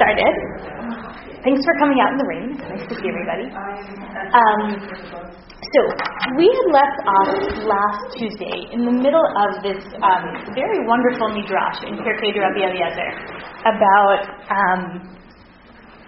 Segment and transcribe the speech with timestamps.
[0.00, 0.32] started.
[1.44, 2.48] Thanks for coming out in the rain.
[2.56, 3.52] Nice to see everybody.
[3.52, 4.80] Um,
[5.60, 5.80] so
[6.40, 7.36] we had left off
[7.68, 10.24] last Tuesday in the middle of this um,
[10.56, 13.12] very wonderful midrash in Pirkei Rabbi Eliezer
[13.68, 15.04] about um,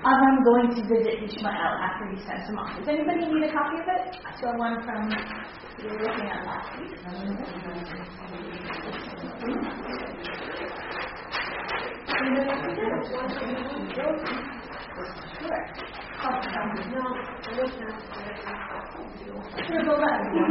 [0.04, 2.76] Avram going to visit Ishmael after he sent him off.
[2.80, 4.16] Does anybody need a copy of it?
[4.24, 5.12] I one from
[5.78, 6.96] we were looking at last week.
[12.12, 12.28] Sure.
[19.52, 19.80] If you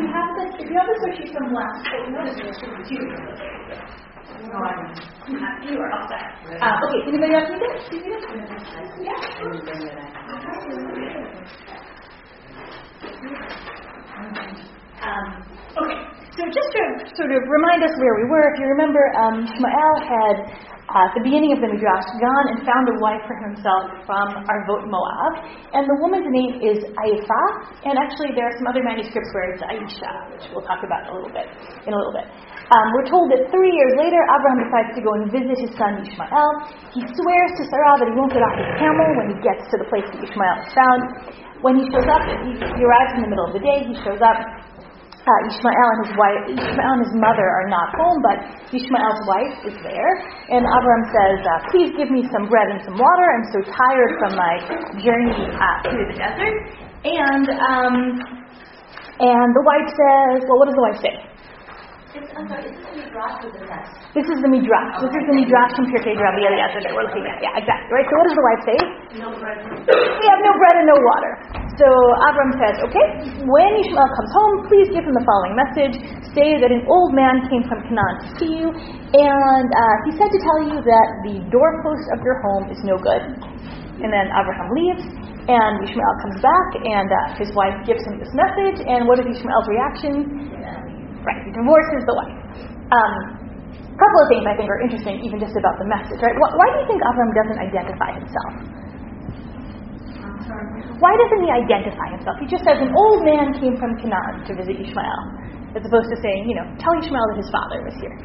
[0.09, 2.57] have this, if you have this worksheet from last, oh, no, this is
[2.89, 3.05] two.
[4.49, 4.97] No, I don't.
[5.69, 6.33] You are all set.
[6.49, 7.93] Okay, anybody else need it?
[7.93, 8.01] You?
[9.05, 9.21] Yeah.
[15.01, 15.25] Um,
[15.77, 15.99] okay,
[16.37, 16.81] so just to
[17.17, 20.35] sort of remind us where we were, if you remember, um, Yishmael had
[20.91, 24.43] uh, at the beginning of the Midrash gone and found a wife for himself from
[24.43, 25.33] Arvot Moab,
[25.71, 27.43] and the woman's name is Aifa,
[27.87, 31.09] and actually there are some other manuscripts where it's Aisha, which we'll talk about in
[31.09, 31.47] a little bit.
[31.87, 32.27] In a little bit.
[32.75, 36.03] Um, we're told that three years later, Abraham decides to go and visit his son
[36.03, 36.51] Ishmael.
[36.91, 39.75] He swears to Sarah that he won't get off his camel when he gets to
[39.79, 41.01] the place that Ishmael is found.
[41.63, 43.85] When he shows up, he, he arrives in the middle of the day.
[43.85, 44.39] He shows up.
[45.21, 48.37] Uh, Ishmael and his wife, Ishmael and his mother are not home, but
[48.73, 50.11] Ishmael's wife is there.
[50.49, 53.25] And Abraham says, uh, "Please give me some bread and some water.
[53.29, 54.53] I'm so tired from my
[54.97, 56.55] journey uh, through the desert."
[57.05, 57.95] And um,
[59.21, 61.30] and the wife says, "Well, what does the wife say?"
[62.11, 62.27] This
[64.27, 64.99] is the Midrash.
[64.99, 67.39] This is the Midrash from Pirkei Rabbi Eliezer that we're looking at.
[67.39, 67.87] Yeah, exactly.
[67.87, 68.03] Right.
[68.03, 68.77] So what does the wife say?
[69.23, 69.63] No bread.
[69.87, 71.31] We have no bread and no water.
[71.79, 71.87] So
[72.27, 73.07] Abram says, okay,
[73.47, 75.95] when Ishmael comes home, please give him the following message.
[76.35, 78.67] Say that an old man came from Canaan to see you,
[79.15, 82.99] and uh, he said to tell you that the doorpost of your home is no
[82.99, 83.23] good.
[84.03, 85.03] And then Abraham leaves,
[85.47, 89.31] and Ishmael comes back, and uh, his wife gives him this message, and what is
[89.31, 90.51] Ishmael's reaction?
[91.21, 92.37] Right, he divorces the wife.
[92.89, 93.13] Um,
[93.93, 96.33] a couple of things I think are interesting, even just about the message, right?
[96.33, 98.53] Why, why do you think Avram doesn't identify himself?
[100.99, 102.35] Why doesn't he identify himself?
[102.41, 105.21] He just says an old man came from Canaan to visit Ishmael,
[105.77, 108.17] as opposed to saying, you know, tell Ishmael that his father was here.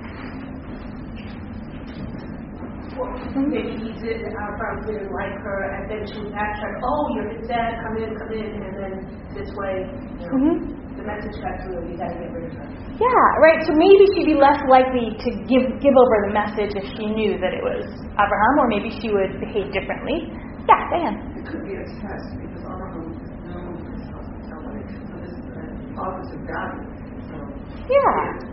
[3.36, 7.84] Maybe he did, Avram didn't like her, and then she backtracked, oh, you're his dad,
[7.84, 8.94] come in, come in, and then
[9.36, 9.84] this way,
[10.20, 10.85] you know, Mhm.
[10.96, 12.68] The message got through, you gotta get rid of her.
[12.96, 13.60] Yeah, right.
[13.68, 17.36] So maybe she'd be less likely to give give over the message if she knew
[17.44, 17.84] that it was
[18.16, 20.32] Abraham, or maybe she would behave differently.
[20.64, 21.18] Yeah, Diane.
[21.36, 23.12] It could be a test because Abraham
[23.44, 24.80] knows himself somebody.
[25.12, 26.88] So this is an opposite value.
[27.28, 27.36] So
[27.84, 28.45] Yeah.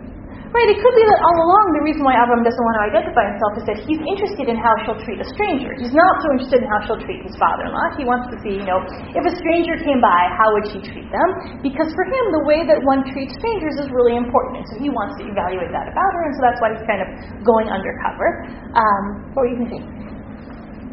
[0.54, 3.26] Right, it could be that all along the reason why Avram doesn't want to identify
[3.26, 5.74] himself is that he's interested in how she'll treat a stranger.
[5.82, 7.90] He's not so interested in how she'll treat his father in law.
[7.98, 8.78] He wants to see, you know,
[9.18, 11.58] if a stranger came by, how would she treat them?
[11.58, 14.62] Because for him, the way that one treats strangers is really important.
[14.62, 17.02] And so he wants to evaluate that about her, and so that's why he's kind
[17.02, 17.08] of
[17.42, 18.46] going undercover.
[18.78, 19.78] Um, what were you to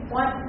[0.09, 0.41] once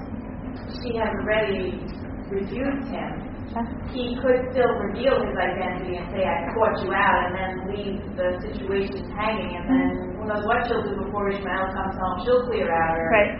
[0.81, 1.85] she had already
[2.33, 3.61] refused him, Huh?
[3.93, 8.01] he could still reveal his identity and say, I caught you out, and then leave
[8.17, 12.17] the situation hanging, and then who knows what she'll do before Ishmael comes home.
[12.25, 13.33] She'll clear out or Right.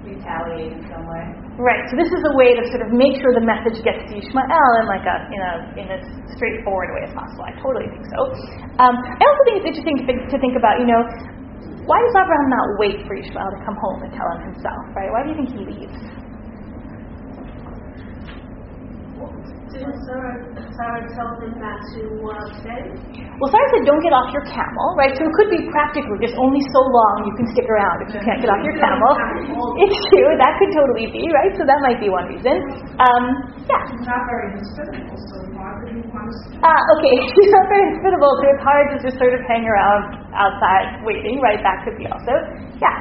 [0.00, 1.24] retaliate in some way.
[1.60, 1.84] Right.
[1.92, 4.70] So this is a way to sort of make sure the message gets to Ishmael
[4.80, 6.02] in like a in a in as
[6.40, 7.44] straightforward way as possible.
[7.44, 8.20] I totally think so.
[8.80, 10.80] Um, I also think it's interesting to think, to think about.
[10.80, 11.04] You know,
[11.84, 14.82] why does Abraham not wait for Ishmael to come home and tell him himself?
[14.96, 15.12] Right.
[15.12, 16.00] Why do you think he leaves?
[19.20, 19.29] Didn't
[19.70, 20.34] Sarah,
[20.76, 22.82] Sarah tell not to uh, stay?
[23.38, 25.14] Well, Sarah said, "Don't get off your camel." Right.
[25.16, 26.12] So it could be practical.
[26.20, 29.12] Just only so long you can stick around if you can't get off your camel.
[29.80, 30.28] It's true.
[30.36, 31.54] That could totally be right.
[31.56, 32.60] So that might be one reason.
[33.00, 33.24] Um,
[33.70, 33.80] yeah.
[34.04, 38.32] not very hospitable, so why would he want to Uh, okay, she's not very hospitable,
[38.42, 41.62] so it's hard to just sort of hang around outside waiting, right?
[41.62, 42.34] That could be also,
[42.82, 42.98] yeah.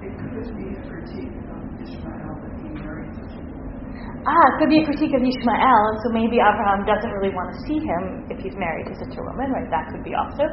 [0.00, 4.13] It could be a critique of Ishmael that he married such a woman.
[4.24, 7.52] Ah, it could be a critique of Ishmael, and so maybe Abraham doesn't really want
[7.52, 9.68] to see him if he's married to such a woman, right?
[9.68, 10.48] That could be also.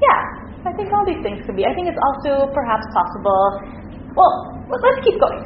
[0.00, 0.20] Yeah,
[0.64, 1.68] I think all these things could be.
[1.68, 3.42] I think it's also perhaps possible.
[4.16, 4.32] Well,
[4.72, 5.44] let- let's keep going.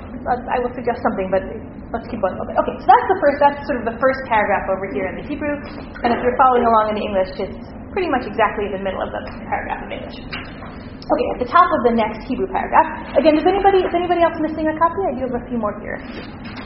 [0.55, 1.43] I will suggest something, but
[1.91, 2.55] let's keep going bit.
[2.63, 3.37] Okay, so that's the first.
[3.43, 5.59] That's sort of the first paragraph over here in the Hebrew,
[6.07, 7.59] and if you're following along in the English, it's
[7.91, 10.64] pretty much exactly the middle of the paragraph in English.
[11.05, 12.89] Okay, at the top of the next Hebrew paragraph.
[13.21, 15.01] Again, does anybody is anybody else missing a copy?
[15.05, 16.01] I do have a few more here.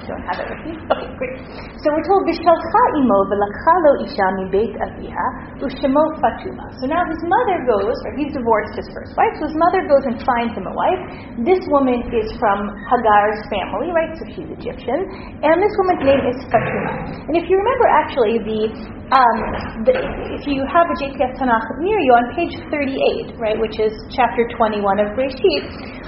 [0.06, 0.72] Don't have it with me.
[0.78, 1.36] Okay, great.
[1.82, 5.26] So we're told Bishalcha imo v'lakcha lo isha mi beit aviha
[5.58, 6.70] u'shemo fatuma.
[6.78, 10.06] So now his mother goes, or he's divorced his first wife, so his mother goes
[10.06, 11.02] and finds him a wife.
[11.42, 14.14] This woman is from Hagar's family, right?
[14.22, 15.02] So she's Egyptian,
[15.42, 17.26] and this woman's name is Fatuma.
[17.26, 18.60] And if you remember, actually, the
[19.08, 19.96] um, the,
[20.36, 24.27] if you have a JPS Tanakh near you, on page 38, right, which is chapter
[24.36, 25.64] 21 of Breshit,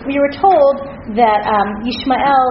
[0.08, 0.80] we were told
[1.12, 2.46] that um, Yishmael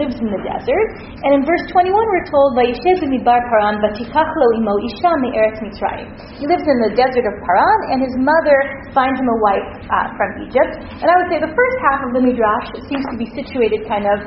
[0.00, 0.88] lives in the desert,
[1.20, 6.08] and in verse 21 we're told, "Vayishev midbar Paran imo isha me'eretz Mitzrayim."
[6.40, 8.58] He lives in the desert of Paran, and his mother
[8.96, 10.72] finds him a wife uh, from Egypt.
[11.00, 14.08] And I would say the first half of the midrash seems to be situated kind
[14.08, 14.18] of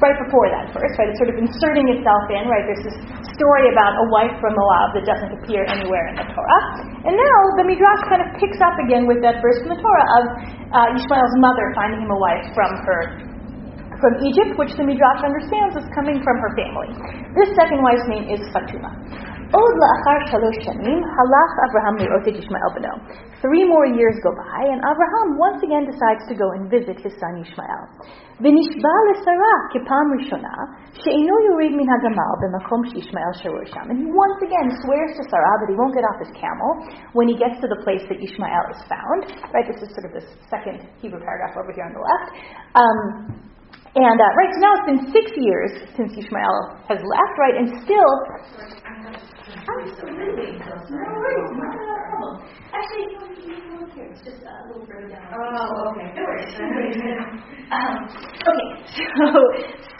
[0.00, 1.08] right before that verse, right?
[1.12, 2.64] It's sort of inserting itself in, right?
[2.64, 2.98] There's this
[3.36, 6.62] story about a wife from Moab that doesn't appear anywhere in the Torah.
[7.04, 10.08] And now the Midrash kind of picks up again with that verse from the Torah
[10.20, 10.24] of
[10.72, 13.00] uh, Ishmael's mother finding him a wife from her
[14.00, 16.88] from Egypt, which the Midrash understands is coming from her family.
[17.36, 18.88] This second wife's name is Fatuma.
[19.53, 22.93] Od la'achar shalosh shanim halach Abraham li'ot et Yishmael beno.
[23.41, 27.13] Three more years go by, and Abraham once again decides to go and visit his
[27.19, 27.83] son Ishmael.
[28.43, 30.55] ונשבע לשרה כפעם ראשונה
[31.01, 33.85] שאינו יוריד מן הגמל במקום שישמעאל שרור שם.
[33.91, 36.71] And he once again swears to Sarah that he won't get off his camel
[37.17, 39.21] when he gets to the place that Ishmael is found.
[39.55, 40.23] Right, this is sort of the
[40.53, 42.27] second Hebrew paragraph over here on the left.
[42.81, 42.99] Um,
[43.95, 46.57] and uh, right, so now it's been six years since Ishmael
[46.91, 48.11] has left, right, and still.
[49.70, 50.58] Absolutely.
[50.90, 52.42] No worries, not a problem.
[52.74, 54.08] Actually, you know, you can look here.
[54.10, 55.30] It's just a little further down.
[55.30, 56.10] Oh, okay.
[56.16, 56.54] No worries.
[57.70, 58.02] Um,
[58.50, 59.30] okay, so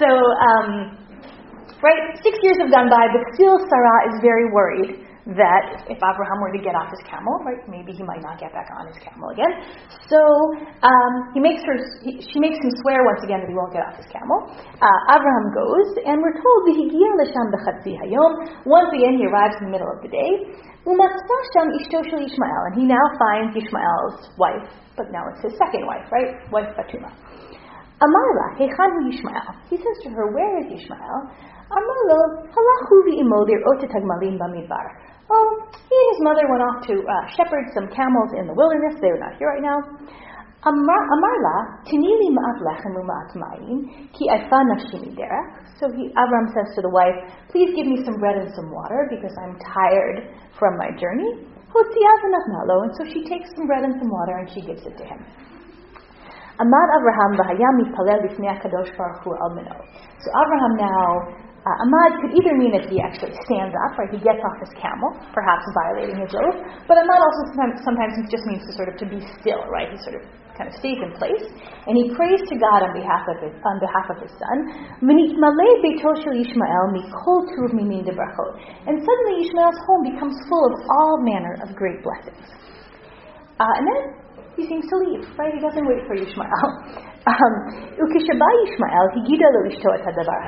[0.02, 0.98] so um,
[1.86, 5.06] right, six years have gone by, but still Sarah is very worried
[5.36, 8.56] that if Abraham were to get off his camel, right, maybe he might not get
[8.56, 9.52] back on his camel again.
[10.08, 10.20] So
[10.80, 13.84] um, he makes her, he, she makes him swear once again that he won't get
[13.84, 14.48] off his camel.
[14.80, 16.60] Uh, Abraham goes, and we're told.
[18.64, 20.30] Once again, he arrives in the middle of the day.
[20.80, 20.96] And
[22.74, 27.12] he now finds Yishmael's wife, but now it's his second wife, right, wife Fatuma.
[28.00, 29.52] Amarla, Hechan hu Yishmael.
[29.68, 31.28] He says to her, Where is Yishmael?
[31.70, 34.88] Amarlo, Halahu v'imo lir'ot tagmalim bamidbar.
[35.30, 38.98] Well, he and his mother went off to uh, shepherd some camels in the wilderness.
[38.98, 39.78] They are not here right now.
[40.66, 45.78] Amar, Amarla, ma'at lechem u'ma'at mayim, ki aifa nafshi miderech.
[45.78, 47.14] So he, Avram says to the wife,
[47.48, 51.46] Please give me some bread and some water because I'm tired from my journey.
[51.72, 55.24] And so she takes some bread and some water and she gives it to him.
[56.58, 59.78] V'haya mitpalel b'fnei HaKadosh Baruch Hu al mino.
[60.18, 61.06] So Abraham now,
[61.60, 64.08] uh, Amad could either mean that he actually stands up, right?
[64.08, 66.56] He gets off his camel, perhaps violating his oath.
[66.88, 67.52] But Amad also
[67.84, 69.92] sometimes, just means to sort of to be still, right?
[69.92, 70.24] He sort of
[70.56, 71.44] kind of stays in place,
[71.84, 74.72] and he prays to God on behalf of his on behalf of his son.
[75.04, 75.12] And
[78.96, 82.56] suddenly Yishmael's home becomes full of all manner of great blessings.
[83.60, 84.16] Uh, and then
[84.56, 85.52] he seems to leave, right?
[85.52, 87.04] He doesn't wait for Yishmael.
[88.00, 88.48] Ukishaba
[90.26, 90.42] lo.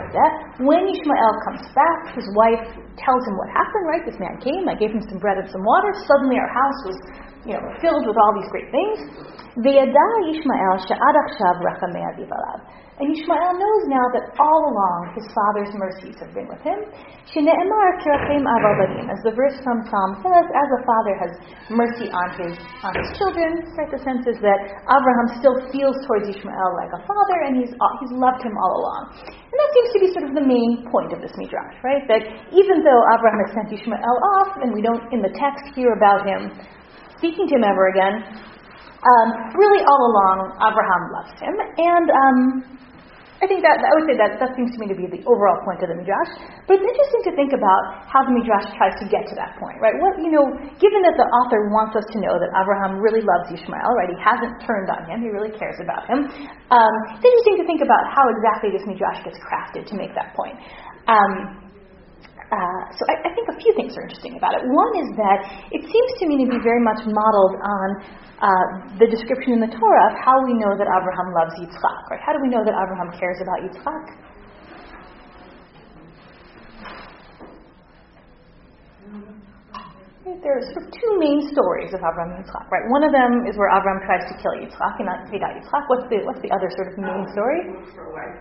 [0.67, 2.63] When Yishmael comes back, his wife
[2.99, 4.05] tells him what happened, right?
[4.07, 5.93] This man came, I gave him some bread and some water.
[6.07, 6.99] Suddenly our house was,
[7.47, 8.99] you know, filled with all these great things.
[9.63, 12.03] Ve'yada Yishmael sha'ad achshav rachamei.
[13.01, 16.77] And Yishmael knows now that all along his father's mercies have been with him.
[17.33, 17.33] As
[19.25, 21.33] the verse from Psalm says, as a father has
[21.73, 22.53] mercy on his
[22.85, 23.65] on his children.
[23.81, 27.73] Right, the sense is that Abraham still feels towards Ishmael like a father, and he's
[27.73, 29.03] uh, he's loved him all along.
[29.25, 32.05] And that seems to be sort of the main point of this midrash, right?
[32.13, 35.97] That even though Abraham has sent Ishmael off, and we don't in the text hear
[35.97, 36.53] about him
[37.17, 38.52] speaking to him ever again,
[39.03, 39.29] um,
[39.59, 42.39] really all along Abraham loves him, and um,
[43.43, 45.59] I think that I would say that that seems to me to be the overall
[45.67, 46.31] point of the midrash.
[46.71, 49.83] But it's interesting to think about how the midrash tries to get to that point,
[49.83, 49.99] right?
[49.99, 50.47] What you know,
[50.79, 54.15] given that the author wants us to know that Abraham really loves Ishmael, right?
[54.15, 56.23] He hasn't turned on him; he really cares about him.
[56.71, 60.39] Um, it's interesting to think about how exactly this midrash gets crafted to make that
[60.39, 60.55] point.
[61.11, 61.63] Um,
[62.53, 64.61] uh, so I, I, think a few things are interesting about it.
[64.69, 65.39] One is that
[65.73, 67.89] it seems to me to be very much modeled on
[68.43, 72.11] uh, the description in the Torah of how we know that Abraham loves Yitzchak.
[72.11, 72.21] Right?
[72.27, 74.19] How do we know that Abraham cares about Yitzchak?
[80.23, 82.87] There are sort of two main stories of Abraham and Yitzchak, right?
[82.95, 85.83] One of them is where Abraham tries to kill Yitzchak and not take out Yitzchak.
[85.91, 87.59] What's the what's the other sort of main story?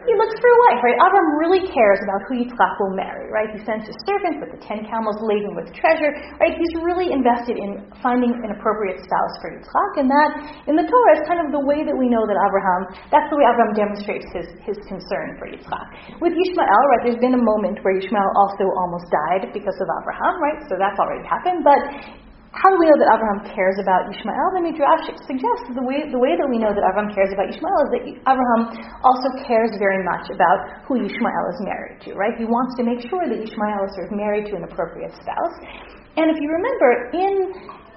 [0.05, 0.93] He looks for a wife, right?
[1.01, 3.49] Avram really cares about who Yitzchak will marry, right?
[3.49, 6.53] He sends his servant with the ten camels laden with treasure, right?
[6.53, 10.29] He's really invested in finding an appropriate spouse for Yitzchak, and that
[10.69, 13.41] in the Torah is kind of the way that we know that Abraham, that's the
[13.41, 16.21] way Abraham demonstrates his, his concern for Yitzchak.
[16.21, 20.37] With Yishmael, right, there's been a moment where Yishmael also almost died because of Abraham,
[20.37, 20.61] right?
[20.69, 21.70] So that's already happened, but
[22.51, 24.47] how do we know that Abraham cares about Ishmael?
[24.59, 27.79] The Midrash suggests the way, the way that we know that Abraham cares about Ishmael
[27.87, 28.61] is that Abraham
[29.07, 32.35] also cares very much about who Ishmael is married to, right?
[32.35, 35.57] He wants to make sure that Ishmael is sort of married to an appropriate spouse.
[36.19, 37.35] And if you remember, in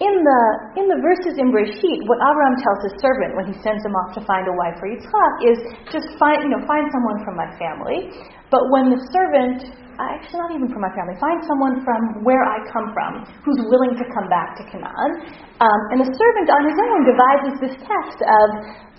[0.02, 0.42] in the
[0.74, 4.10] in the verses in Breshit, what Abraham tells his servant when he sends him off
[4.18, 5.58] to find a wife for Yitzchak is
[5.94, 8.10] just find you know find someone from my family.
[8.50, 12.58] But when the servant actually not even from my family, find someone from where I
[12.66, 15.10] come from who's willing to come back to Canaan.
[15.62, 18.46] Um, and the servant on his own devises this test of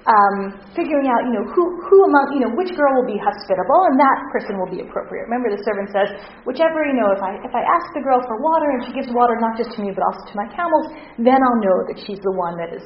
[0.06, 3.90] um, figuring out, you know, who, who among, you know, which girl will be hospitable,
[3.90, 5.26] and that person will be appropriate.
[5.26, 6.14] Remember, the servant says,
[6.46, 9.10] whichever, you know, if I if I ask the girl for water and she gives
[9.10, 12.22] water not just to me but also to my camels, then I'll know that she's
[12.22, 12.86] the one that is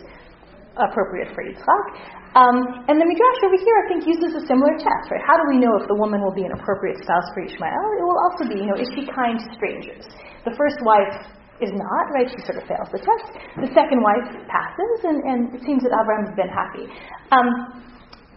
[0.79, 1.85] appropriate for Yitzchak.
[2.39, 5.19] Um, and the Midrash over here, I think, uses a similar test, right?
[5.25, 7.85] How do we know if the woman will be an appropriate spouse for Ishmael?
[7.99, 10.07] It will also be, you know, is she kind to strangers?
[10.47, 11.25] The first wife
[11.59, 12.27] is not, right?
[12.27, 13.27] She sort of fails the test.
[13.59, 16.85] The second wife passes, and, and it seems that Abraham has been happy.
[17.31, 17.79] Um,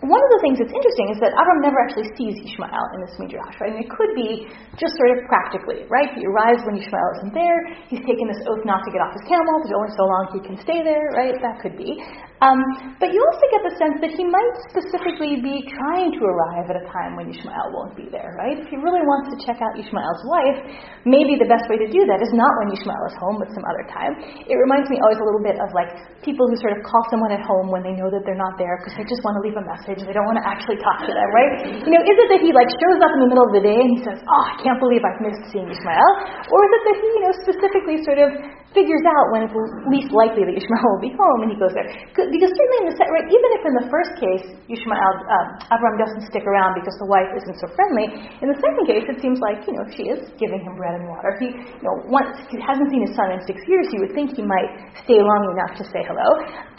[0.03, 3.15] one of the things that's interesting is that Avram never actually sees Ishmael in this
[3.23, 3.71] midrash, right?
[3.71, 6.11] And it could be just sort of practically, right?
[6.11, 7.71] He arrives when Ishmael isn't there.
[7.87, 9.63] He's taken this oath not to get off his camel.
[9.63, 11.39] There's only so long he can stay there, right?
[11.39, 12.03] That could be.
[12.43, 12.59] Um,
[12.99, 16.75] but you also get the sense that he might specifically be trying to arrive at
[16.75, 18.59] a time when Ishmael won't be there, right?
[18.59, 20.59] If he really wants to check out Ishmael's wife,
[21.07, 23.63] maybe the best way to do that is not when Ishmael is home, but some
[23.63, 24.19] other time.
[24.51, 25.95] It reminds me always a little bit of like
[26.27, 28.75] people who sort of call someone at home when they know that they're not there
[28.83, 30.03] because they just want to leave a message.
[30.03, 31.79] They don't want to actually talk to them, right?
[31.87, 33.79] You know, is it that he like shows up in the middle of the day
[33.79, 36.11] and he says, "Oh, I can't believe I've missed seeing Ishmael,"
[36.51, 38.31] or is it that he, you know, specifically sort of
[38.77, 39.55] figures out when it's
[39.89, 41.89] least likely that Ishmael will be home and he goes there.
[42.33, 46.25] Because certainly in the right, even if in the first case Ishmael, um, Avram doesn't
[46.33, 48.09] stick around because the wife isn't so friendly,
[48.41, 51.13] in the second case it seems like you know she is giving him bread and
[51.13, 51.37] water.
[51.37, 54.33] He, you know, once he hasn't seen his son in six years, you would think
[54.33, 56.29] he might stay long enough to say hello.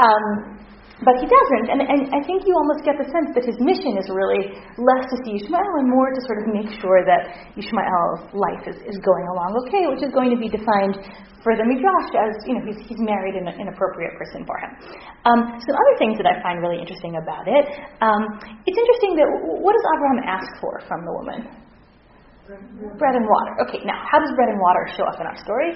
[0.02, 0.58] Um,
[1.04, 4.00] but he doesn't, and, and I think you almost get the sense that his mission
[4.00, 8.32] is really less to see Ishmael and more to sort of make sure that Ishmael's
[8.32, 10.98] life is, is going along okay, which is going to be defined
[11.44, 14.72] for the Midrash as, you know, he's, he's married an, an appropriate person for him.
[15.28, 17.64] Um, some other things that I find really interesting about it,
[18.00, 19.28] um, it's interesting that
[19.60, 21.40] what does Abraham ask for from the woman?
[22.96, 23.52] Bread and water.
[23.68, 25.72] Okay, now, how does bread and water show up in our story?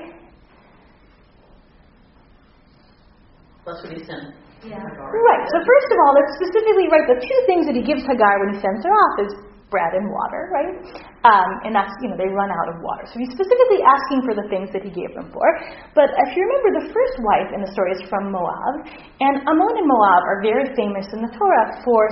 [3.68, 4.47] That's what he sent.
[4.66, 4.82] Yeah.
[4.82, 5.44] Right.
[5.54, 8.56] So first of all, let's specifically write the two things that he gives Hagar when
[8.56, 9.32] he sends her off is
[9.68, 10.74] bread and water, right?
[11.28, 13.04] Um, and that's, you know, they run out of water.
[13.12, 15.44] So he's specifically asking for the things that he gave them for.
[15.92, 18.88] But if you remember, the first wife in the story is from Moab,
[19.20, 22.08] and Ammon and Moab are very famous in the Torah for,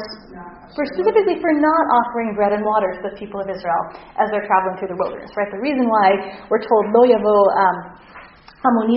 [0.76, 3.84] for specifically for not offering bread and water to the people of Israel
[4.20, 5.48] as they're traveling through the wilderness, right?
[5.48, 7.78] The reason why we're told Lo Yavo, um,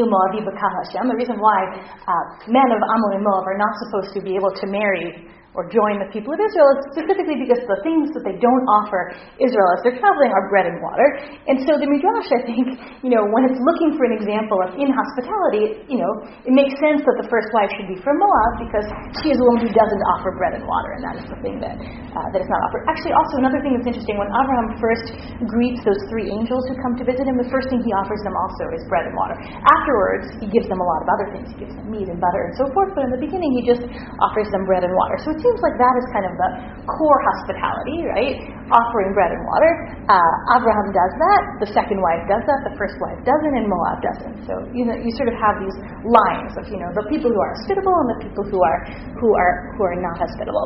[0.09, 1.05] Moavi Hashem.
[1.09, 1.61] The reason why
[2.09, 5.67] uh, men of Ammon and Moab are not supposed to be able to marry or
[5.67, 9.11] join the people of Israel is specifically because the things that they don't offer
[9.43, 11.19] Israel as they're traveling are bread and water.
[11.51, 14.79] And so the Midrash, I think, you know, when it's looking for an example of
[14.79, 16.13] inhospitality, you know,
[16.47, 18.87] it makes sense that the first wife should be from Moab because
[19.19, 21.59] she is the one who doesn't offer bread and water, and that is the thing
[21.59, 22.87] that uh, that is not offered.
[22.87, 25.11] Actually, also another thing that's interesting when Abraham first
[25.51, 28.39] greets those three angels who come to visit him, the first thing he offers them
[28.39, 29.35] also is bread and water.
[29.75, 31.47] Afterwards, he gives them a lot of other things.
[31.51, 33.83] He gives them meat and butter and so forth, but in the beginning, he just
[34.23, 35.17] offers them bread and water.
[35.27, 36.51] So it seems like that is kind of the
[36.85, 38.37] core hospitality, right?
[38.69, 39.73] Offering bread and water.
[40.13, 41.43] Uh, Abraham does that.
[41.65, 42.61] The second wife does that.
[42.69, 44.37] The first wife doesn't, and Moab doesn't.
[44.45, 47.41] So you know, you sort of have these lines of you know the people who
[47.41, 48.79] are hospitable and the people who are
[49.17, 50.65] who are who are not hospitable.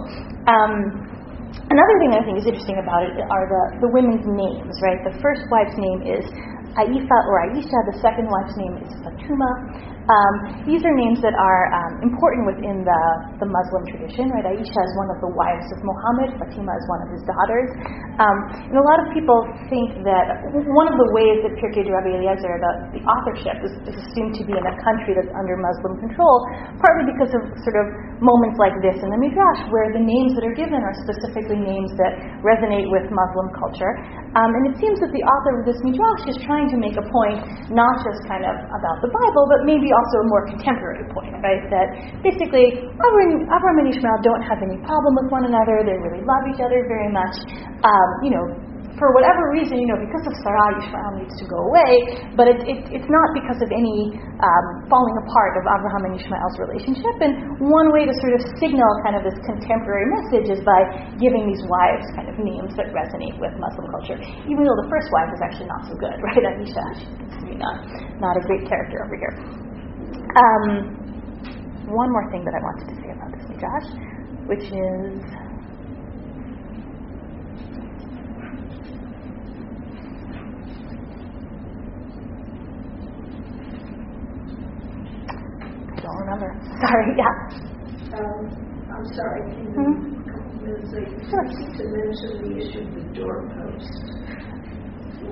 [0.50, 0.74] Um,
[1.52, 4.96] Another thing I think is interesting about it are the, the women's names, right?
[5.04, 6.24] The first wife's name is
[6.80, 7.78] Aifa or Aisha.
[7.92, 9.52] The second wife's name is Fatuma.
[10.02, 13.02] Um, these are names that are um, important within the,
[13.38, 14.50] the Muslim tradition, right?
[14.50, 17.70] Aisha is one of the wives of Muhammad, Fatima is one of his daughters.
[18.18, 19.38] Um, and a lot of people
[19.70, 23.94] think that one of the ways that Pirkei de Rabbi Eliezer, the, the authorship, is,
[23.94, 26.34] is assumed to be in a country that's under Muslim control,
[26.82, 27.86] partly because of sort of
[28.18, 31.94] moments like this in the Midrash, where the names that are given are specifically names
[31.94, 34.02] that resonate with Muslim culture.
[34.34, 37.06] Um, and it seems that the author of this Midrash is trying to make a
[37.06, 41.36] point, not just kind of about the Bible, but maybe also a more contemporary point,
[41.44, 41.62] right?
[41.70, 41.86] That
[42.24, 45.84] basically Avram, Avram and Ishmael don't have any problem with one another.
[45.84, 47.36] They really love each other very much.
[47.84, 48.44] um, you know,
[49.00, 51.92] for whatever reason, you know, because of Sarah, Yishmael needs to go away,
[52.38, 56.56] but it, it, it's not because of any um, falling apart of Abraham and Ishmael's
[56.60, 57.16] relationship.
[57.18, 60.86] And one way to sort of signal kind of this contemporary message is by
[61.18, 65.08] giving these wives kind of names that resonate with Muslim culture, even though the first
[65.10, 66.44] wife is actually not so good, right?
[66.54, 66.86] Aisha,
[67.42, 67.82] she's not,
[68.22, 69.61] not a great character over here.
[70.12, 70.66] Um,
[71.86, 73.88] one more thing that I wanted to say about this Josh,
[74.46, 75.22] which is
[86.02, 86.50] don't remember.
[86.82, 87.34] Sorry, yeah.
[88.18, 88.42] Um,
[88.92, 90.12] I'm sorry, can you, Mhm.
[90.62, 90.92] Ms.
[90.92, 91.44] Lee, Sure.
[91.44, 93.92] to mention the issue of the doorpost?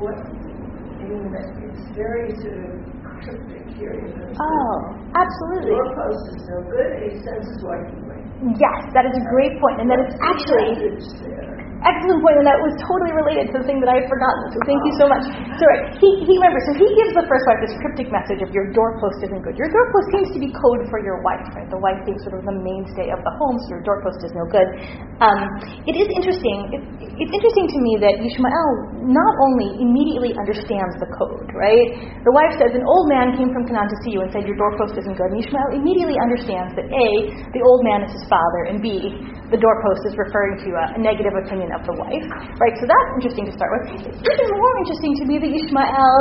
[0.00, 1.34] What, I mean,
[1.68, 3.94] it's very sort of cryptic here.
[3.94, 4.72] you know, so Oh,
[5.14, 5.76] absolutely.
[5.76, 8.20] Doorpost is no good, it senses wiping away.
[8.56, 11.59] Yes, that is a great point, and that is actually.
[11.82, 14.52] Excellent point, and that was totally related to the thing that I had forgotten.
[14.52, 15.24] So thank you so much.
[15.56, 16.64] So right, he he remembers.
[16.68, 19.56] So he gives the first wife this cryptic message of your doorpost isn't good.
[19.56, 21.68] Your doorpost seems to be code for your wife, right?
[21.68, 24.44] The wife being sort of the mainstay of the home, so your doorpost is no
[24.48, 24.68] good.
[25.24, 25.40] Um,
[25.88, 26.58] it is interesting.
[26.76, 26.82] It,
[27.20, 31.88] it's interesting to me that Yishmael not only immediately understands the code, right?
[32.24, 34.56] The wife says, An old man came from Canaan to see you and said, Your
[34.56, 35.28] doorpost isn't good.
[35.32, 37.08] And Yishmael immediately understands that A,
[37.56, 39.12] the old man is his father, and B,
[39.50, 42.26] the doorpost is referring to a, a negative opinion of the wife,
[42.58, 42.74] right?
[42.78, 44.04] So that's interesting to start with.
[44.10, 46.18] It's even more interesting to me that Yishmael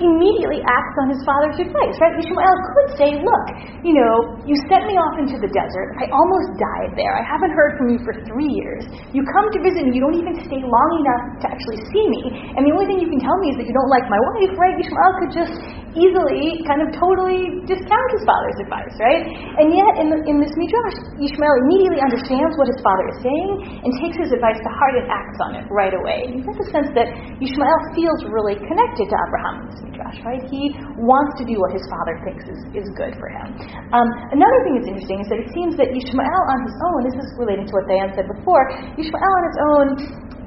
[0.00, 2.14] immediately acts on his father's advice, right?
[2.20, 3.46] Yishmael could say, Look,
[3.82, 5.88] you know, you sent me off into the desert.
[6.00, 7.16] I almost died there.
[7.16, 8.84] I haven't heard from you for three years.
[9.12, 9.96] You come to visit me.
[9.96, 12.22] You don't even stay long enough to actually see me.
[12.56, 14.52] And the only thing you can tell me is that you don't like my wife,
[14.56, 14.74] right?
[14.76, 15.56] Yishmael could just
[15.96, 19.24] easily kind of totally discount his father's advice, right?
[19.32, 23.50] And yet, in, the, in this midrash, Yishmael immediately understands what his father is saying
[23.80, 26.30] and takes his advice to heart and acts on it right away.
[26.30, 27.10] You get the sense that
[27.42, 30.42] Yishmael feels really connected to Abraham in this midrash, right?
[30.46, 33.58] He wants to do what his father thinks is, is good for him.
[33.90, 37.18] Um, another thing that's interesting is that it seems that Yishmael on his own, this
[37.18, 38.62] is relating to what Diane said before,
[38.94, 39.86] Yishmael on his own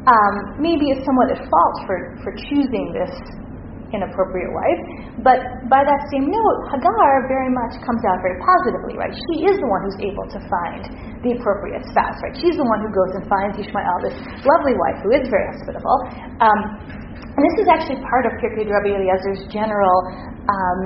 [0.08, 3.12] um, maybe is somewhat at fault for, for choosing this
[3.92, 4.82] inappropriate wife.
[5.26, 9.14] But by that same note, Hagar very much comes out very positively, right?
[9.14, 10.82] She is the one who's able to find
[11.26, 12.36] the appropriate spouse, right?
[12.38, 15.98] She's the one who goes and finds Ishmael, this lovely wife who is very hospitable.
[16.40, 16.60] Um,
[17.20, 19.98] and this is actually part of Pirkei Rabbi Eliezer's general
[20.50, 20.80] um,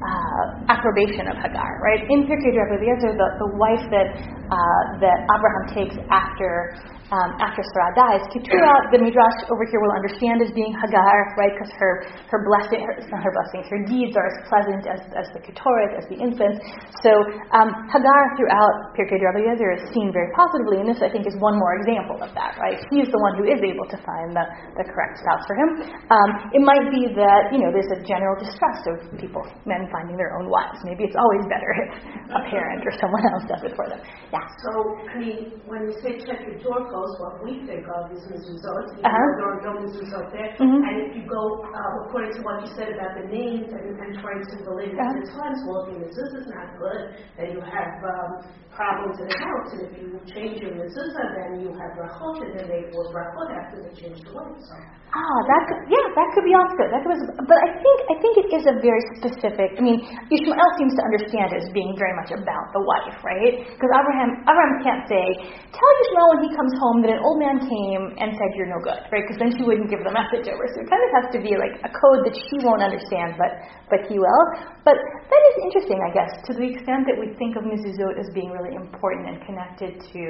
[0.00, 2.02] uh, approbation of Hagar, right?
[2.08, 4.08] In Pirkei Rabbi Eliezer, the, the wife that
[4.50, 6.74] uh, that Abraham takes after
[7.10, 11.50] um, after Sarah dies, Keturah, the Midrash over here will understand as being Hagar, right?
[11.50, 15.26] Because her her blessing, her, not her blessings, her deeds are as pleasant as, as
[15.34, 16.62] the Keturah, as the incense.
[17.02, 17.10] So
[17.50, 21.34] um, Hagar throughout Pirkei Rabbi Eliezer is seen very positively, and this I think is
[21.42, 22.78] one more example of that, right?
[22.94, 24.46] He is the one who is able to find the,
[24.78, 25.70] the correct spouse for him.
[26.14, 30.14] Um, it might be that you know there's a general distrust of people, men finding
[30.14, 30.78] their own wives.
[30.86, 31.90] Maybe it's always better if
[32.38, 33.98] a parent or someone else does it for them.
[34.30, 34.39] Yeah.
[34.64, 34.70] So,
[35.08, 38.96] I mean, when we say check your door doorpost, what we think of is mezuzot.
[38.96, 39.18] You Uh-huh.
[39.18, 40.50] know, there are no mezuzot there.
[40.60, 40.80] Mhm.
[40.86, 44.10] And if you go, uh, according to what you said about the names and, and
[44.20, 45.14] trying to relate it Uh-huh.
[45.14, 47.02] to the times, well, if mezuzah is not good,
[47.36, 48.30] then you have um,
[48.80, 49.68] problems in the house.
[49.76, 53.52] And if you change your mezuzah, then you have brachot, and then they will brachot
[53.52, 54.48] after they change the way.
[54.64, 54.72] So,
[55.10, 56.90] Ah, that could, yeah, that could be also good.
[56.94, 59.74] That could, but I think I think it is a very specific.
[59.74, 63.58] I mean, Ishmael seems to understand it as being very much about the wife, right?
[63.58, 65.26] Because Abraham Abraham can't say,
[65.74, 68.78] tell Ishmael when he comes home that an old man came and said you're no
[68.86, 69.26] good, right?
[69.26, 70.62] Because then she wouldn't give the message over.
[70.70, 73.50] So it kind of has to be like a code that she won't understand, but
[73.90, 74.44] but he will.
[74.86, 78.30] But that is interesting, I guess, to the extent that we think of mezuzot as
[78.30, 80.22] being really important and connected to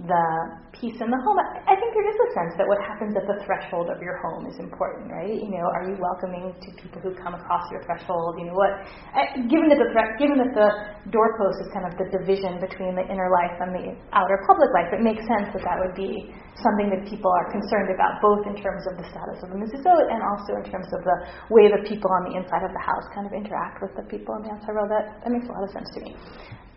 [0.00, 0.26] the
[0.74, 1.36] peace in the home.
[1.38, 4.50] I think there is a sense that what happens at the threshold of your home
[4.50, 5.30] is important, right?
[5.30, 8.40] You know, are you welcoming to people who come across your threshold?
[8.40, 8.82] You know, what?
[9.46, 10.68] Given that the thre- given that the
[11.12, 14.90] doorpost is kind of the division between the inner life and the outer public life,
[14.90, 18.58] it makes sense that that would be something that people are concerned about, both in
[18.58, 21.16] terms of the status of the mezuzot and also in terms of the
[21.52, 24.34] way the people on the inside of the house kind of interact with the people
[24.34, 24.90] on the outside world.
[24.90, 26.16] That that makes a lot of sense to me.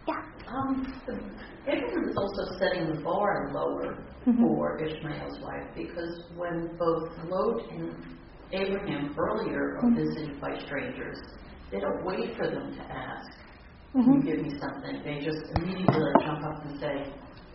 [0.08, 0.24] Yeah.
[0.48, 0.98] Um,
[1.68, 4.42] Abraham is also setting the bar lower Mhm.
[4.42, 8.20] for Ishmael's wife because when both Lot and
[8.54, 9.96] Abraham earlier are Mhm.
[9.96, 11.18] visited by strangers,
[11.72, 13.28] they don't wait for them to ask,
[13.96, 14.06] Mhm.
[14.06, 15.04] Can you give me something?
[15.04, 16.96] They just immediately jump up and say,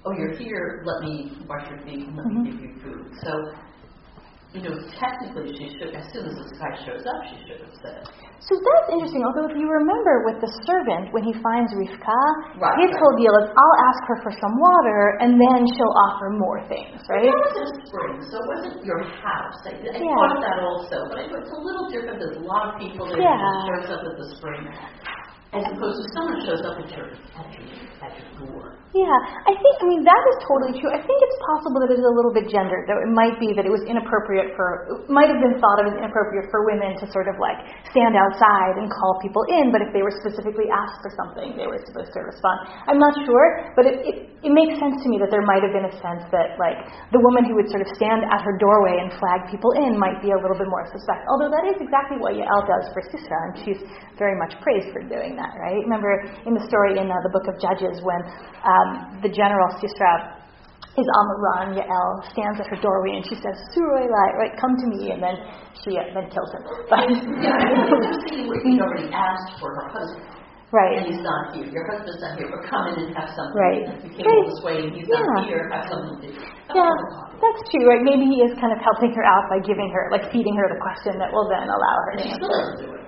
[0.06, 3.12] Oh, you're here, let me wash your feet and let me give you food.
[3.24, 3.32] So
[4.50, 7.76] you know, technically she should, as soon as this guy shows up, she should have
[7.78, 8.02] said.
[8.42, 9.22] So that's interesting.
[9.22, 12.20] Although if you remember with the servant, when he finds Rivka,
[12.58, 12.98] Right, his right.
[12.98, 16.98] whole deal is, I'll ask her for some water, and then she'll offer more things,
[17.06, 17.30] right?
[17.30, 19.60] It was a spring, so it wasn't your house.
[19.70, 20.18] I, I Yeah.
[20.18, 22.18] thought that also, but it's a little different.
[22.18, 23.38] There's a lot of people there Yeah.
[23.70, 24.66] shows up at the spring,
[25.52, 27.64] as opposed to someone shows up at your at your,
[28.06, 28.80] at your door.
[28.90, 29.06] Yeah,
[29.46, 30.90] I think, I mean, that is totally true.
[30.90, 33.54] I think it's possible that it is a little bit gendered, though it might be
[33.54, 37.06] that it was inappropriate for, might have been thought of as inappropriate for women to
[37.14, 37.54] sort of like
[37.94, 41.70] stand outside and call people in, but if they were specifically asked for something, they
[41.70, 42.66] were supposed to respond.
[42.90, 43.46] I'm not sure,
[43.78, 46.26] but it, it, it makes sense to me that there might have been a sense
[46.34, 46.82] that like
[47.14, 50.18] the woman who would sort of stand at her doorway and flag people in might
[50.18, 51.30] be a little bit more suspect.
[51.30, 53.80] Although that is exactly what Yael does for Sisera, and she's
[54.18, 55.81] very much praised for doing that, right?
[55.88, 56.12] Remember
[56.44, 58.20] in the story in uh, the book of Judges when
[58.66, 58.88] um,
[59.24, 60.37] the general Sisera
[60.98, 64.74] is on the run, Yael stands at her doorway and she says, Suroilai, right, come
[64.74, 65.38] to me, and then
[65.81, 66.62] she uh, then kills him.
[66.90, 67.07] But,
[67.40, 70.98] Yeah, I mean, it's a scene where he'd already asked for her husband, and right.
[71.07, 71.70] he's not here.
[71.70, 73.55] Your husband's not here, but come in and have something.
[73.55, 73.83] Right.
[74.03, 75.46] You came all this way and he's not Yeah.
[75.46, 76.42] here, have something to do.
[76.74, 76.94] Yeah,
[77.42, 78.03] that's true, right?
[78.03, 80.79] Maybe he is kind of helping her out by giving her, like feeding her the
[80.83, 82.98] question that will then allow her to And answer.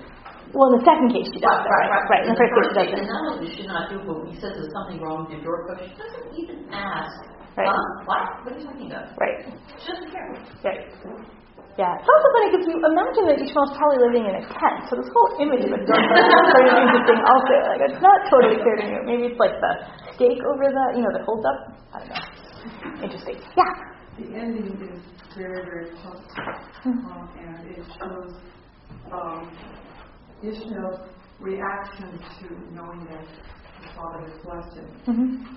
[0.53, 0.61] Still doesn't do it.
[0.61, 2.23] Well, in the second case she does, right, right, right.
[2.29, 2.99] In the first case she doesn't.
[3.01, 5.25] And not only does she not do it, but when he says there's something wrong
[5.25, 7.17] with your door code, she doesn't even ask.
[7.57, 7.69] Right.
[7.69, 7.77] Huh?
[8.09, 8.25] What?
[8.45, 9.13] What are you talking about?
[9.21, 9.45] Right,
[9.81, 10.29] She doesn't care.
[10.65, 10.89] right.
[11.81, 14.97] Yeah, it's also funny because you imagine that Ishmael's probably living in a tent, so
[15.01, 17.55] this whole image of a door code is sort of interesting also.
[17.65, 18.97] Like, it's not totally clear to me.
[19.09, 19.73] Maybe it's like the
[20.13, 21.59] stake over the, you know, that holds up.
[21.93, 22.25] I don't know.
[23.09, 23.37] Interesting.
[23.57, 23.73] Yeah.
[24.21, 25.01] The ending is
[25.33, 28.37] very, very positive, um, and it shows
[29.09, 29.49] um,
[30.43, 31.01] Ishmael's
[31.41, 34.89] reaction to knowing that his father has blessed him.
[35.07, 35.55] Mm-hmm.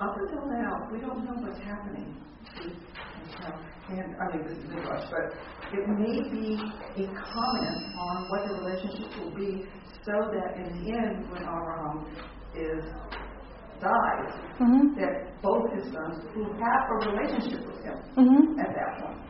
[0.00, 2.16] Up until now, we don't know what's happening
[2.56, 3.60] to Ishmael.
[3.90, 5.34] And I mean, this is Midrash, but
[5.72, 6.54] it may be
[7.02, 9.64] a comment on what the relationship will be,
[10.04, 12.06] so that in the end, when Abraham
[12.54, 12.84] is
[13.80, 14.98] dies, Mm-hmm.
[14.98, 18.58] that both his sons who have a relationship with him Mm-hmm.
[18.58, 19.27] at that point share with him.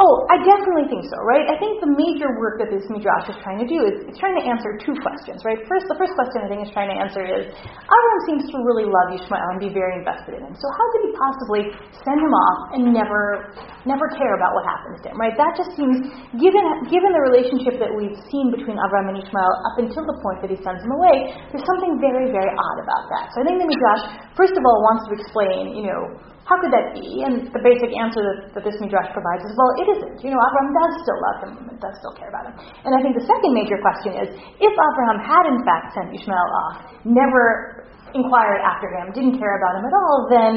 [0.00, 1.44] Oh, I definitely think so, right?
[1.52, 4.38] I think the major work that this midrash is trying to do is it's trying
[4.40, 5.60] to answer two questions, right?
[5.68, 8.88] First, the first question I think is trying to answer is Avram seems to really
[8.88, 10.56] love Ishmael and be very invested in him.
[10.56, 11.62] So how could he possibly
[12.08, 13.52] send him off and never,
[13.84, 15.36] never care about what happens to him, right?
[15.36, 16.08] That just seems,
[16.40, 20.40] given given the relationship that we've seen between Avram and Ishmael up until the point
[20.40, 23.34] that he sends him away, there's something very, very odd about that.
[23.36, 24.02] So I think the midrash,
[24.40, 27.22] first of all, wants to explain, you know, how could that be?
[27.22, 30.16] And the basic answer that, that this midrash provides is, well, it isn't.
[30.26, 32.54] You know, Abraham does still love him and does still care about him.
[32.82, 34.28] And I think the second major question is,
[34.58, 36.76] if Abraham had in fact sent Ishmael off,
[37.06, 40.52] never inquired after him, didn't care about him at all, then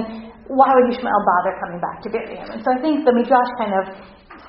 [0.50, 2.50] why would Ishmael bother coming back to bury him?
[2.50, 3.86] And so I think the midrash kind of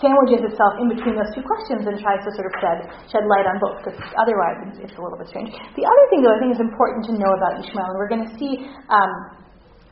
[0.01, 2.79] sandwiches itself in between those two questions and tries to sort of shed
[3.13, 5.53] shed light on both, because otherwise it's, a little bit strange.
[5.53, 8.25] The other thing, though, I think is important to know about Ishmael, and we're going
[8.25, 8.65] to see.
[8.89, 9.45] Um,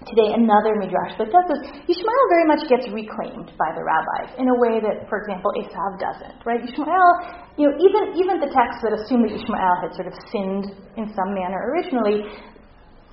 [0.06, 1.60] today another midrash that does this.
[1.88, 6.00] Ishmael very much gets reclaimed by the rabbis in a way that, for example, Esav
[6.00, 6.44] doesn't.
[6.44, 6.60] Right?
[6.60, 7.10] Ishmael,
[7.56, 11.08] you know, even even the texts that assume that Ishmael had sort of sinned in
[11.12, 12.28] some manner originally.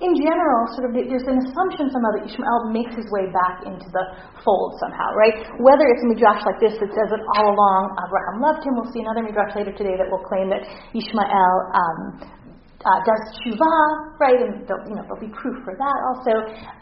[0.02, 3.86] In general, sort of, there's an assumption somehow that Ishmael makes his way back into
[3.94, 4.04] the
[4.42, 5.46] fold somehow, right?
[5.62, 8.90] Whether it's a midrash like this that says that all along Abraham loved him, we'll
[8.90, 11.98] see another midrash later today that will claim that Ishmael um,
[12.82, 13.72] uh, does tshuva,
[14.18, 14.38] right?
[14.38, 16.32] And there'll, you know, there'll be proof for that also.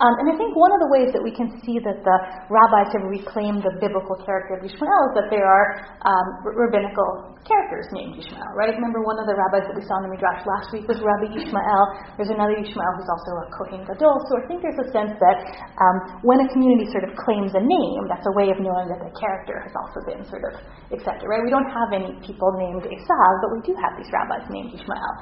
[0.01, 2.17] Um, and I think one of the ways that we can see that the
[2.49, 5.67] rabbis have reclaimed the biblical character of Ishmael is that there are
[6.05, 8.73] um, rabbinical characters named Ishmael, right?
[8.77, 11.33] Remember one of the rabbis that we saw in the Midrash last week was Rabbi
[11.33, 11.85] Ishmael.
[12.21, 14.17] There's another Ishmael who's also a Kohen Gadol.
[14.29, 15.39] So I think there's a sense that
[15.81, 19.01] um, when a community sort of claims a name, that's a way of knowing that
[19.01, 20.61] the character has also been sort of
[20.93, 21.41] accepted, right?
[21.41, 25.13] We don't have any people named Esav, but we do have these rabbis named Ishmael.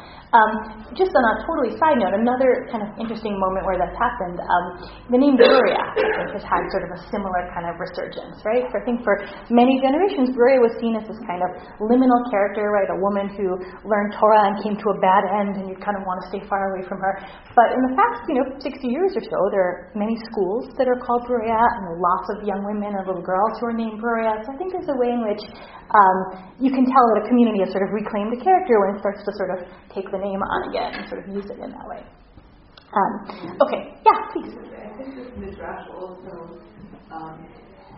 [0.96, 4.64] Just on a totally side note, another kind of interesting moment where that's happened, um,
[5.12, 8.66] the name Bruriah I think, has had sort of a similar kind of resurgence, right?
[8.68, 9.20] So I think for
[9.52, 11.50] many generations, Bruriah was seen as this kind of
[11.80, 12.88] liminal character, right?
[12.88, 16.04] A woman who learned Torah and came to a bad end, and you kind of
[16.08, 17.12] want to stay far away from her.
[17.56, 20.86] But in the past, you know, 60 years or so, there are many schools that
[20.86, 24.44] are called Bruriah, and lots of young women and little girls who are named Bruriah.
[24.44, 25.42] So I think there's a way in which
[25.88, 26.18] um,
[26.60, 29.24] you can tell that a community has sort of reclaimed the character when it starts
[29.24, 31.86] to sort of take the name on again and sort of use it in that
[31.86, 32.02] way.
[32.88, 33.12] Um,
[33.62, 34.52] okay, yeah, please.
[34.56, 36.58] I think this midrash also
[37.12, 37.46] um,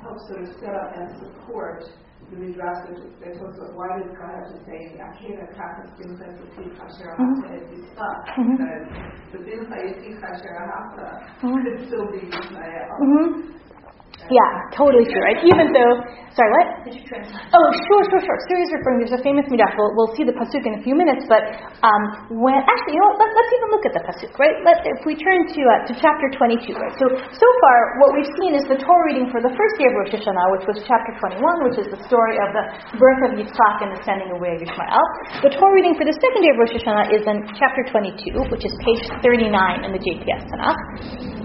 [0.02, 1.84] helps sort of set up and support
[2.30, 2.86] the midrash
[3.22, 7.48] that talks about why does God have to say Akira Kakas Bimcha Sufi Kasher Hata
[7.58, 8.86] Etisah because
[9.32, 11.08] the Bimcha Yeti Kasher Hata
[11.40, 12.30] could still be.
[14.30, 15.42] Yeah, totally true, right?
[15.42, 15.94] Even though,
[16.38, 16.66] sorry, what?
[16.86, 17.34] Did you translate?
[17.50, 18.38] Oh, sure, sure, sure.
[18.46, 20.94] Suri is referring, there's a famous midrash, we'll, we'll see the pasuk in a few
[20.94, 21.42] minutes, but
[21.82, 24.54] um, when, actually, you know what, let, us even look at the pasuk, right?
[24.62, 26.94] Let, if we turn to, uh, to chapter 22, right?
[26.94, 29.98] So, so far, what we've seen is the Torah reading for the first day of
[29.98, 32.64] Rosh Hashanah, which was chapter 21, which is the story of the
[33.02, 35.04] birth of Yitzchak and the sending away of Ishmael.
[35.42, 38.62] The Torah reading for the second day of Rosh Hashanah is in chapter 22, which
[38.62, 39.50] is page 39
[39.86, 41.39] in the JPS Tanakh.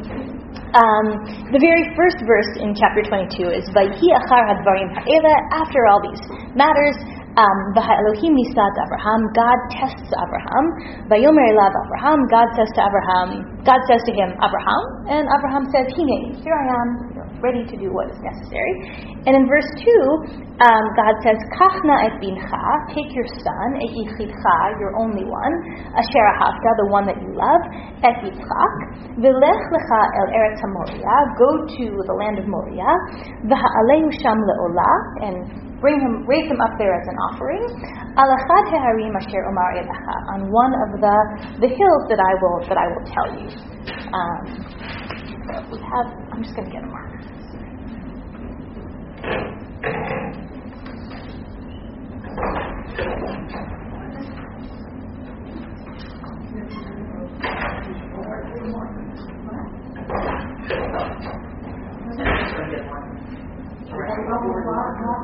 [0.75, 1.23] Um,
[1.55, 5.35] the very first verse in chapter 22 is Vayhi achar hadvarim ha'ela.
[5.55, 6.19] After all these
[6.51, 6.99] matters,
[7.39, 9.23] um, Elohim nisat Abraham.
[9.31, 10.65] God tests Abraham.
[11.07, 12.19] Vayomer elav Abraham.
[12.27, 13.55] God says to Abraham.
[13.63, 17.14] God says to him, Abraham, and Abraham says, Hine, here I am,
[17.45, 18.73] ready to do what is necessary.
[19.29, 20.03] And in verse two,
[20.57, 22.63] um, God says, Kachna et bincha.
[22.95, 25.53] Take your son, et yichidcha, your only one,
[25.93, 27.63] asher ahavta, the one that you love,
[28.01, 28.73] et Yitzchak,
[29.19, 31.15] v'lech lecha el eretz Moria.
[31.37, 32.87] Go to the land of Moria,
[33.45, 34.91] v'ha'alehu sham le'ola,
[35.27, 35.35] and
[35.81, 37.63] bring him, raise him up there as an offering.
[38.15, 41.17] Alachad heharim asher omar elecha, on one of the
[41.59, 43.47] the hills that I will that I will tell you.
[44.15, 44.65] Um,
[45.71, 46.07] we have.
[46.31, 46.91] I'm just going to get a
[64.75, 65.15] marker.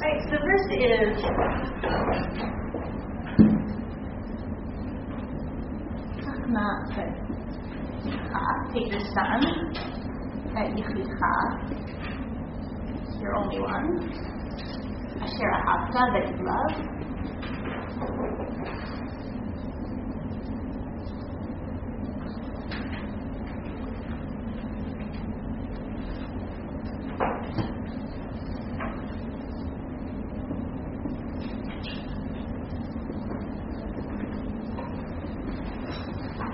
[0.00, 1.14] Right, so this is
[6.48, 6.90] not
[8.74, 9.40] take your son
[10.56, 11.34] at Yichidcha,
[13.20, 14.10] your only one,
[15.20, 16.74] Asher Ahavta that you love.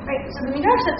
[0.08, 0.40] Right, so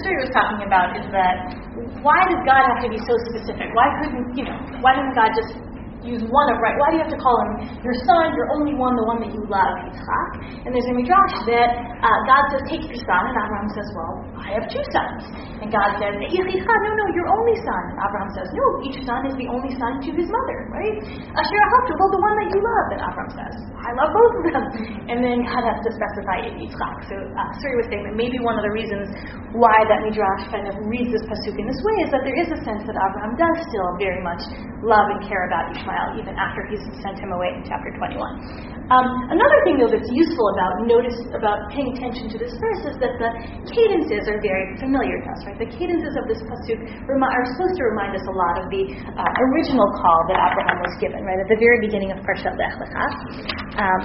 [0.08, 1.52] Suri was talking about is that
[2.00, 3.68] why does God have to be so specific?
[3.76, 5.52] Why couldn't, you know, why didn't God just
[6.00, 6.72] use one of, right?
[6.80, 9.36] Why do you have to call him your son, your only one, the one that
[9.36, 10.64] you love, Yitzchak?
[10.64, 14.14] And there's a midrash that uh, God says, take your son, and Abraham says, well,
[14.42, 15.22] I have two sons.
[15.58, 17.82] And God says, Yitzchak, no, no, your only son.
[17.98, 20.96] Abraham says, no, each son is the only son to his mother, right?
[21.34, 22.86] Asher well, the one that you love.
[22.94, 24.64] And Abraham says, I love both of them.
[25.10, 26.96] And then God has to specify Yitzchak.
[27.10, 29.10] So uh, Suri was saying that maybe one of the reasons
[29.56, 32.48] why that midrash kind of reads this pasuk in this way is that there is
[32.54, 34.44] a sense that Abraham does still very much
[34.86, 38.77] love and care about Ishmael, even after he's sent him away in chapter 21.
[38.88, 42.96] Um, another thing, though, that's useful about notice about paying attention to this verse is
[43.04, 43.30] that the
[43.68, 45.60] cadences are very familiar to us, right?
[45.60, 48.88] The cadences of this pasuk remi- are supposed to remind us a lot of the
[49.12, 52.80] uh, original call that Abraham was given, right, at the very beginning of Parshat Lech
[52.80, 53.04] Lecha.
[53.76, 54.02] Um,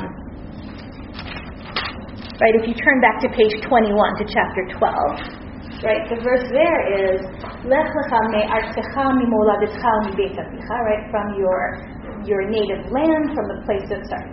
[2.44, 3.88] right, if you turn back to page 21
[4.20, 5.44] to chapter 12,
[5.88, 6.04] right?
[6.12, 7.24] The verse there is
[7.64, 11.04] Lech lecha me'artzecha mimoladetcha mibeit right?
[11.08, 11.88] From your
[12.26, 14.32] your native land, from the place of sorry,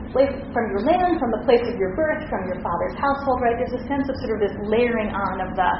[0.54, 3.58] from your land, from the place of your birth, from your father's household, right?
[3.58, 5.70] There's a sense of sort of this layering on of the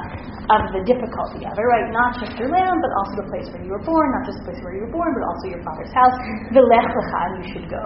[0.51, 1.87] of the difficulty of it, right?
[1.95, 4.51] Not just your land, but also the place where you were born, not just the
[4.51, 6.15] place where you were born, but also your father's house.
[6.51, 7.83] The lech lecha, you should go.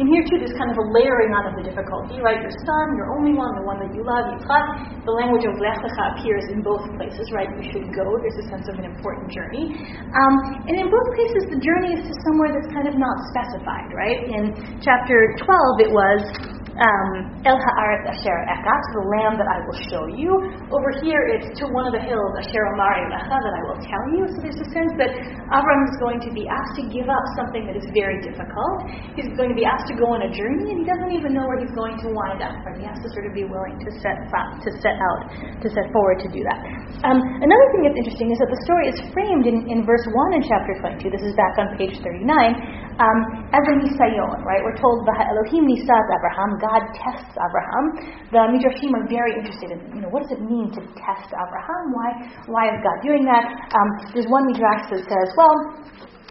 [0.00, 2.40] And here too, there's kind of a layering on of the difficulty, right?
[2.40, 5.04] Your son, your only one, the one that you love, Yitzchak.
[5.04, 7.52] The language of lech lecha appears in both places, right?
[7.52, 8.16] You should go.
[8.24, 9.76] There's a sense of an important journey.
[10.08, 10.34] Um,
[10.64, 13.92] and in both cases, the journey is to somewhere that's kind of not specified specified,
[13.94, 14.22] right?
[14.28, 19.64] In chapter 12, it was um, El Haaretz Asher Eka, to the land that I
[19.64, 20.28] will show you.
[20.68, 24.04] Over here, it's to one of the hills, Asher Omari Lecha, that I will tell
[24.12, 24.28] you.
[24.36, 25.10] So there's a sense that
[25.56, 28.92] Avram is going to be asked to give up something that is very difficult.
[29.16, 31.48] He's going to be asked to go on a journey, and he doesn't even know
[31.48, 32.60] where he's going to wind up.
[32.60, 35.20] But he has to sort of be willing to set to set out,
[35.64, 36.60] to set forward to do that.
[37.08, 40.36] Um, another thing that's interesting is that the story is framed in, in verse 1
[40.36, 41.08] in chapter 22.
[41.08, 42.85] This is back on page 39.
[42.96, 43.18] Um,
[43.52, 44.64] as a nisayon, right?
[44.64, 47.84] We're told, the Elohim nisat Abraham, God tests Abraham.
[48.32, 51.92] The Midrashim are very interested in, you know, what does it mean to test Abraham?
[51.92, 52.08] Why,
[52.48, 53.44] why is God doing that?
[53.76, 55.56] Um, there's one Midrash that says, well,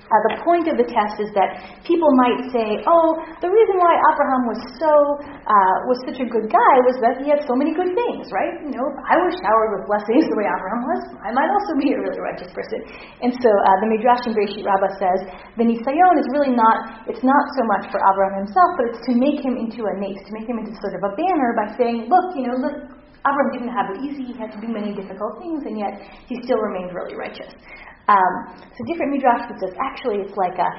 [0.06, 3.94] uh, the point of the test is that people might say, "Oh, the reason why
[4.14, 7.74] Abraham was so uh, was such a good guy was that he had so many
[7.74, 8.54] good things, right?
[8.62, 11.74] You know, if I was showered with blessings the way Abraham was, I might also
[11.82, 12.86] be a really righteous person."
[13.26, 15.20] And so uh, the Midrash in Bereshit Rabbah says
[15.58, 19.14] the nisayon is really not, it's not so much for Abraham himself, but it's to
[19.18, 22.06] make him into a nace, to make him into sort of a banner by saying,
[22.12, 22.78] look, you know, look,
[23.26, 25.98] Abraham didn't have it easy, he had to do many difficult things, and yet
[26.30, 27.50] he still remained really righteous.
[28.06, 30.70] Um, so different midrash that says actually it's like a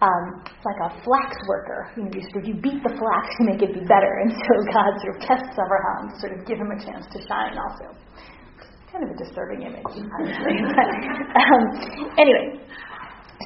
[0.00, 1.92] um, it's like a flax worker.
[1.96, 4.32] You know, you sort of you beat the flax to make it be better, and
[4.32, 7.56] so God sort of tests Abraham to sort of give him a chance to shine
[7.60, 7.92] also.
[8.88, 10.56] Kind of a disturbing image, honestly.
[10.74, 10.88] but,
[11.38, 11.62] um,
[12.18, 12.58] anyway,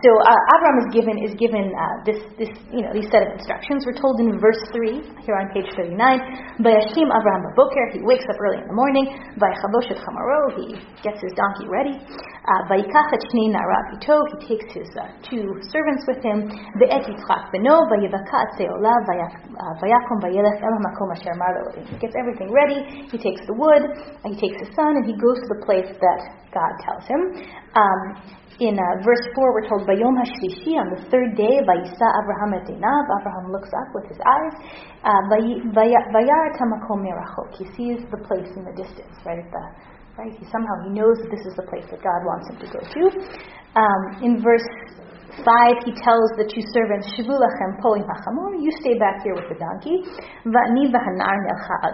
[0.02, 3.30] so uh, Abraham is given is given uh, this this you know these set of
[3.38, 3.86] instructions.
[3.86, 6.18] We're told in verse three here on page thirty nine.
[6.58, 7.94] Vayashim Abraham Boker.
[7.94, 9.06] He wakes up early in the morning.
[9.38, 10.50] Vaychabosh et chamaro.
[10.58, 11.94] He gets his donkey ready.
[11.94, 13.94] Uh, Vayikach et shnei narav.
[13.94, 16.50] He takes his uh, two servants with him.
[16.82, 17.78] Yitzchak beno.
[17.86, 18.98] Vayivaka seolah.
[19.78, 21.38] Vayakom vayelech el hamakom asher
[21.86, 23.06] He gets everything ready.
[23.14, 23.86] He takes the wood.
[24.26, 27.46] He takes his son, and he goes to the place that God tells him.
[27.74, 32.54] Um, in uh, verse 4, we're told, Bayom HaShlishi, on the third day, Vayisa Abraham
[32.54, 34.54] et Einav, Abraham looks up with his eyes,
[35.02, 35.22] uh,
[35.74, 39.42] Vayar Tamakom Merachok, he sees the place in the distance, right?
[39.42, 39.64] At the,
[40.14, 42.68] right, he somehow, he knows that this is the place that God wants him to
[42.70, 43.02] go to.
[43.74, 44.70] Um, in verse
[45.42, 45.42] 5,
[45.82, 47.74] he tells the two servants, Shivu lachem
[48.62, 49.98] you stay back here with the donkey,
[50.46, 51.90] Va'ni v'hanar nelcha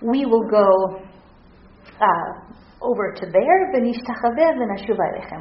[0.00, 1.04] we will go
[2.00, 2.52] uh,
[2.82, 3.58] over to there,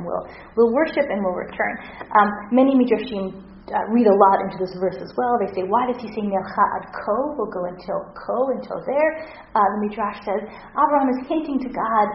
[0.06, 0.24] we'll,
[0.58, 1.74] we'll worship and we'll return.
[2.14, 5.38] Um, many midrashim uh, read a lot into this verse as well.
[5.40, 7.38] They say, why does he say Nelcha ad Ko?
[7.38, 9.12] We'll go until Ko, until there.
[9.56, 10.44] Uh, the midrash says,
[10.76, 12.08] Abraham is hinting to God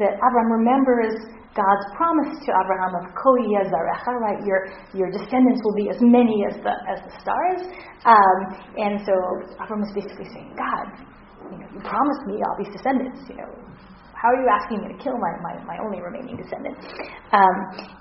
[0.00, 1.14] that Abraham remembers
[1.54, 4.42] God's promise to Abraham of Ko Zarecha, right?
[4.42, 7.62] Your, your descendants will be as many as the, as the stars.
[8.02, 8.38] Um,
[8.74, 9.14] and so
[9.62, 10.98] Abraham is basically saying, God,
[11.52, 13.54] you know, you promised me all these descendants, you know,
[14.24, 16.80] how are you asking me to kill my, my, my only remaining descendant?
[17.28, 17.56] Um,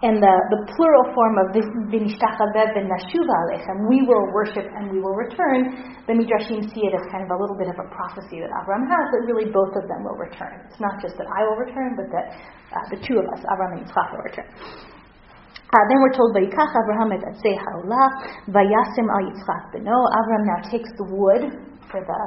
[0.08, 6.16] and the, the plural form of alechem, we will worship and we will return, the
[6.16, 9.06] Midrashim see it as kind of a little bit of a prophecy that Abraham has,
[9.12, 10.64] that really both of them will return.
[10.72, 12.40] It's not just that I will return, but that
[12.72, 14.48] uh, the two of us, Abraham and Yitzchak, will return.
[14.48, 18.08] Uh, then we're told, Vayikach Abraham et atzei ha'olah,
[18.48, 19.92] vayasem al Yitzchak beno.
[19.92, 21.52] Abraham now takes the wood
[21.92, 22.22] for the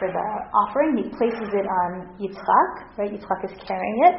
[0.00, 0.96] for the offering.
[0.96, 3.12] He places it on Yitzchak, right?
[3.12, 4.16] Yitzchak is carrying it.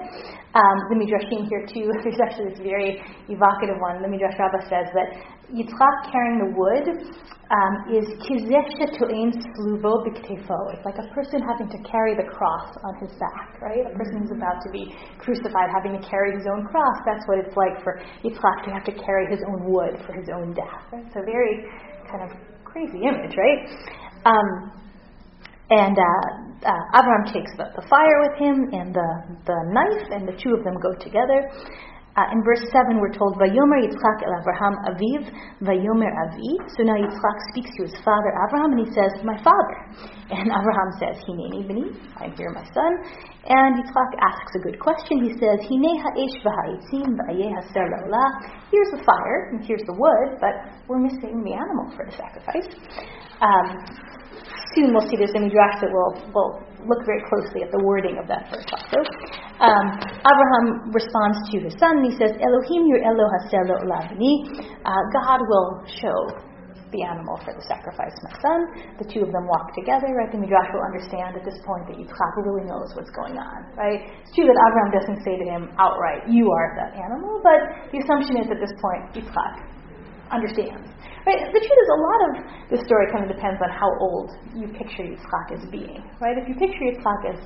[0.54, 4.06] Um, the Midrashim here too, there's actually this very evocative one.
[4.06, 5.10] The Midrash Rabbah says that
[5.50, 6.86] Yitzchak carrying the wood
[7.52, 10.56] um, is kizeh sheto'en sluvo b'ktefo.
[10.72, 13.84] It's like a person having to carry the cross on his back, right?
[13.90, 16.98] A person who's about to be crucified having to carry his own cross.
[17.10, 20.30] That's what it's like for Yitzchak to have to carry his own wood for his
[20.30, 20.86] own death.
[20.94, 21.10] Right?
[21.10, 21.66] A very
[22.08, 23.60] kind of crazy image, right?
[24.24, 24.81] Um,
[25.72, 29.10] and uh, uh, Abraham takes the, the, fire with him and the,
[29.48, 31.48] the knife, and the two of them go together.
[32.12, 35.32] Uh, in verse 7, we're told, Vayomer Yitzchak el Abraham aviv,
[35.64, 36.60] Vayomer avi.
[36.76, 39.80] So now Yitzchak speaks to his father Abraham, and he says, My father.
[40.28, 41.88] And Abraham says, Hineni b'ni,
[42.20, 42.92] I'm here, my son.
[43.48, 45.24] And Yitzchak asks a good question.
[45.24, 47.88] He says, Hine ha'esh v'ha'itzim v'ayeh haser
[48.76, 52.68] Here's the fire, and here's the wood, but we're missing the animal for the sacrifice.
[53.40, 54.11] Um,
[54.76, 56.52] soon we'll see there's a midrash that will will
[56.88, 59.00] look very closely at the wording of that verse also.
[59.62, 59.86] Um,
[60.26, 63.78] Abraham responds to his son and he says, Elohim your Elo haselo.
[63.86, 66.18] Uh, God will show
[66.92, 68.60] the animal for the sacrifice, my son.
[69.00, 70.28] The two of them walk together, right?
[70.28, 74.12] The Midrash will understand at this point that Yitzchak really knows what's going on, right?
[74.22, 78.04] It's true that Abraham doesn't say to him outright, you are the animal, but the
[78.04, 79.54] assumption is at this point, Yitzchak
[80.32, 80.92] understands.
[81.26, 81.38] Right?
[81.38, 82.32] The truth is, a lot of
[82.74, 86.02] the story kind of depends on how old you picture Yitzchak as being.
[86.20, 86.38] Right?
[86.38, 87.40] If you picture Yitzchak as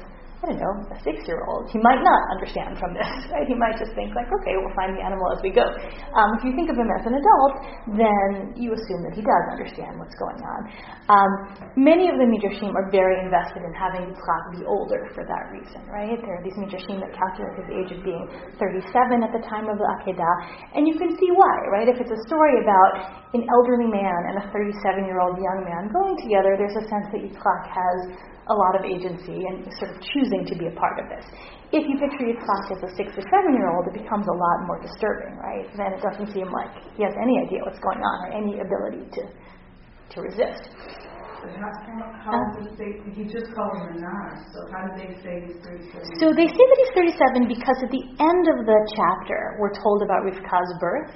[0.44, 3.48] I don't know, a six year old, he might not understand from this, right?
[3.48, 5.64] He might just think like, okay, we'll find the animal as we go.
[5.64, 7.54] Um, if you think of him as an adult,
[7.96, 10.60] then you assume that he does understand what's going on.
[11.08, 11.32] Um,
[11.80, 15.82] many of the Midrashim are very invested in having Yitzchak be older for that reason,
[15.88, 16.20] right?
[16.20, 18.28] There are these Midrashim that calculate his age of being
[18.60, 20.36] 37 at the time of the Akedah,
[20.76, 21.88] and you can see why, right?
[21.88, 25.90] If it's a story about an elderly man and a 37 year old young man
[25.90, 27.98] going together, there's a sense that Yitzchak has
[28.48, 31.26] a lot of agency and sort of choosing to be a part of this.
[31.74, 34.58] If you picture Yitzchak as a six or seven year old, it becomes a lot
[34.70, 35.66] more disturbing, right?
[35.74, 39.10] Then it doesn't seem like he has any idea what's going on or any ability
[39.18, 39.24] to
[40.14, 40.70] to resist.
[41.46, 45.14] How, how, how uh, they, he just called him a nar, so how do they
[45.22, 46.18] say he's 37?
[46.18, 50.02] So they say that he's 37 because at the end of the chapter, we're told
[50.02, 51.14] about Rivka's birth,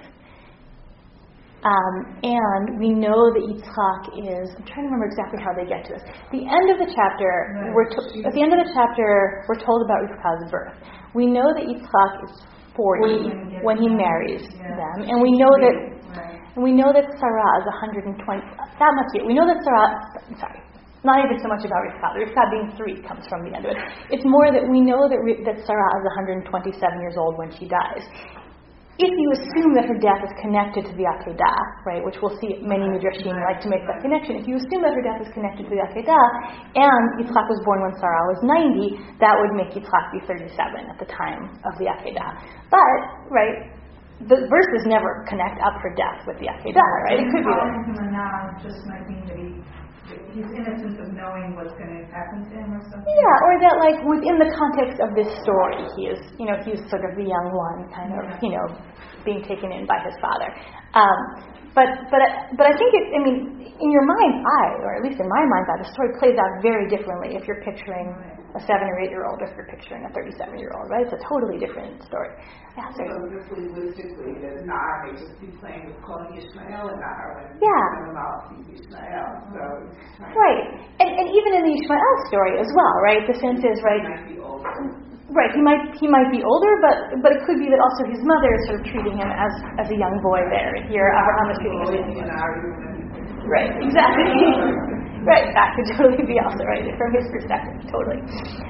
[1.59, 1.93] um,
[2.23, 4.47] and we know that Yitzchak is.
[4.55, 6.03] I'm trying to remember exactly how they get to this.
[6.31, 9.83] The end of the chapter, we're to, at the end of the chapter, we're told
[9.83, 10.79] about Rivka's birth.
[11.11, 12.33] We know that Yitzchak is
[12.79, 14.71] 40 when he, when he marries yeah.
[14.71, 15.75] them, and we know that.
[16.15, 16.39] Right.
[16.55, 18.15] and we know that Sarah is 120.
[18.15, 19.27] That must be it.
[19.27, 19.99] We know that Sarah.
[20.39, 20.63] Sorry,
[21.03, 22.07] not even so much about Rivka.
[22.23, 23.79] Rivka being three comes from the end of it.
[24.11, 26.03] It's more that we know that, that Sarah is
[26.47, 28.03] 127 years old when she dies.
[28.99, 32.59] If you assume that her death is connected to the Akedah, right, which we'll see
[32.59, 35.71] many Midrashim like to make that connection, if you assume that her death is connected
[35.71, 36.25] to the Akedah,
[36.75, 40.51] and Yitzchak was born when Sarah was 90, that would make Yitzchak be 37
[40.91, 42.43] at the time of the Akedah.
[42.67, 42.99] But,
[43.31, 43.71] right,
[44.27, 47.23] the verses never connect up her death with the Akedah, right?
[47.23, 47.71] It could be that.
[47.71, 49.78] Calling him a now just might mean that he, that
[50.33, 53.05] he's innocent of knowing what's going to happen to him or something.
[53.05, 56.81] Yeah, or that like within the context of this story, he is, you know, he's
[56.89, 58.65] sort of the young one, kind of, you know,
[59.23, 60.49] being taken in by his father.
[60.97, 61.19] Um,
[61.77, 62.21] but but
[62.57, 63.05] but I think it.
[63.13, 63.37] I mean,
[63.79, 66.61] in your mind's eye, or at least in my mind's eye, the story plays out
[66.61, 68.11] very differently if you're picturing
[68.57, 71.05] a seven or eight year old, if you're picturing a 37 year old, right?
[71.05, 72.33] It's a totally different story.
[72.77, 77.27] Yeah, So just linguistically, that Nahar may just be playing with calling Ishmael and Nahar
[77.37, 77.85] when Yeah.
[78.73, 79.29] Ishmael.
[79.53, 80.63] So it's kind of- Right,
[81.01, 83.21] and and even in the Ishmael story as well, right?
[83.27, 84.03] The sense is He right.
[84.03, 84.73] might be older.
[85.29, 88.17] Right, he might he might be older, but but it could be that also his
[88.25, 90.73] mother is sort of treating him as as a young boy there.
[90.89, 92.25] Here Abraham is treating him as a young boy.
[92.25, 94.25] Nahar, even when Right, exactly.
[95.27, 98.19] right, that could totally be also right from his perspective, totally.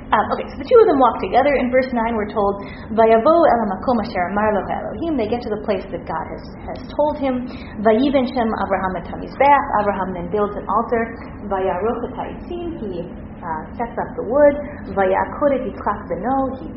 [0.10, 1.54] Um, okay, so the two of them walk together.
[1.54, 2.66] In verse nine, we're told,
[2.98, 3.62] "Vayavo el
[4.02, 6.44] asher amar Elohim." They get to the place that God has
[6.74, 7.46] has told him.
[7.86, 9.66] Vayiven shem Abraham et hamizbeach.
[9.84, 11.04] Abraham then builds an altar.
[11.46, 12.68] Vayaruch et ha'itzim.
[12.82, 14.56] He uh, sets up the wood.
[14.98, 16.38] Vayakod et yitzchak beno.
[16.58, 16.68] He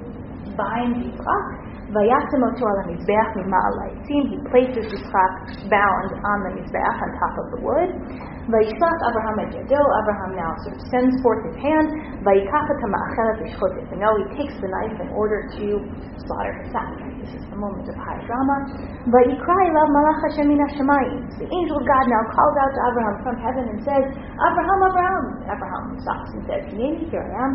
[0.57, 1.72] binds Yitzchak.
[1.93, 4.24] Vayasim oto al mizbeach mima'al ha'itzim.
[4.32, 7.90] He places Yitzchak bound on the mizbeach on top of the wood.
[8.49, 9.76] Vayishlach Abraham et yado.
[10.01, 11.93] Abraham now sort of sends forth his hand.
[12.24, 14.09] Vayikach et ha'ma'achelet v'shchot et beno.
[14.24, 15.66] He takes the knife in order to
[16.24, 16.72] slaughter his.
[17.22, 18.57] This is the moment of high drama.
[19.12, 20.64] Vayikra elav malach min.
[20.64, 25.24] The angel of God now calls out to Abraham from heaven and says, Abraham, Abraham.
[25.45, 27.53] Abraham stops and says, Hineni, here I am.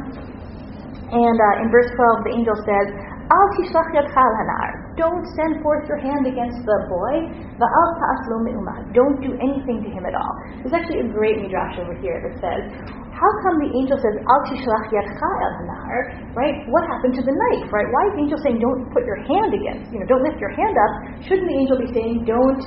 [1.10, 2.88] And uh, in verse 12, the angel says,
[3.28, 4.96] Al tishlach yadcha hanar.
[4.96, 7.14] Don't send forth your hand against the boy.
[7.60, 8.88] Va'al ta'as lo me'umah.
[8.96, 10.34] Don't do anything to him at all.
[10.64, 12.64] There's actually a great midrash over here that says,
[13.12, 15.98] how come the angel says, Al tishlach yadcha hanar?
[16.34, 16.56] Right?
[16.72, 17.68] What happened to the knife?
[17.68, 17.90] Right?
[17.92, 20.54] Why is the angel saying, don't put your hand against, you know, don't lift your
[20.56, 20.92] hand up?
[21.28, 22.64] Shouldn't the angel be saying, don't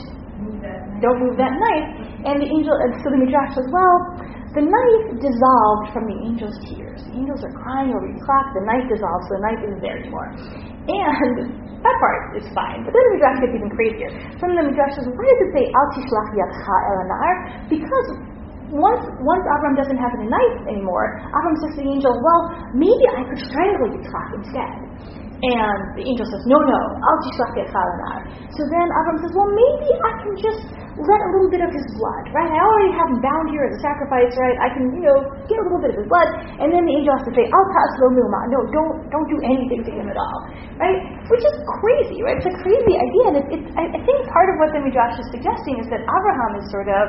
[1.01, 1.89] don't move that knife.
[2.29, 3.97] And the angel, and so the Midrash says, well,
[4.51, 6.99] the knife dissolved from the angel's tears.
[7.07, 10.27] The angels are crying over Yitzchak, the knife dissolves, so the knife isn't there anymore.
[10.91, 11.35] And
[11.87, 12.83] that part is fine.
[12.83, 14.11] But then the Midrash gets even crazier.
[14.43, 17.33] From the Midrash says, why does it say, Al tishlach yadcha el anar?
[17.71, 18.09] Because
[18.75, 22.43] once once Avram doesn't have a knife anymore, Avram says to the angel, well,
[22.75, 24.79] maybe I could strangle Yitzchak instead.
[25.41, 28.19] And the angel says, no, no, I'll chalanar.
[28.53, 30.63] So then Avram says, well, maybe I can just
[31.07, 32.51] let a little bit of his blood, right?
[32.51, 34.57] I already have him bound here as a sacrifice, right?
[34.61, 36.29] I can, you know, get a little bit of his blood.
[36.61, 38.41] And then the angel has to say, Al ta'as lo milma.
[38.53, 40.39] No, don't, don't do anything to him at all,
[40.81, 40.99] right?
[41.29, 42.41] Which is crazy, right?
[42.41, 43.25] It's a crazy idea.
[43.31, 46.03] And it, it's, I, I think part of what the Midrash is suggesting is that
[46.03, 47.05] Abraham is sort of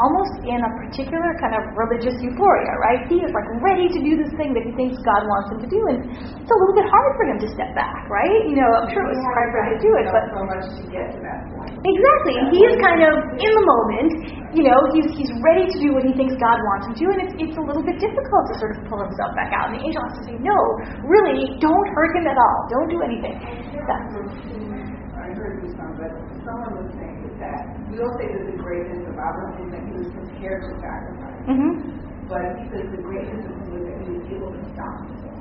[0.00, 3.04] almost in a particular kind of religious euphoria, right?
[3.10, 5.68] He is like ready to do this thing that he thinks God wants him to
[5.68, 5.98] do, and
[6.40, 8.40] it's a little bit hard for him to step back, right?
[8.48, 10.64] You know, I'm sure it was hard for him to do it, but so much
[10.80, 11.59] to get to that point.
[11.68, 12.34] Exactly.
[12.40, 14.10] And he is kind of in the moment,
[14.56, 17.18] you know, he's he's ready to do what he thinks God wants him to, and
[17.24, 19.70] it's it's a little bit difficult to sort of pull himself back out.
[19.72, 20.58] And the angel has to say, No,
[21.06, 22.58] really, don't hurt him at all.
[22.72, 23.36] Don't do anything.
[23.88, 24.04] That-
[25.20, 26.10] I heard this one, but
[26.42, 27.60] someone was saying that
[27.92, 31.44] we all say that the greatness of Abraham is that he was prepared to sacrifice.
[31.46, 31.72] Mhm.
[32.26, 35.38] But he says the greatness of him was that he was able to stop himself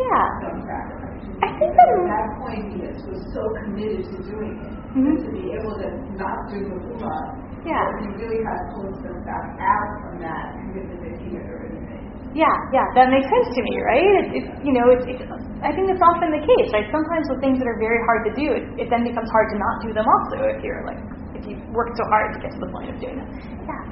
[0.00, 0.26] Yeah.
[0.40, 1.07] from sacrificing.
[1.42, 4.72] I think that- at that point he is- was so committed to doing it.
[4.96, 5.14] Mhm.
[5.24, 7.16] To be able to not do the Puma,
[7.64, 7.84] Yeah.
[8.00, 12.04] he really has pulled himself out from that commitment that he had already made.
[12.34, 14.04] Yeah, yeah, that makes sense to me, right?
[14.04, 15.18] It, it, you know, it, it,
[15.64, 16.86] I think that's often the case, right?
[16.92, 19.58] Sometimes with things that are very hard to do, it, it then becomes hard to
[19.58, 21.00] not do them also if you're like,
[21.34, 23.28] if you work so hard to get to the point of doing them.
[23.64, 23.82] Yeah.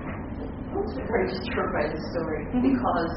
[0.76, 2.62] I was disturbed by this story Mhm.
[2.62, 3.12] because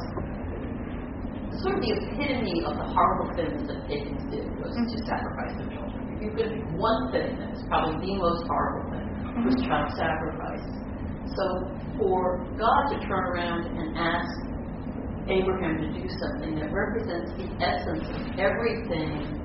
[1.57, 5.05] sort of the epitome of the horrible things that pagans did was to Mhm.
[5.09, 6.01] sacrifice their children.
[6.13, 9.09] If you could pick one thing that was probably the most horrible thing
[9.43, 9.67] was Mhm.
[9.67, 10.67] child sacrifice.
[11.25, 11.43] So
[11.97, 14.29] for God to turn around and ask
[15.27, 19.39] Abraham to do something that represents the essence of everything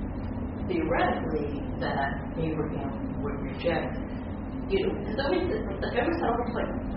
[0.68, 3.98] theoretically that Abraham would reject,
[4.68, 6.93] you know, it's, the every time it's like,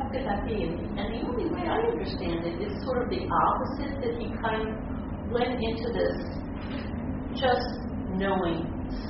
[0.00, 0.64] how could that be?
[0.64, 4.64] And, the only way I understand it is sort of the opposite, that he kind
[4.64, 4.72] of
[5.28, 6.16] went into this
[7.36, 7.68] just
[8.16, 8.64] knowing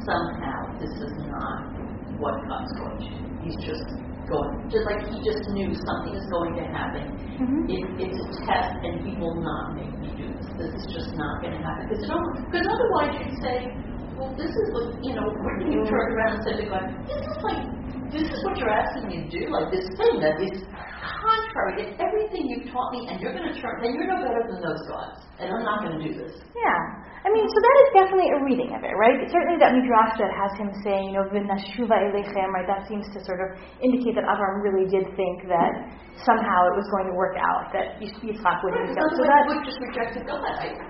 [0.04, 1.70] somehow this is not
[2.18, 3.22] what God's going to do.
[3.46, 3.86] He's just
[4.28, 7.06] going, just like he just knew something is going to happen.
[7.40, 7.64] Mhm.
[7.70, 10.46] It, it's a test, and he will not make me do this.
[10.58, 11.88] This is just not going to happen.
[11.88, 12.04] Because
[12.50, 13.56] because otherwise you'd say,
[14.18, 15.24] well, this is what you know.
[15.32, 17.64] When you turn around and say to God, this is like
[18.12, 21.84] this is what you're asking me to do, like this thing that is contrary to
[22.02, 24.82] everything you've taught me, and you're going to turn, and you're no better than those
[24.90, 26.34] gods, and I'm not going to do this.
[26.54, 26.99] Yeah.
[27.20, 29.20] I mean, so that is definitely a reading of it, right?
[29.28, 32.64] Certainly that midrash that has him saying, you know, v'nashuva elechem, right?
[32.64, 36.88] That seems to sort of indicate that Avram really did think that somehow it was
[36.92, 39.04] going to work out, that Yitzchak would be so.
[39.16, 40.40] So that, would just rejected God.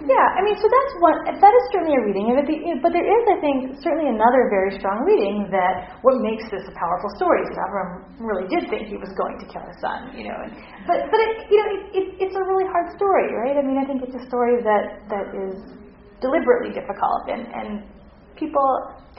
[0.06, 1.18] Yeah, I mean, so that's one.
[1.38, 2.46] That is certainly a reading of it.
[2.82, 6.74] But there is, I think, certainly another very strong reading that what makes this a
[6.74, 7.90] powerful story is that Avram
[8.22, 10.38] really did think he was going to kill his son, you know.
[10.46, 10.50] And,
[10.86, 13.58] but but it, you know, it, it, it's a really hard story, right?
[13.58, 15.79] I mean, I think it's a story that that is
[16.20, 17.68] deliberately difficult, and and
[18.40, 18.64] people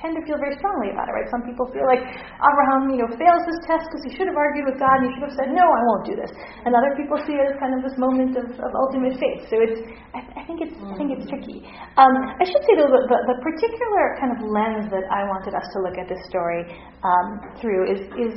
[0.02, 1.30] tend to feel very strongly about it, right?
[1.30, 4.66] Some people feel like Abraham, you know, fails his test because he should have argued
[4.66, 6.34] with God and he should have said, no, I won't do this.
[6.66, 9.46] And other people see it as kind of this moment of, of ultimate faith.
[9.46, 9.78] So it's,
[10.18, 11.62] I, I think it's, I think it's tricky.
[12.02, 15.54] Um, I should say though, that the, the particular kind of lens that I wanted
[15.54, 16.66] us to look at this story
[17.06, 17.28] um,
[17.62, 18.34] through is, is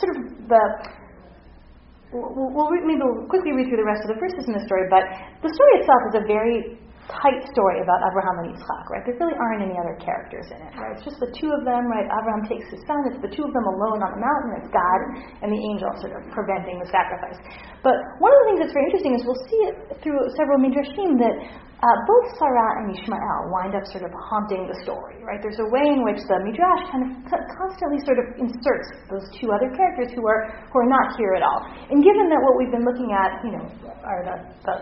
[0.00, 0.62] sort of the
[2.08, 4.88] we'll, we'll maybe we'll quickly read through the rest of the verses in the story,
[4.88, 5.04] but
[5.44, 6.80] the story itself is a very
[7.10, 9.02] tight story about Abraham and Yitzchak, right?
[9.02, 10.94] There really aren't any other characters in it, right?
[10.94, 12.06] It's just the two of them, right?
[12.06, 15.00] Abraham takes his son, it's the two of them alone on the mountain, it's God
[15.42, 17.38] and the angel sort of preventing the sacrifice.
[17.82, 21.18] But one of the things that's very interesting is we'll see it through several midrashim
[21.18, 21.34] that
[21.80, 25.40] uh, both Sarah and Ishmael wind up sort of haunting the story, right?
[25.40, 29.24] There's a way in which the midrash kind of co- constantly sort of inserts those
[29.40, 31.64] two other characters who are who are not here at all.
[31.88, 33.64] And given that what we've been looking at, you know,
[34.04, 34.36] are the,
[34.68, 34.74] the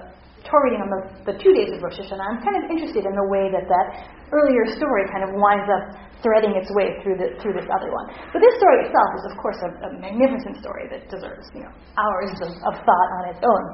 [0.46, 1.00] Torah reading on the,
[1.32, 3.86] the two days of Rosh Hashanah, I'm kind of interested in the way that that
[4.30, 5.84] earlier story kind of winds up
[6.22, 8.06] threading its way through the through this other one.
[8.34, 11.72] But this story itself is, of course, a, a magnificent story that deserves you know
[11.98, 13.64] hours of, of thought on its own.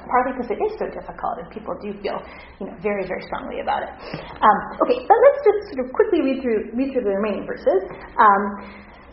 [0.00, 2.16] Partly because it is so difficult, and people do feel,
[2.56, 3.92] you know, very, very strongly about it.
[4.40, 7.84] Um, okay, but let's just sort of quickly read through read through the remaining verses.
[8.16, 8.42] Um,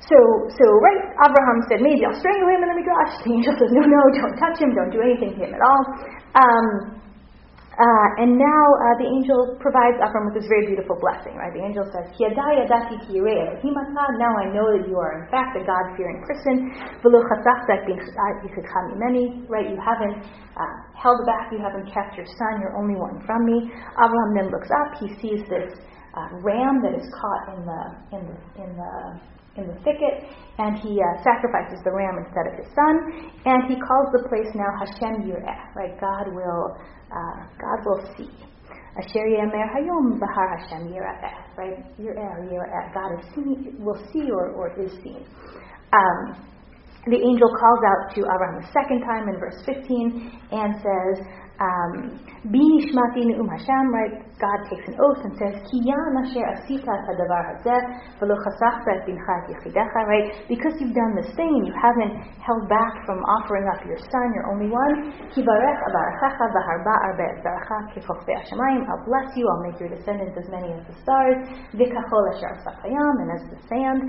[0.07, 0.15] so,
[0.55, 3.19] so right, Abraham said, maybe I'll strangle him in the midrash.
[3.27, 5.83] The angel says, no, no, don't touch him, don't do anything to him at all.
[6.37, 6.97] Um,
[7.77, 11.53] uh, and now uh, the angel provides Avram with this very beautiful blessing, right?
[11.53, 15.29] The angel says, "Ki yadai yadati ki yirei Now I know that you are in
[15.29, 16.73] fact a God-fearing person.
[19.45, 19.69] Right?
[19.69, 20.17] You haven't
[20.57, 21.53] uh, held back.
[21.53, 23.69] You haven't kept your son, your only one, from me.
[23.93, 24.97] Abraham then looks up.
[24.97, 25.69] He sees this
[26.17, 27.81] uh, ram that is caught in the
[28.17, 29.21] in the in the
[29.57, 32.95] in the thicket, and he uh, sacrifices the ram instead of his son,
[33.45, 35.99] and he calls the place now Hashem Yireh, right?
[35.99, 36.77] God will,
[37.09, 38.29] uh, God will see.
[38.97, 41.99] Asher Yemer Hayom Bahar Hashem Yireh, right?
[41.99, 42.93] Yireh, Yireh.
[42.93, 45.25] God is seen, will see or, or is seen.
[45.93, 46.47] Um,
[47.05, 51.25] the angel calls out to Abraham a second time in verse 15 and says,
[51.57, 54.13] um, nishmati ne'um Hashem, right?
[54.37, 57.81] God takes an oath and says, hadavar hazeh,
[58.21, 60.45] v'lo chasachta et bincha et yichidecha, right?
[60.47, 62.13] Because you've done this thing you haven't
[62.45, 67.77] held back from offering up your son, your only one, abarachecha v'harba arbe et zaracha
[67.97, 71.41] kifochve hashemayim, I'll bless you, I'll make your descendants as many as the stars,
[71.73, 74.05] v'kachol asher asapayam, and as the sand,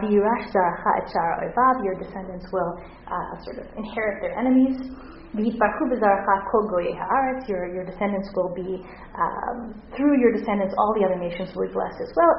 [0.00, 2.72] v'yirash zaracha et shara oivav, your descendants will
[3.06, 4.80] uh, sort of inherit their enemies.
[7.46, 8.80] Your your descendants will be
[9.12, 12.32] um, through your descendants all the other nations will be blessed as well.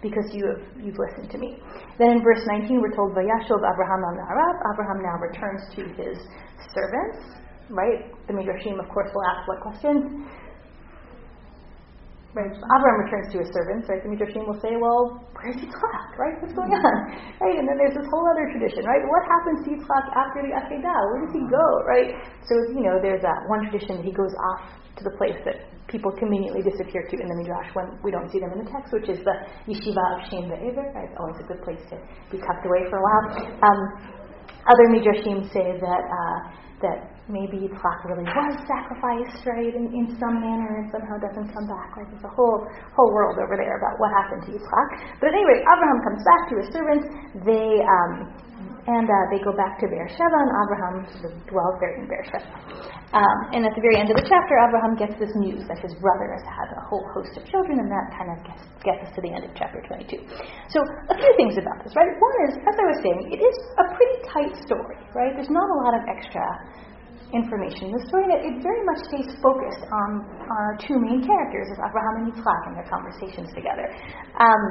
[0.00, 1.58] Because you have you've listened to me.
[1.98, 4.02] Then in verse 19 we're told Vayashov Abraham.
[4.06, 6.18] Abraham now returns to his
[6.70, 7.34] servants.
[7.70, 8.08] Right?
[8.26, 10.24] The Midrashim, of course, will ask what questions.
[12.36, 12.52] Right.
[12.52, 14.04] Abraham returns to his servants, right?
[14.04, 16.36] The Midrashim will say, well, where's Yitzchak, right?
[16.44, 16.96] What's going on?
[17.40, 17.56] Right?
[17.56, 19.00] And then there's this whole other tradition, right?
[19.00, 21.00] What happens to Yitzchak after the Akedah?
[21.08, 22.12] Where does he go, right?
[22.44, 25.72] So, you know, there's that one tradition that he goes off to the place that
[25.88, 28.92] people conveniently disappear to in the Midrash when we don't see them in the text,
[28.92, 31.08] which is the Yeshiva of Shem Be'ever, right?
[31.08, 31.96] It's always a good place to
[32.28, 33.24] be tucked away for a while.
[33.64, 33.80] Um,
[34.68, 36.38] other Midrashim say that, uh,
[36.84, 41.68] that maybe Yitzchak really was sacrificed, right, in, in some manner and somehow doesn't come
[41.68, 41.96] back.
[41.96, 42.64] Like there's a whole
[42.96, 44.88] whole world over there about what happened to Yitzchak.
[45.20, 47.06] But at any rate, Abraham comes back to his servants.
[47.44, 48.12] They um,
[48.88, 52.48] and uh, they go back to Beersheba, and Abraham sort of dwells there in Beersheba.
[53.12, 55.92] Um, and at the very end of the chapter, Abraham gets this news that his
[56.00, 59.12] brother has had a whole host of children, and that kind of gets, gets us
[59.12, 60.24] to the end of chapter 22.
[60.72, 60.80] So,
[61.12, 62.08] a few things about this, right?
[62.08, 65.36] One is, as I was saying, it is a pretty tight story, right?
[65.36, 66.44] There's not a lot of extra
[67.32, 71.78] information the story that it very much stays focused on, our two main characters, of
[71.84, 73.84] Abraham and Yitzchak, and their conversations together.
[74.40, 74.62] Um,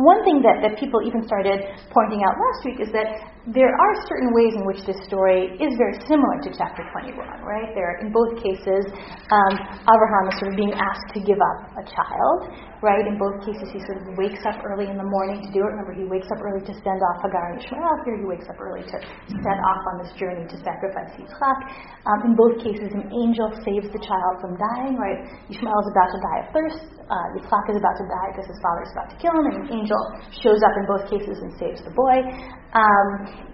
[0.00, 1.60] one thing that, that people even started
[1.92, 5.72] pointing out last week is that there are certain ways in which this story is
[5.80, 7.72] very similar to chapter 21, right?
[7.72, 8.84] There, in both cases,
[9.32, 9.52] um,
[9.88, 12.52] Abraham is sort of being asked to give up a child,
[12.84, 13.00] right?
[13.00, 15.72] In both cases, he sort of wakes up early in the morning to do it.
[15.72, 17.96] Remember, he wakes up early to send off Hagar and Ishmael.
[18.04, 21.58] Here, he wakes up early to set off on this journey to sacrifice Yitzchak.
[22.04, 25.20] Um, in both cases, an angel saves the child from dying, right?
[25.48, 26.99] Ishmael is about to die of thirst.
[27.10, 29.56] Uh, Yitzchak is about to die because his father is about to kill him, and
[29.66, 29.98] an angel
[30.30, 32.22] shows up in both cases and saves the boy.
[32.70, 33.06] Um,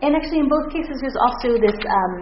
[0.05, 1.77] and actually, in both cases, there's also this.
[1.89, 2.13] Um,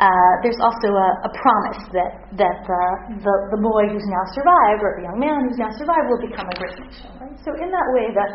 [0.00, 2.84] uh, there's also a, a, promise that that the,
[3.20, 6.48] the, the boy who's now survived, or the young man who's now survived, will become
[6.48, 7.08] a great nation.
[7.20, 7.36] Right?
[7.44, 8.26] So in that way, the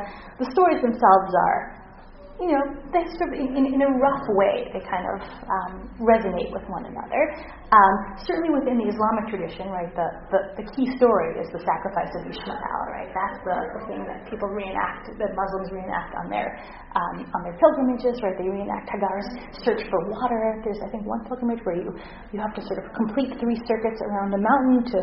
[0.46, 1.86] the stories themselves are
[2.40, 6.52] you know, they sort of, in, in, a rough way, they kind of um, resonate
[6.52, 7.32] with one another.
[7.74, 12.14] Um, certainly within the Islamic tradition, right, the, the, the, key story is the sacrifice
[12.14, 13.10] of Ishmael, right?
[13.10, 16.62] That's the, the thing that people reenact, that Muslims reenact on their,
[16.94, 18.38] um, on their pilgrimages, right?
[18.38, 19.26] They reenact Hagar's
[19.66, 20.62] search for water.
[20.62, 21.90] There's, I think, one pilgrimage where you,
[22.30, 25.00] you have to sort of complete three circuits around the mountain to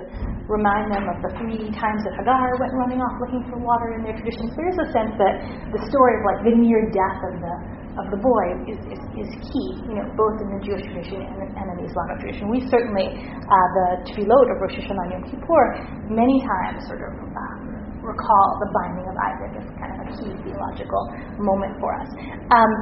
[0.47, 4.07] remind them of the three times that Hagar went running off looking for water in
[4.07, 4.55] their traditions.
[4.55, 5.35] There is a sense that
[5.75, 7.55] the story of like the near death of the
[8.01, 11.45] of the boy is, is, is key, you know, both in the Jewish tradition and,
[11.45, 12.49] and in the Islamic tradition.
[12.49, 15.64] We certainly, uh, the Tefillot of Rosh Hashanah Yom Kippur,
[16.09, 20.32] many times sort of um, recall the binding of Isaac as kind of a key
[20.40, 21.03] theological
[21.36, 22.09] moment for us.
[22.57, 22.72] Um,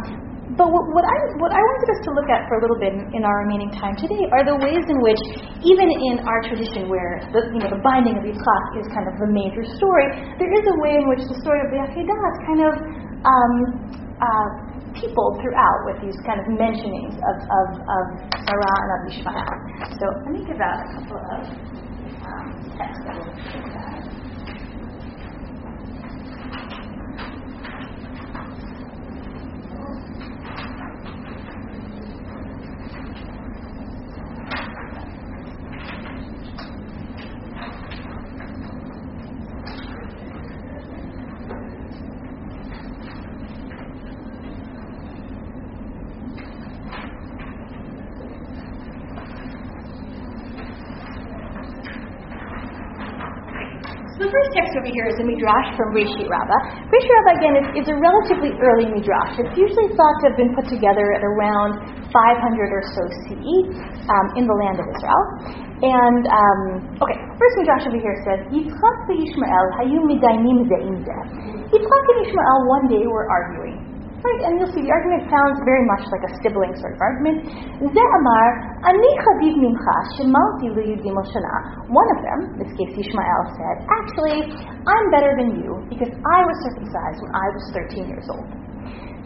[0.58, 2.90] but what, what, I, what I wanted us to look at for a little bit
[2.90, 5.22] in, in, our remaining time today are the ways in which,
[5.62, 9.14] even in our tradition where the, you know, the binding of Yitzchak is kind of
[9.22, 10.10] the major story,
[10.42, 12.72] there is a way in which the story of the Akedah is kind of
[13.22, 13.54] um,
[14.18, 14.48] uh,
[14.94, 18.04] people throughout with these kind of mentionings of, of, of
[18.46, 19.54] Sarah and of Ishmael.
[19.98, 21.42] So let me give out a couple of
[22.24, 22.46] um,
[22.78, 23.99] texts that will
[54.90, 56.90] here is a midrash from Reshit Rabbah.
[56.90, 59.38] Reshit Rabbah, again, is, is, a relatively early midrash.
[59.38, 62.14] It's usually thought to have been put together at around 500
[62.70, 63.56] or so CE
[64.06, 65.22] um, in the land of Israel.
[65.80, 66.60] And, um,
[67.00, 72.86] okay, first midrash over here says, Yitzchak Ishmael hayu midainim ze'im Yitzchak and Ishmael one
[72.86, 73.89] day were arguing.
[74.20, 77.40] Right, and you'll see the argument sounds very much like a sibling sort of argument.
[77.80, 78.48] Ze amar,
[78.84, 81.16] ani chaviv mimcha, shemalti liyudim
[81.88, 84.44] One of them, in this case Ishmael, said, actually,
[84.84, 88.44] I'm better than you because I was circumcised when I was 13 years old.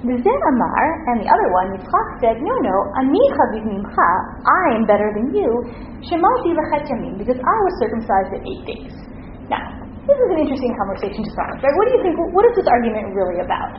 [0.06, 4.10] Ze amar, and the other one, Yitzchak, said, no, no, ani chaviv mimcha,
[4.46, 5.50] I am better than you,
[6.06, 8.94] shemalti yamim, because I was circumcised at eight days.
[9.50, 9.74] Now,
[10.06, 11.74] this is an interesting conversation to start with, right?
[11.82, 13.74] What do you think, what is this argument really about?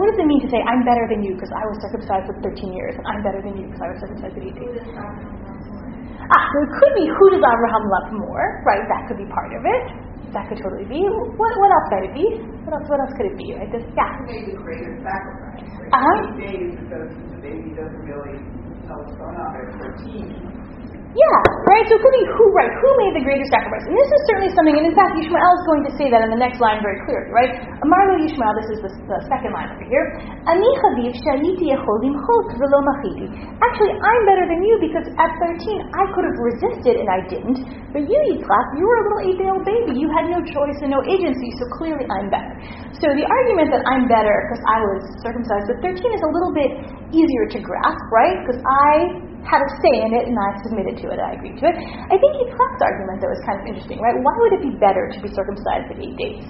[0.00, 2.40] What does it mean to say, I'm better than you because I was circumcised with
[2.40, 4.72] 13 years, and I'm better than you because I was circumcised at 18?
[6.32, 8.80] Ah, so it could be who does Abraham love more, right?
[8.88, 9.84] That could be part of it.
[10.32, 11.04] That could totally be.
[11.36, 12.26] What, what else might it be?
[12.64, 13.68] What else, what else could it be, right?
[13.68, 14.08] This, yeah.
[14.24, 15.60] Maybe greater sacrifice.
[15.76, 15.92] Right?
[15.92, 16.16] Uh-huh.
[16.40, 18.40] Days because the baby doesn't really
[18.88, 20.61] know what's going on at 13
[21.12, 21.38] yeah,
[21.68, 21.84] right?
[21.92, 22.72] So it could be who, right?
[22.72, 23.84] Who made the greater sacrifice?
[23.84, 26.32] And this is certainly something, and in fact, Yishmael is going to say that in
[26.32, 27.52] the next line very clearly, right?
[27.84, 30.04] Amarlo Yishmael, this is the, the second line over here.
[30.48, 33.28] Ani chaviv shaliti velo machiti.
[33.60, 37.60] Actually, I'm better than you because at 13 I could have resisted and I didn't.
[37.92, 40.00] But you, Yitzchak, you were a little eight-day-old baby.
[40.00, 42.56] You had no choice and no agency, so clearly I'm better.
[42.96, 46.56] So the argument that I'm better because I was circumcised at 13 is a little
[46.56, 46.70] bit
[47.12, 48.40] easier to grasp, right?
[48.40, 51.66] Because I had a say in it and I submitted to it, I agreed to
[51.66, 51.76] it.
[51.78, 54.16] I think Yitzchak's argument, though, is kind of interesting, right?
[54.16, 56.46] Why would it be better to be circumcised at eight days?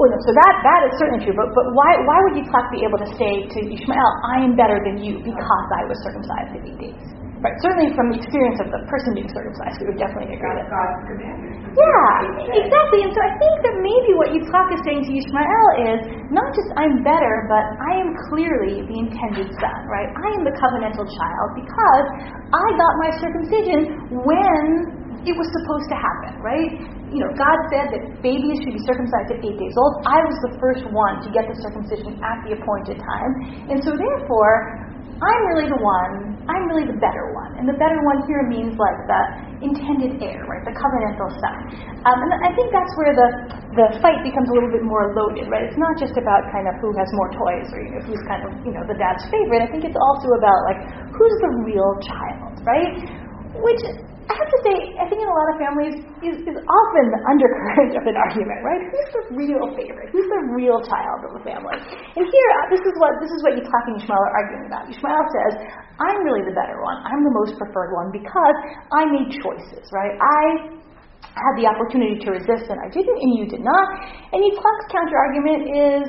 [0.00, 2.96] Well, so that, that is certainly true, but, but why, why would Yitzchak be able
[3.04, 6.78] to say to Ishmael, I am better than you because I was circumcised at eight
[6.80, 7.19] days?
[7.40, 10.68] Right, certainly from the experience of the person being circumcised, we would definitely agree that.
[10.68, 11.72] God's commandment.
[11.72, 13.00] Yeah, exactly.
[13.00, 16.68] And so I think that maybe what Yitzchak is saying to Ishmael is not just
[16.76, 20.12] I'm better, but I am clearly the intended son, right?
[20.12, 22.06] I am the covenantal child because
[22.52, 26.70] I got my circumcision when it was supposed to happen, right?
[27.08, 30.04] You know, God said that babies should be circumcised at eight days old.
[30.04, 33.32] I was the first one to get the circumcision at the appointed time.
[33.72, 34.89] And so therefore,
[35.20, 37.52] I'm really the one, I'm really the better one.
[37.60, 39.22] And the better one here means like the
[39.60, 40.64] intended heir, right?
[40.64, 41.58] The covenantal son.
[42.08, 43.28] Um, and I think that's where the,
[43.76, 45.68] the fight becomes a little bit more loaded, right?
[45.68, 48.48] It's not just about kind of who has more toys or you know, who's kind
[48.48, 49.60] of, you know, the dad's favorite.
[49.60, 50.80] I think it's also about like
[51.12, 52.92] who's the real child, right?
[53.60, 53.84] Which
[54.30, 57.20] I have to say, I think in a lot of families is, is often the
[57.26, 58.78] undercurrent of an argument, right?
[58.78, 60.14] Who's the real favorite?
[60.14, 61.74] Who's the real child of the family?
[62.14, 64.86] And here, uh, this is what this is what Yitzchak and Yishmael are arguing about.
[64.86, 65.66] Yishmael says,
[65.98, 67.02] "I'm really the better one.
[67.10, 68.56] I'm the most preferred one because
[68.94, 70.14] I made choices, right?
[70.14, 70.78] I."
[71.30, 73.86] Had the opportunity to resist and I didn't, and you did not.
[74.34, 76.04] And Yitzchak's counter argument is,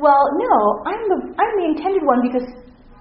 [0.00, 0.54] well, no,
[0.86, 2.46] I'm the I'm the intended one because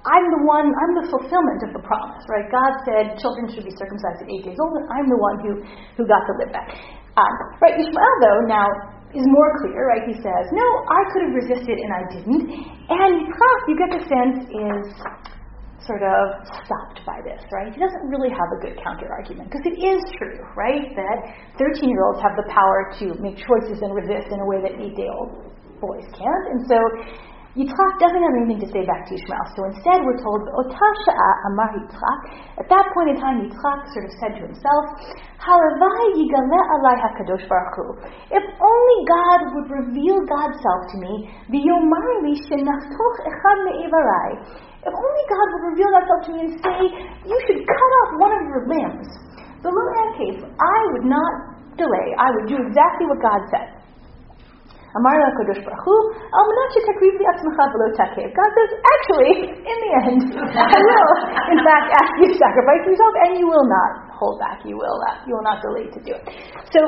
[0.01, 2.49] I'm the one, I'm the fulfillment of the promise, right?
[2.49, 5.51] God said children should be circumcised at eight days old, and I'm the one who,
[5.97, 6.73] who got to live that.
[7.13, 8.65] Um, right, Ishmael, though, now
[9.13, 10.07] is more clear, right?
[10.07, 12.43] He says, No, I could have resisted and I didn't.
[12.87, 14.85] And Yitzchak, you get the sense, is
[15.83, 17.73] sort of stopped by this, right?
[17.73, 21.17] He doesn't really have a good counter argument because it is true, right, that
[21.57, 24.77] 13 year olds have the power to make choices and resist in a way that
[24.77, 26.45] eight day old boys can't.
[26.53, 26.77] And so
[27.51, 29.43] Yitzchak doesn't have anything to say back to Ishmael.
[29.59, 32.19] So instead, we're told, Amar Yitzchak.
[32.63, 34.83] At that point in time, Yitzchak sort of said to himself,
[35.43, 37.99] alai hakadosh baruch Hu.
[38.31, 44.29] If only God would reveal God's self to me, li echad me'ivarai.
[44.87, 46.79] If only God would reveal that self to me and say,
[47.27, 49.11] you should cut off one of your limbs.
[49.59, 51.33] So in that case, I would not
[51.75, 52.15] delay.
[52.15, 53.80] I would do exactly what God said.
[54.91, 55.95] Amar Kodesh Baruch Hu,
[56.35, 56.47] Al
[58.35, 60.21] God says, actually, in the end,
[60.75, 61.11] I will,
[61.47, 64.61] in fact, ask you to sacrifice yourself, and you will not hold back.
[64.61, 65.25] You will not.
[65.25, 66.23] You will not delay to do it.
[66.69, 66.79] So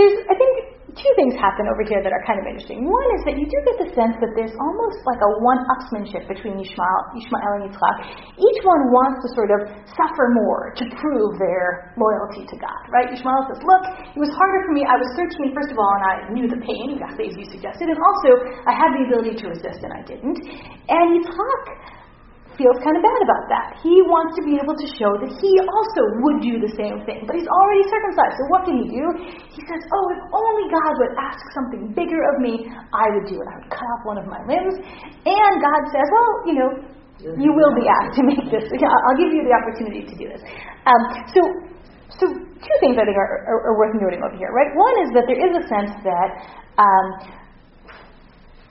[0.00, 2.82] there's, I think, two things happen over here that are kind of interesting.
[2.86, 6.58] One is that you do get the sense that there's almost like a one-upsmanship between
[6.58, 7.96] Yishmael, Yishmael and Yitzchak.
[8.38, 9.60] Each one wants to sort of
[9.94, 13.10] suffer more to prove their loyalty to God, right?
[13.10, 14.82] Yishmael says, look, it was harder for me.
[14.86, 17.86] I was 13, first of all, and I knew the pain, exactly as you suggested,
[17.86, 18.30] and also
[18.66, 20.38] I had the ability to resist and I didn't.
[20.90, 21.62] And Yitzchak
[22.60, 23.80] feels kind of bad about that.
[23.80, 27.24] He wants to be able to show that he also would do the same thing,
[27.24, 28.36] but he's already circumcised.
[28.36, 29.04] So what can he do?
[29.48, 33.40] He says, Oh, if only God would ask something bigger of me, I would do
[33.40, 33.46] it.
[33.48, 34.76] I would cut off one of my limbs.
[35.24, 36.70] And God says, Well, you know,
[37.40, 38.68] you will be asked to make this.
[38.68, 40.44] I'll give you the opportunity to do this.
[40.84, 41.00] Um,
[41.32, 41.40] so,
[42.20, 44.72] so two things I think are, are, are, worth noting over here, right?
[44.72, 46.28] One is that there is a sense that
[46.80, 47.06] um,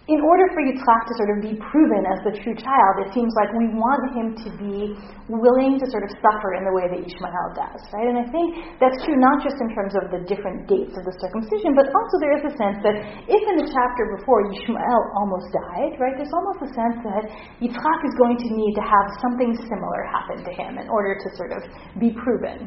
[0.10, 3.30] in order for Yitzchak to sort of be proven as the true child, it seems
[3.38, 4.98] like we want him to be
[5.30, 8.10] willing to sort of suffer in the way that Ishmael does, right?
[8.10, 11.14] And I think that's true not just in terms of the different dates of the
[11.22, 12.98] circumcision, but also there is a sense that
[13.30, 17.24] if in the chapter before Ishmael almost died, right, there's almost a sense that
[17.62, 21.28] Yitzchak is going to need to have something similar happen to him in order to
[21.38, 21.62] sort of
[22.02, 22.66] be proven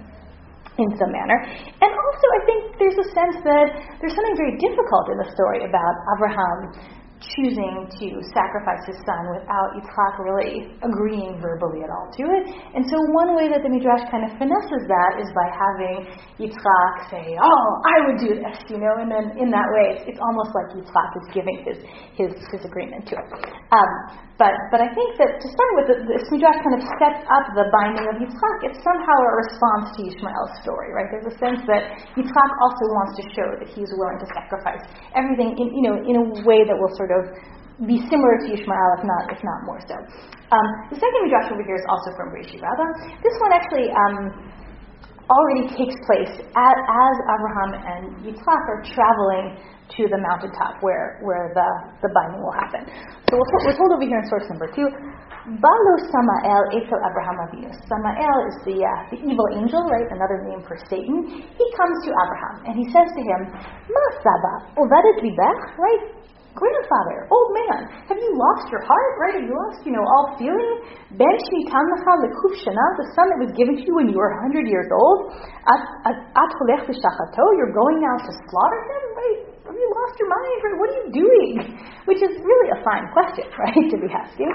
[0.79, 1.37] in some manner.
[1.83, 3.67] And also, I think there's a sense that
[3.99, 9.79] there's something very difficult in the story about Abraham choosing to sacrifice his son without
[9.79, 12.45] Yitzchak really agreeing verbally at all to it.
[12.75, 15.97] And so one way that the Midrash kind of finesses that is by having
[16.43, 20.05] Yitzchak say, oh, I would do this, you know, and then in that way it's,
[20.11, 21.79] it's almost like Yitzchak is giving his,
[22.19, 23.29] his, his agreement to it.
[23.71, 23.91] Um,
[24.41, 27.71] but, but I think that to start with, this Midrash kind of sets up the
[27.71, 28.57] binding of Yitzchak.
[28.67, 31.07] It's somehow a response to Ishmael's story, right?
[31.15, 34.83] There's a sense that Yitzchak also wants to show that he's willing to sacrifice
[35.15, 37.12] everything in, you know, in a way that will sort of
[37.87, 39.97] be similar to Ishmael, if not, if not more so.
[40.53, 42.91] Um, the second midrash over here is also from Reishi Rabbah.
[43.25, 44.17] This one actually um,
[45.33, 49.57] already takes place as, as Abraham and Yitzchak are traveling
[49.97, 51.69] to the mountaintop where, where the,
[52.05, 52.85] the binding will happen.
[53.29, 54.89] So we're, we're told over here in source number two,
[55.43, 57.71] Balu Samael Etel Abraham Avinu.
[57.91, 60.07] Samael is the, uh, the evil angel, right?
[60.13, 61.27] Another name for Satan.
[61.35, 63.41] He comes to Abraham and he says to him,
[63.91, 66.03] Ma Saba, Ovadet Libech, right?
[66.53, 69.35] Grandfather, old man, have you lost your heart, right?
[69.41, 70.85] Have you lost, you know, all feeling?
[71.17, 74.33] Ben shnitan lecha lekuf shana, the son that was given to you when you were
[74.45, 75.33] 100 years old,
[75.69, 75.81] at
[76.61, 79.41] holech v'shachato, you're going now to slaughter him, right?
[79.65, 80.77] Have you lost your mind, right?
[80.77, 81.53] What are you doing?
[82.05, 84.53] Which is really a fine question, right, to be asking.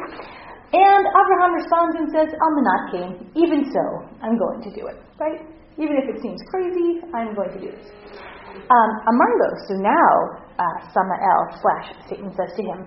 [0.76, 3.84] And Abraham responds and says, Almanat came, even so,
[4.22, 5.40] I'm going to do it, right?
[5.80, 7.88] Even if it seems crazy, I'm going to do this.
[8.68, 12.86] Um, Amarlo, so now uh, Samael slash Satan says to him.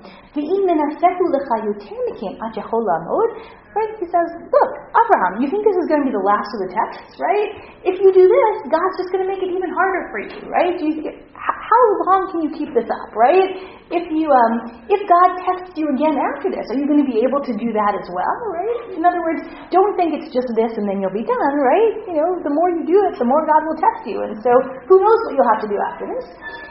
[3.70, 3.92] Right?
[4.02, 6.70] He says, "Look, Abraham, you think this is going to be the last of the
[6.74, 7.50] tests, right?
[7.86, 10.74] If you do this, God's just going to make it even harder for you, right?
[10.74, 13.54] You, how long can you keep this up, right?
[13.94, 14.52] If you, um,
[14.90, 17.70] if God tests you again after this, are you going to be able to do
[17.70, 18.98] that as well, right?
[18.98, 21.94] In other words, don't think it's just this and then you'll be done, right?
[22.10, 24.50] You know, the more you do it, the more God will test you, and so
[24.90, 26.26] who knows what you'll have to do after this?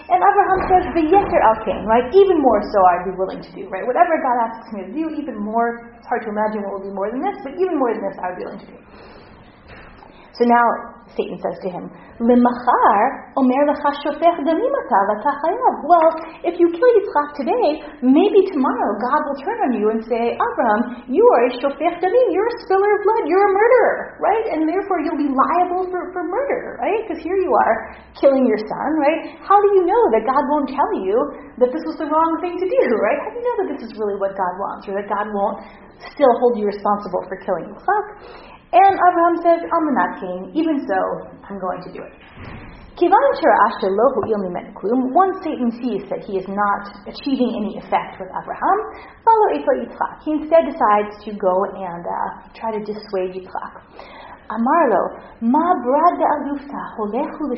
[0.10, 2.10] And Abraham says, "V'yeter al right?
[2.18, 3.86] Even more so, I'd be willing to do, right?
[3.86, 5.94] Whatever God asks me to do, even more.
[6.02, 8.18] It's hard to imagine what will be more than this, but even more than this,
[8.20, 8.78] I would be willing to do.
[10.40, 10.66] So now
[11.20, 13.64] Satan says to him, Limachar omer
[15.84, 16.10] Well,
[16.44, 17.68] if you kill Yitzchak today,
[18.04, 22.28] maybe tomorrow God will turn on you and say, Abraham, you are a shofech damim,
[22.32, 24.46] you're a spiller of blood, you're a murderer, right?
[24.56, 27.04] And therefore you'll be liable for, for murder, right?
[27.08, 29.40] Because here you are killing your son, right?
[29.44, 31.16] How do you know that God won't tell you
[31.60, 33.20] that this was the wrong thing to do, right?
[33.24, 35.64] How do you know that this is really what God wants, or that God won't
[36.14, 38.06] still hold you responsible for killing Yitzchak?
[38.70, 41.02] And Abraham says, I'm not king, even so,
[41.50, 42.14] I'm going to do it.
[43.00, 43.40] Once
[45.42, 48.78] Satan sees that he is not achieving any effect with Abraham,
[50.26, 52.12] he instead decides to go and uh,
[52.54, 53.74] try to dissuade Yitzchak.
[54.50, 57.54] Amarlo, ma brad alufta holechu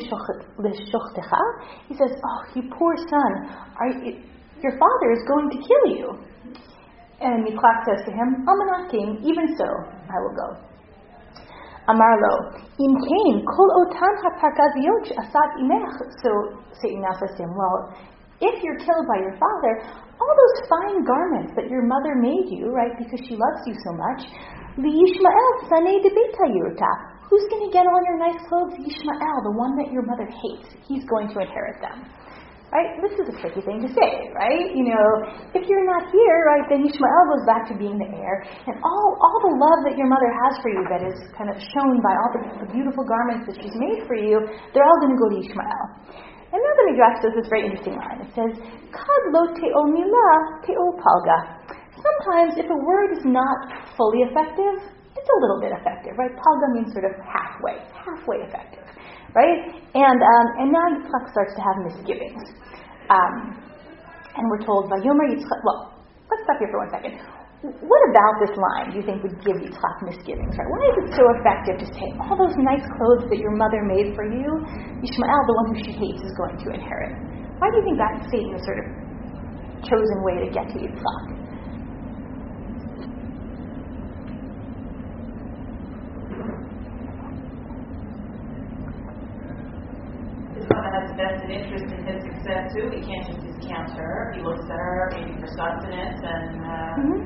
[0.60, 1.42] l'shochtecha.
[1.88, 3.48] He says, "Oh, you poor son,
[3.80, 4.20] are you,
[4.62, 6.18] your father is going to kill you."
[7.22, 9.18] And Yitzchak says to him, "I'm king.
[9.22, 9.68] Even so,
[10.10, 10.72] I will go."
[11.90, 15.98] Amarlo, in Cain, kol otan haparkaziyot asat imech.
[16.22, 16.30] So
[16.78, 17.90] Satan now says to him, well,
[18.40, 19.82] if you're killed by your father,
[20.18, 23.92] all those fine garments that your mother made you, right, because she loves you so
[23.98, 24.30] much,
[24.78, 26.10] the Yishmael sane de
[26.54, 26.92] yurta.
[27.28, 28.74] Who's going to get all your nice clothes?
[28.78, 30.68] Yishmael, the one that your mother hates.
[30.86, 32.06] He's going to inherit them.
[32.72, 32.88] Right?
[33.04, 34.72] This is a tricky thing to say, right?
[34.72, 35.08] You know,
[35.52, 39.08] if you're not here, right, then Ishmael goes back to being the heir, and all
[39.20, 42.16] all the love that your mother has for you that is kind of shown by
[42.16, 44.40] all the, the beautiful garments that she's made for you,
[44.72, 45.84] they're all going to go to Ishmael.
[46.48, 48.24] And now the Midrash says this very interesting line.
[48.24, 48.52] It says,
[48.88, 50.28] Kad lo te'o mila
[50.64, 51.38] te'o palga.
[51.92, 54.80] Sometimes if a word is not fully effective,
[55.12, 56.32] it's a little bit effective, right?
[56.40, 58.81] Palga means sort of halfway, halfway effective
[59.34, 59.60] right?
[59.92, 62.42] And um, and now Yitzchak starts to have misgivings.
[63.10, 63.60] Um,
[64.32, 65.60] and we're told by Yomer Yitzchak.
[65.64, 65.92] Well,
[66.30, 67.20] let's stop here for one second.
[67.62, 70.56] What about this line do you think would give Yitzchak misgivings?
[70.58, 70.66] Right?
[70.66, 74.16] Why is it so effective to say all those nice clothes that your mother made
[74.18, 74.48] for you,
[74.98, 77.14] Ishmael, the one who she hates, is going to inherit?
[77.62, 78.86] Why do you think that's Satan's sort of
[79.86, 81.41] chosen way to get to Yitzchak?
[90.80, 92.88] Has a vested interest in his success too.
[92.92, 94.32] He can't just discount her.
[94.36, 97.18] He looks at her maybe for sustenance, and uh, mm-hmm.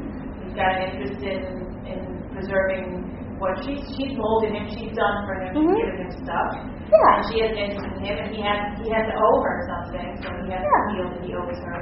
[0.42, 1.42] he's got an interest in,
[1.86, 2.00] in
[2.34, 3.06] preserving
[3.38, 4.66] what she's she's molded him.
[4.72, 5.52] She's done for him.
[5.54, 5.76] Mm-hmm.
[5.76, 6.50] given him stuff.
[6.86, 7.14] Yeah.
[7.14, 9.56] And she has an interest in him, and he has he has to owe her
[9.68, 10.70] something, so he has yeah.
[10.70, 11.80] to feel that he owes her.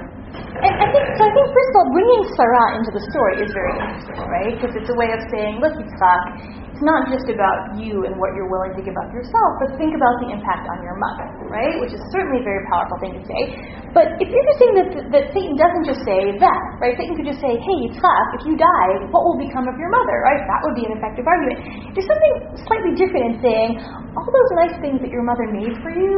[0.64, 1.22] And I think so.
[1.26, 4.52] I think first of all, bringing Sarah into the story is very interesting, right?
[4.54, 8.34] Because it's a way of saying, look, Yitzchak it's not just about you and what
[8.34, 11.78] you're willing to give up yourself, but think about the impact on your mother, right?
[11.78, 13.54] Which is certainly a very powerful thing to say.
[13.94, 16.98] But it's interesting that, that Satan doesn't just say that, right?
[16.98, 20.18] Satan could just say, hey, Yitzchak, if you die, what will become of your mother,
[20.26, 20.42] right?
[20.50, 21.62] That would be an effective argument.
[21.94, 22.34] There's something
[22.66, 23.70] slightly different in saying,
[24.18, 26.10] all those nice things that your mother made for you,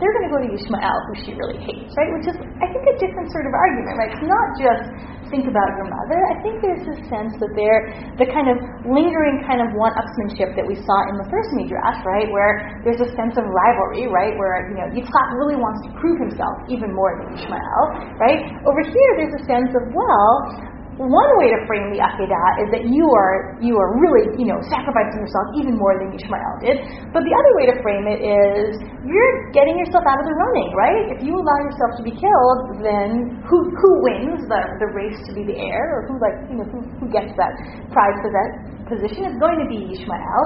[0.00, 2.08] they're going to go to Ishmael, who she really hates, right?
[2.16, 4.10] Which is, I think, a different sort of argument, right?
[4.14, 4.86] It's not just
[5.28, 6.18] think about your mother.
[6.32, 8.56] I think there's this sense that there, the kind of
[8.88, 13.00] lingering kind of one one-upsmanship that we saw in the first midrash, right, where there's
[13.00, 16.92] a sense of rivalry, right, where you know Yitzchak really wants to prove himself even
[16.92, 17.82] more than Ishmael,
[18.20, 18.52] right.
[18.68, 20.32] Over here, there's a sense of well,
[20.98, 24.58] one way to frame the Akedah is that you are you are really you know
[24.66, 26.82] sacrificing yourself even more than Ishmael did.
[27.14, 30.74] But the other way to frame it is you're getting yourself out of the running,
[30.74, 31.14] right?
[31.14, 35.32] If you allow yourself to be killed, then who who wins the the race to
[35.38, 37.54] be the heir, or who like you know who, who gets that
[37.94, 38.50] prize for that
[38.90, 40.42] position is going to be Ishmael,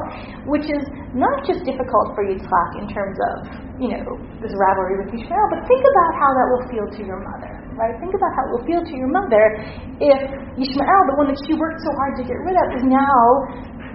[0.52, 0.84] which is
[1.16, 3.34] not just difficult for Yitzchak in terms of
[3.80, 4.04] you know
[4.44, 7.94] this rivalry with Ishmael, but think about how that will feel to your mother right?
[7.98, 9.44] Think about how it will feel to your mother
[10.02, 10.20] if
[10.58, 13.18] Ishmael, the one that she worked so hard to get rid of, is now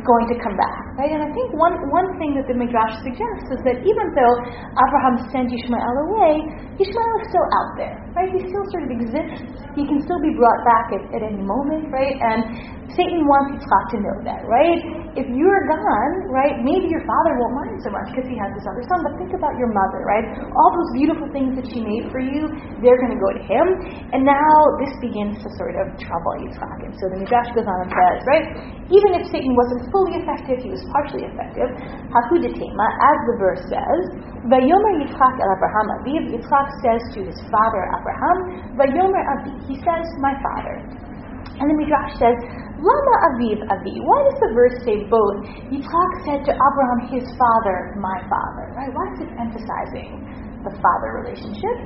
[0.06, 1.12] going to come back, right?
[1.14, 4.36] And I think one, one thing that the Midrash suggests is that even though
[4.76, 6.32] Abraham sent Ishmael away,
[6.78, 8.30] Ishmael is still out there, right?
[8.30, 9.42] He still sort of exists
[9.74, 12.18] He can still be brought back at, at any moment, right?
[12.22, 14.82] And Satan wants Yitzchak to know that, right?
[15.14, 18.66] If you're gone, right, maybe your father won't mind so much because he has this
[18.66, 20.26] other son, but think about your mother, right?
[20.42, 22.50] All those beautiful things that she made for you,
[22.82, 23.66] they're going to go to him.
[24.18, 26.90] And now this begins to sort of trouble Yitzchak.
[26.90, 28.46] And so the Midrash goes on and says, right,
[28.90, 31.70] even if Satan wasn't fully effective, he was partially effective.
[32.12, 34.02] Hakudetema, as the verse says,
[34.48, 38.38] Vayomer Yitzchak el Abraham Aviv, Yitzchak says to his father Abraham,
[38.80, 40.84] Vayomer Avi, he says, my father.
[41.58, 42.38] And the Midrash says,
[42.78, 43.96] Lama Aviv Avi.
[44.06, 45.42] Why does the verse say both?
[45.74, 48.70] Yitzchak said to Abraham, his father, my father.
[48.78, 48.94] Right?
[48.94, 50.22] Why is it emphasizing
[50.62, 51.78] the father relationship?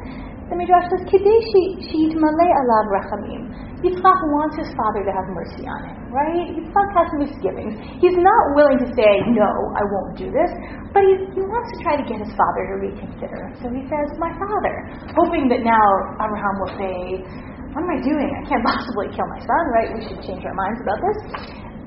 [0.52, 1.40] The Midrash says, Kidei
[1.88, 3.48] sheitmale alav rachamim.
[3.88, 6.52] Yitzchak wants his father to have mercy on him, right?
[6.60, 7.80] Yitzchak has misgivings.
[8.04, 10.52] He's not willing to say, no, I won't do this,
[10.92, 13.42] but he, he wants to try to get his father to reconsider.
[13.64, 14.76] So he says, my father,
[15.16, 15.88] hoping that now
[16.20, 17.24] Abraham will say,
[17.72, 18.28] what am I doing?
[18.28, 19.90] I can't possibly kill my son, right?
[19.96, 21.20] We should change our minds about this.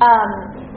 [0.02, 0.30] Um,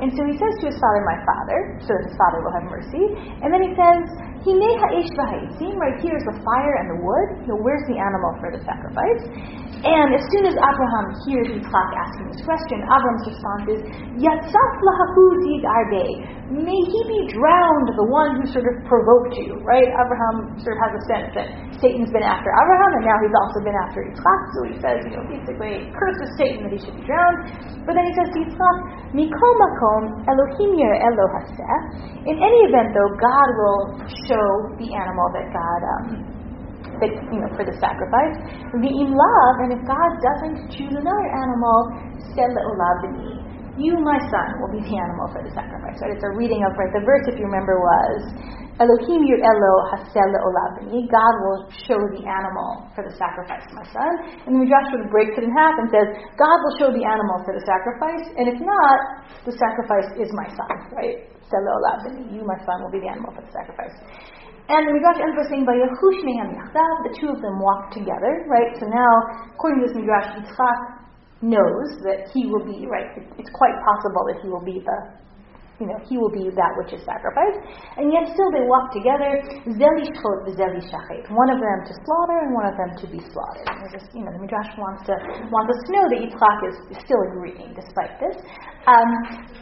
[0.05, 2.67] and so he says to his father, my father, so that his father will have
[2.69, 3.03] mercy.
[3.41, 4.05] And then he says,
[4.47, 7.51] Hine ha'ish v'ha'itzim, right here is the fire and the wood.
[7.51, 9.27] Know, where's the animal for the sacrifice?
[9.83, 13.79] And as soon as Abraham hears Yitzchak asking this question, Abraham's response is,
[14.23, 14.71] Yatzaf
[15.43, 16.07] zig arbe.
[16.47, 19.85] May he be drowned, the one who sort of provoked you, right?
[19.85, 21.47] Abraham sort of has a sense that
[21.83, 24.41] Satan's been after Abraham, and now he's also been after Yitzchak.
[24.55, 27.51] So he says, you know, basically curses Satan that he should be drowned.
[27.83, 28.77] But then he says to Yitzchak,
[29.11, 31.27] Mikol makom Elohim yer elo
[32.25, 33.83] In any event, though, God will
[34.25, 34.36] show
[34.79, 36.37] the animal that God um,
[37.01, 38.35] that you know for the sacrifice.
[38.73, 41.77] Love, and if God doesn't choose another animal,
[42.33, 43.45] sel b'ni.
[43.77, 46.01] You, my son, will be the animal for the sacrifice.
[46.01, 46.17] Right?
[46.17, 46.89] It's a reading of right.
[46.89, 48.33] The verse, if you remember, was
[48.81, 51.05] Elohim yir elo hasel b'ni.
[51.13, 54.13] God will show the animal for the sacrifice, my son.
[54.49, 56.09] And the Midrash would breaks it in half and says,
[56.41, 58.99] God will show the animal for the sacrifice, and if not,
[59.45, 60.73] the sacrifice is my son.
[60.97, 61.36] Right?
[61.47, 63.95] You, my son, will be the animal for the sacrifice.
[64.67, 68.75] And the Midrash ends by saying, the two of them walk together, right?
[68.75, 69.11] So now,
[69.55, 70.79] according to this Midrash, Yitzchak
[71.39, 74.97] knows that he will be, right, it's quite possible that he will be the
[75.77, 77.61] you know, he will be that which is sacrificed.
[77.97, 79.41] And yet still they walk together,
[79.77, 81.29] zeli shchot v'zeli shachet.
[81.29, 83.67] One of them to slaughter and one of them to be slaughtered.
[83.69, 85.13] And just, you know, the Midrash wants to
[85.53, 88.37] wants us to know that Yitzchak is, is still agreeing despite this.
[88.87, 89.09] Um,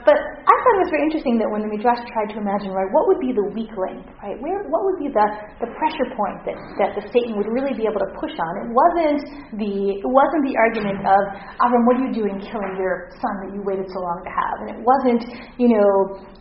[0.05, 2.86] but I thought it was very interesting that when the Midrash tried to imagine, right,
[2.93, 4.38] what would be the weak link, right?
[4.38, 5.28] Where, what would be the,
[5.66, 8.51] the pressure point that, that the Satan would really be able to push on?
[8.61, 9.22] It wasn't
[9.57, 11.22] the it wasn't the argument of
[11.57, 14.55] Avram, what are you doing killing your son that you waited so long to have?
[14.61, 15.26] And it wasn't,
[15.57, 15.89] you know,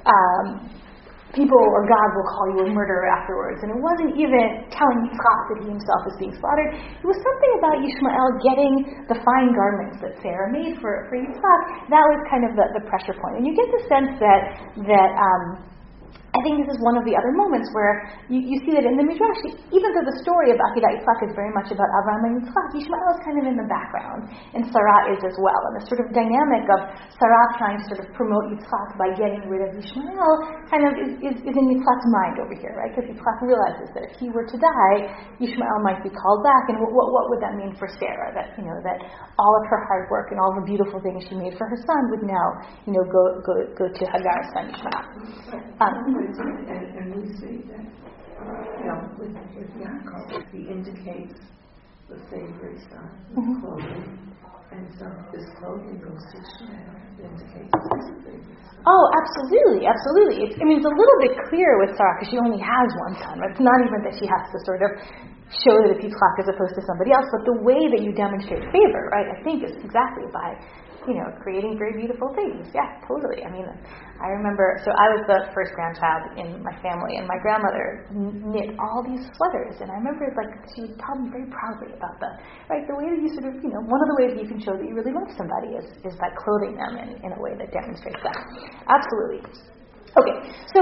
[0.06, 0.46] um,
[1.34, 3.60] people or God will call you a murderer afterwards.
[3.66, 6.78] And it wasn't even telling Yitzchak that he himself was being slaughtered.
[6.78, 8.74] It was something about Yishmael getting
[9.10, 11.60] the fine garments that Sarah made for, for Yitzchak.
[11.90, 13.42] That was kind of the, the pressure point.
[13.42, 14.40] And you get the sense that,
[14.86, 15.73] that um,
[16.34, 18.98] I think this is one of the other moments where you, you see that in
[18.98, 22.34] the Midrash, even though the story of Akedah Yitzchak is very much about Abraham and
[22.42, 25.62] Yitzchak, Yishmael is kind of in the background, and Sarah is as well.
[25.70, 26.90] And the sort of dynamic of
[27.22, 30.34] Sarah trying to sort of promote Yitzchak by getting rid of Yishmael
[30.66, 32.90] kind of is, is, is in Yitzchak's mind over here, right?
[32.90, 36.82] Because Yitzchak realizes that if he were to die, Yishmael might be called back, and
[36.82, 38.34] what, what, what would that mean for Sarah?
[38.34, 38.98] That you know that
[39.38, 42.10] all of her hard work and all the beautiful things she made for her son
[42.10, 42.46] would now
[42.90, 45.06] you know go go go to Hagar's son Yishmael.
[45.78, 51.38] Um, and, and we see that, you with, with Yaakov, he indicates
[52.08, 53.60] the favorite son, mm-hmm.
[53.60, 54.24] clothing,
[54.72, 58.64] and so this clothing goes to Ishmael, indicates his favorite.
[58.84, 60.44] Oh, absolutely, absolutely.
[60.44, 63.16] It's, I mean, it's a little bit clearer with Sarah because she only has one
[63.16, 63.40] son.
[63.40, 63.48] Right?
[63.48, 64.92] It's not even that she has to sort of
[65.48, 68.60] show that it's Yitzchak as opposed to somebody else, but the way that you demonstrate
[68.68, 70.52] favor, right, I think is exactly by
[71.06, 72.68] you know, creating very beautiful things.
[72.72, 73.44] Yeah, totally.
[73.44, 73.68] I mean,
[74.20, 78.72] I remember, so I was the first grandchild in my family, and my grandmother knit
[78.78, 82.30] all these sweaters, and I remember, like, she would tell me very proudly about the,
[82.70, 84.48] right, the way that you sort of, you know, one of the ways that you
[84.48, 87.40] can show that you really love somebody is, is by clothing them in, in a
[87.40, 88.38] way that demonstrates that.
[88.88, 89.42] Absolutely.
[90.14, 90.36] Okay,
[90.70, 90.80] so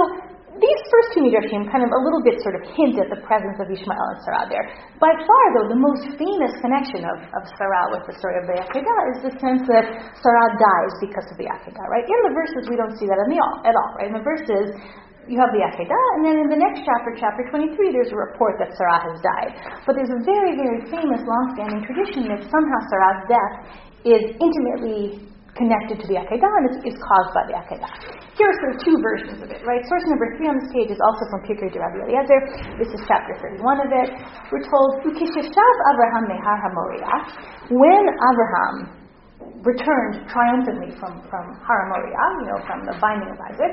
[0.61, 3.57] these first two midrashim kind of a little bit sort of hint at the presence
[3.57, 4.69] of Ishmael and Sarah there.
[5.01, 8.61] By far, though, the most famous connection of, of Sarah with the story of the
[8.61, 9.87] Akedah is the sense that
[10.21, 12.05] Sarah dies because of the Akedah, right?
[12.05, 14.13] In the verses, we don't see that the at all, right?
[14.13, 14.77] In the verses,
[15.25, 18.61] you have the Akedah, and then in the next chapter, chapter 23, there's a report
[18.61, 19.57] that Sarah has died.
[19.89, 23.55] But there's a very, very famous, long-standing tradition that somehow Sarah's death
[24.05, 27.93] is intimately connected to the Akedah and is, caused by the Akedah.
[28.37, 29.85] Here are sort of two versions of it, right?
[29.85, 32.41] Source number three on this page is also from Pirkei de Rabbi Eliezer.
[32.81, 34.09] This is chapter 31 of it.
[34.49, 37.15] We're told, Ukisheshav Abraham mehar hamoria.
[37.69, 39.02] When Abraham
[39.63, 43.73] returned triumphantly from, from Har Moriah, you know, from the binding of Isaac.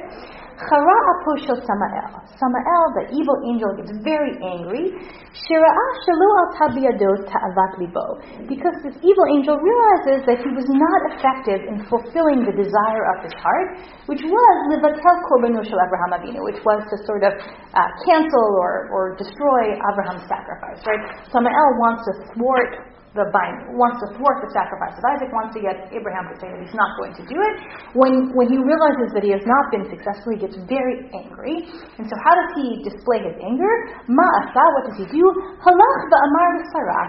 [0.59, 2.19] Chara aposho Samael.
[2.35, 4.91] Samael, the evil angel, gets very angry.
[5.33, 8.05] Shira'ah shalu al tabiyado ta'avat libo.
[8.45, 13.23] Because this evil angel realizes that he was not effective in fulfilling the desire of
[13.23, 17.89] his heart, which was livatel korbanu shel Abraham Avinu, which was to sort of uh,
[18.05, 21.01] cancel or, or destroy Abraham's sacrifice, right?
[21.31, 25.61] Samael wants to thwart the bind, wants to thwart the sacrifice of Isaac, wants to
[25.61, 27.55] get Abraham to say that he's not going to do it.
[27.91, 31.67] When, when he realizes that he has not been successful, he gets very angry.
[31.99, 33.73] And so how does he display his anger?
[34.07, 35.25] Ma'asa, what does he do?
[35.59, 37.05] Halach ba'amar Sarah.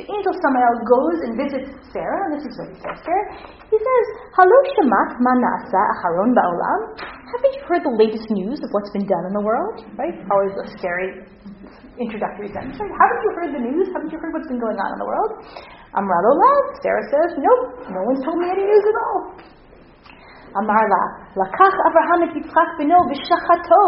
[0.00, 3.22] The angel Samael goes and visits Sarah, and this is what he says to her.
[3.68, 6.80] He says, Halo shamat manasa aharon ba'olam.
[7.04, 9.84] Haven't you heard the latest news of what's been done in the world?
[10.00, 10.16] Right?
[10.32, 11.28] Always a scary
[12.00, 12.80] introductory sentence.
[12.80, 12.90] Right?
[12.90, 13.86] Haven't you heard the news?
[13.92, 15.44] Haven't you heard what's been going on in the world?
[15.92, 16.64] Amrado love.
[16.80, 19.20] Sarah says, Nope, no one's told me any news at all.
[20.56, 21.02] Amarla,
[21.38, 23.84] lakach Abraham et Yitzchak beno v'shachato.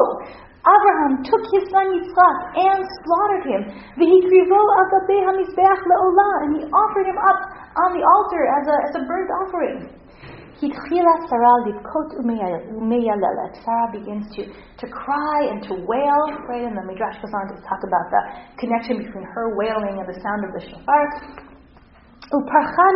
[0.63, 3.63] Abraham took his son Yitzchak and slaughtered him.
[3.99, 7.41] V'hikrivo al gabei hamizbeach le'olah, and he offered him up
[7.83, 10.02] on the altar as a, as a burnt offering.
[11.27, 11.59] Sarah.
[13.67, 16.63] Sarah begins to, to cry and to wail, right?
[16.63, 18.23] And the Midrash goes on to talk about the
[18.63, 21.03] connection between her wailing and the sound of the shofar.
[22.31, 22.87] Uparcha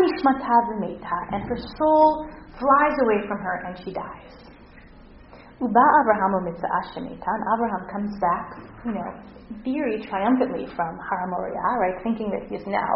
[1.35, 4.33] and her soul flies away from her and she dies.
[5.61, 6.33] Uba Abraham
[6.93, 7.39] Shemitan.
[7.57, 9.11] Abraham comes back, you know,
[9.67, 12.91] theory triumphantly from Har right, thinking that he has now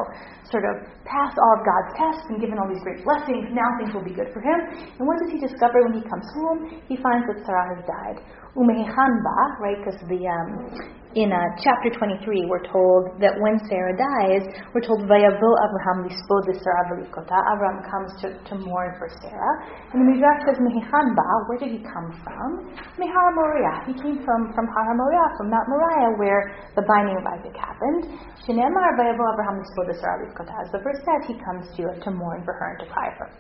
[0.47, 3.51] sort of passed all of God's tests and given all these great blessings.
[3.51, 4.59] Now things will be good for him.
[4.99, 6.79] And what does he discover when he comes home?
[6.87, 8.23] He finds that Sarah has died.
[8.55, 14.47] Umehechanba, right, because the um, in uh, chapter 23, we're told that when Sarah dies,
[14.71, 17.35] we're told, Vayavo Abraham lispod Sarah v'likota.
[17.51, 19.55] Abraham comes to, to mourn for Sarah.
[19.91, 22.71] And the Midrash says, Mehichanba, where did he come from?
[22.95, 23.91] Mehar Moriah.
[23.91, 28.15] He came from, from Har Moriah, from Mount Moriah, where the binding of Isaac happened.
[28.47, 30.55] Shinemar Vayavo Abraham lispod Sarah v'likota.
[30.63, 33.27] As the verse says, he comes to, to mourn for her and to cry for
[33.27, 33.35] her.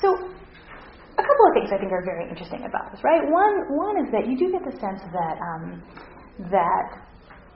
[0.00, 3.20] So, a couple of things I think are very interesting about this, right?
[3.28, 5.84] One, one is that you do get the sense that um,
[6.48, 7.09] that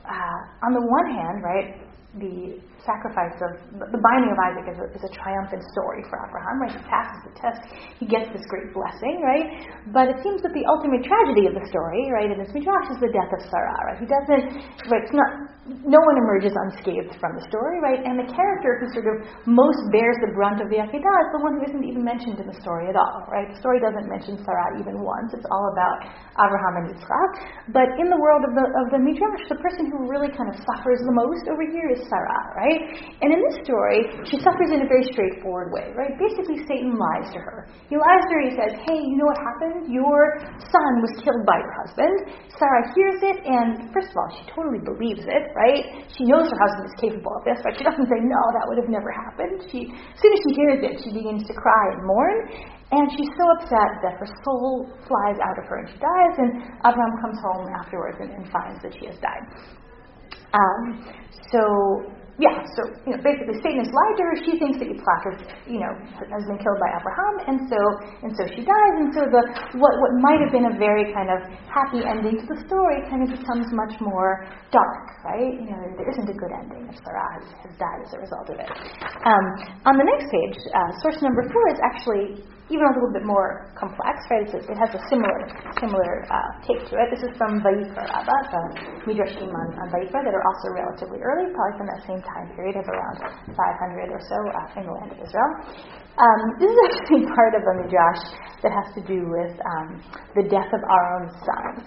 [0.08, 1.80] uh, on the one hand, right,
[2.18, 6.56] the sacrifice of the binding of Isaac is a, is a triumphant story for Abraham,
[6.60, 6.72] right?
[6.72, 7.60] He passes the test,
[7.98, 9.48] he gets this great blessing, right?
[9.92, 13.00] But it seems that the ultimate tragedy of the story, right, in this midrash is
[13.00, 13.98] the death of Sarah, right?
[14.00, 14.44] He doesn't,
[14.92, 15.02] right?
[15.02, 15.30] It's not,
[15.64, 18.04] no one emerges unscathed from the story, right?
[18.04, 19.16] And the character who sort of
[19.48, 22.46] most bears the brunt of the Akedah is the one who isn't even mentioned in
[22.46, 23.48] the story at all, right?
[23.48, 25.32] The story doesn't mention Sarah even once.
[25.32, 26.04] It's all about
[26.36, 27.30] Abraham and Yitzchak.
[27.72, 30.56] But in the world of the of the midrash, the person who really kind of
[30.60, 32.73] suffers the most over here is Sarah, right?
[33.22, 36.14] And in this story, she suffers in a very straightforward way, right?
[36.18, 37.68] Basically, Satan lies to her.
[37.88, 38.42] He lies to her.
[38.48, 39.92] He says, "Hey, you know what happened?
[39.92, 42.14] Your son was killed by your husband."
[42.54, 46.06] Sarah hears it, and first of all, she totally believes it, right?
[46.12, 48.78] She knows her husband is capable of this, but she doesn't say, "No, that would
[48.78, 52.02] have never happened." She, as soon as she hears it, she begins to cry and
[52.06, 52.38] mourn,
[52.92, 56.34] and she's so upset that her soul flies out of her and she dies.
[56.38, 56.50] And
[56.86, 59.44] Abraham comes home afterwards and, and finds that she has died.
[60.54, 61.02] Um,
[61.50, 61.62] so
[62.34, 64.34] yeah, so you know, basically Satan has lied to her.
[64.42, 65.38] She thinks that Yitzchak
[65.70, 67.78] you know, has been killed by Abraham, and so
[68.26, 68.94] and so she dies.
[68.98, 69.42] And so the
[69.78, 73.22] what what might have been a very kind of happy ending to the story kind
[73.22, 75.54] of becomes much more dark, right?
[75.62, 78.50] You know, there isn't a good ending if Sarah has, has died as a result
[78.50, 78.70] of it.
[79.22, 79.44] Um,
[79.86, 82.42] on the next page, uh, source number four is actually
[82.74, 84.50] even a little bit more complex, right?
[84.50, 85.46] A, it has a similar
[85.78, 87.06] similar uh, take to it.
[87.14, 88.66] This is from Vayikra Rabba, from
[89.06, 92.74] Midrashim on, on Vayikra that are also relatively early, probably from that same time period
[92.74, 93.16] of around
[93.54, 95.50] 500 or so uh, in the land of Israel.
[96.18, 98.22] Um, this is actually part of a Midrash
[98.66, 100.02] that has to do with um,
[100.34, 101.86] the death of Aaron's sons.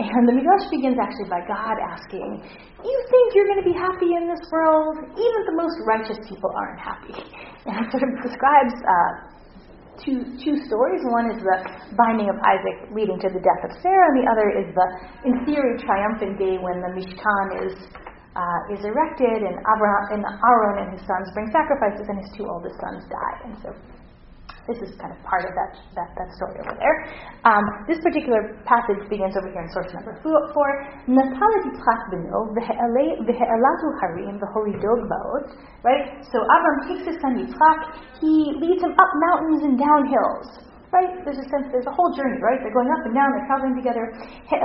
[0.00, 2.40] And the Midrash begins actually by God asking,
[2.80, 4.96] You think you're going to be happy in this world?
[5.12, 7.20] Even the most righteous people aren't happy.
[7.60, 9.30] And it sort of describes uh,
[10.04, 11.02] two, two stories.
[11.08, 11.58] One is the
[11.96, 14.86] binding of Isaac leading to the death of Sarah, and the other is the,
[15.28, 17.76] in theory, triumphant day when the Mishkan is
[18.36, 22.46] uh, is erected, and, Abraham, and Aaron and his sons bring sacrifices, and his two
[22.46, 23.36] oldest sons die.
[23.42, 23.99] And so, so
[24.70, 26.96] This is kind of part of that, that, that story over there.
[27.42, 30.70] Um, this particular passage begins over here in source number four.
[31.10, 35.46] Natalat Yitzchak beno v'he'elatu harim v'horidog baot.
[35.82, 36.22] Right?
[36.30, 37.78] So Avram takes his son Yitzchak,
[38.22, 41.22] he leads him up mountains and down hills right?
[41.22, 42.58] There's a sense, there's a whole journey, right?
[42.58, 44.10] They're going up and down, they're traveling together.
[44.10, 44.58] Uh,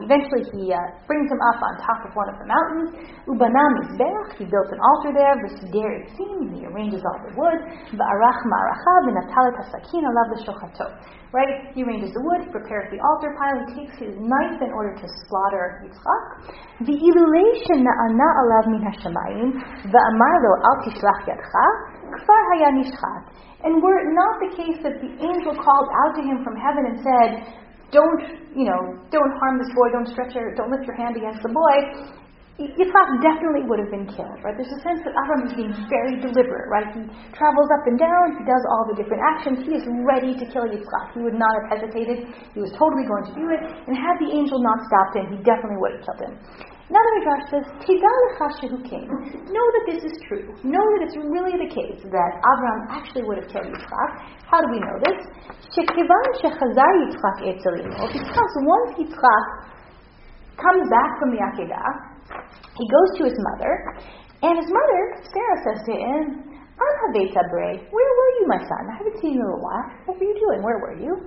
[0.00, 2.96] eventually, he uh, brings him up on top of one of the mountains.
[3.28, 5.36] Ubanam Mizbeach, he built an altar there.
[5.44, 7.60] V'sider etzim, he arranges all the wood.
[7.92, 10.96] V'arach ma'aracha v'natalet hasakin alav l'shochato.
[11.32, 11.68] Right?
[11.74, 14.96] He arranges the wood, he prepares the altar pile, he takes his knife in order
[14.96, 16.56] to slaughter Yitzchak.
[16.88, 19.52] V'ilulei na'ana alav min hashamayim,
[19.92, 21.66] v'amar lo al tishlach yadcha,
[22.16, 23.36] kfar haya nishchat.
[23.66, 26.86] And were it not the case that the angel called out to him from heaven
[26.86, 27.30] and said,
[27.90, 28.22] Don't,
[28.54, 31.50] you know, don't harm this boy, don't stretch your, don't lift your hand against the
[31.50, 31.76] boy,
[32.56, 34.56] Yitzhak definitely would have been killed, right?
[34.56, 36.88] There's a sense that Avram is being very deliberate, right?
[36.88, 37.04] He
[37.36, 40.64] travels up and down, he does all the different actions, he is ready to kill
[40.64, 41.12] Yitzhak.
[41.12, 44.32] He would not have hesitated, he was totally going to do it, and had the
[44.32, 46.34] angel not stopped him, he definitely would have killed him.
[46.86, 49.10] Another Midrash says, came.
[49.50, 50.54] Know that this is true.
[50.62, 54.10] Know that it's really the case that Avram actually would have killed Yitzchak.
[54.46, 55.18] How do we know this?
[55.74, 55.98] Because
[58.62, 59.44] once Yitzchak
[60.62, 61.90] comes back from the Akedah,
[62.78, 63.72] he goes to his mother,
[64.42, 68.82] and his mother, Sarah, says to him, where were you, my son?
[68.92, 69.90] I haven't seen you in a while.
[70.04, 70.62] What were you doing?
[70.62, 71.18] Where were you?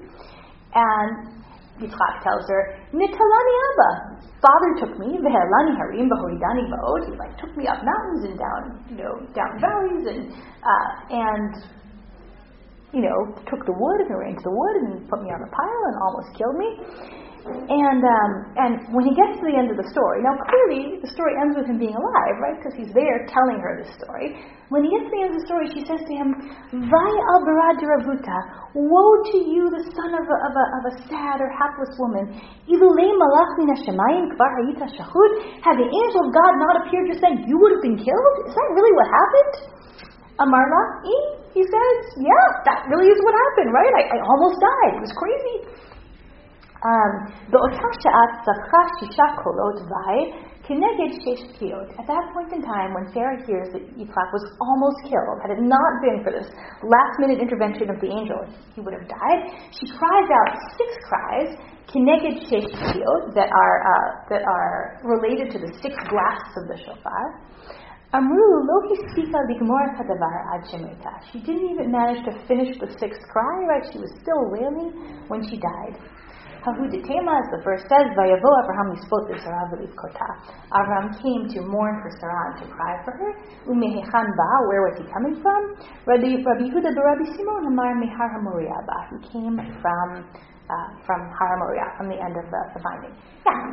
[0.75, 1.38] And
[1.79, 3.91] Yitzchak tells her, Nitalani Abba.
[4.39, 7.11] Father took me, Vehelani Harim, Bahoridani Baod.
[7.11, 10.31] He like took me up mountains and down, you know, down valleys and
[10.63, 11.79] uh, and
[12.93, 15.83] you know, took the wood and arranged the wood and put me on a pile
[15.85, 16.69] and almost killed me.
[17.47, 21.07] And um, and when he gets to the end of the story, now clearly the
[21.07, 22.59] story ends with him being alive, right?
[22.59, 24.35] Because he's there telling her this story.
[24.67, 26.35] When he gets to the end of the story, she says to him,
[26.75, 28.37] "Vai al ravuta,
[28.75, 32.27] woe to you, the son of a, of a, of a sad or hapless woman.
[32.67, 35.31] Ilulei malach min kvar hayita shachud.
[35.63, 38.35] Had the angel of God not appeared just then, you would have been killed.
[38.51, 39.53] Is that really what happened?"
[40.43, 40.83] Amarla,
[41.55, 43.93] he says, "Yeah, that really is what happened, right?
[43.95, 44.93] I, I almost died.
[44.99, 45.87] It was crazy."
[47.50, 49.76] באותה שעת צרחה שישה קולות
[50.66, 51.88] כנגד שש תקיעות.
[52.00, 55.60] At that point in time, when Sarah hears that Yitzhak was almost killed, had it
[55.60, 56.48] not been for this
[56.94, 58.40] last-minute intervention of the angel,
[58.74, 59.40] he would have died.
[59.76, 60.48] She cries out
[60.78, 61.50] six cries,
[61.92, 66.78] כנגד shesh תקיעות, that are uh, that are related to the six blasts of the
[66.84, 67.24] shofar.
[68.18, 71.12] Amru lo hispika ligmor kadavar ad shemeta.
[71.28, 73.84] She didn't even manage to finish the sixth cry, right?
[73.92, 74.90] She was still wailing
[75.28, 75.96] when she died.
[76.65, 80.29] Hahuditema, as the verse says, Vayavo Abraham Yispot Sarah Kota.
[80.75, 83.31] Abraham came to mourn for Sarah and to cry for her.
[83.71, 85.79] Umehechan Ba, where was he coming from?
[86.03, 88.97] Rabbi Rabbi Simon Amar Mehar Hamoria Ba.
[89.15, 90.27] He came from
[90.69, 93.15] uh, from Har Moriah, from the end of the, the binding.
[93.41, 93.65] Yeah.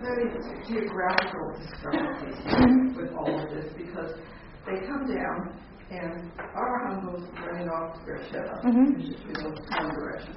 [0.00, 0.32] Very
[0.64, 4.16] geographical discrepancies with all of this because
[4.64, 5.52] they come down
[5.90, 8.94] and Abraham goes running off to Beersheba, mm-hmm.
[8.96, 10.36] which is one direction.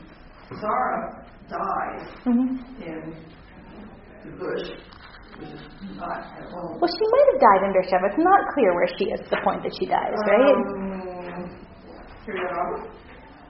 [0.60, 1.23] Sarah
[1.54, 2.58] dies mm-hmm.
[2.82, 3.14] in
[4.26, 4.66] the bush,
[6.82, 8.10] Well, she might have died in Beersheba.
[8.10, 10.58] It's not clear where she is at the point that she dies, right?
[10.58, 11.64] Um,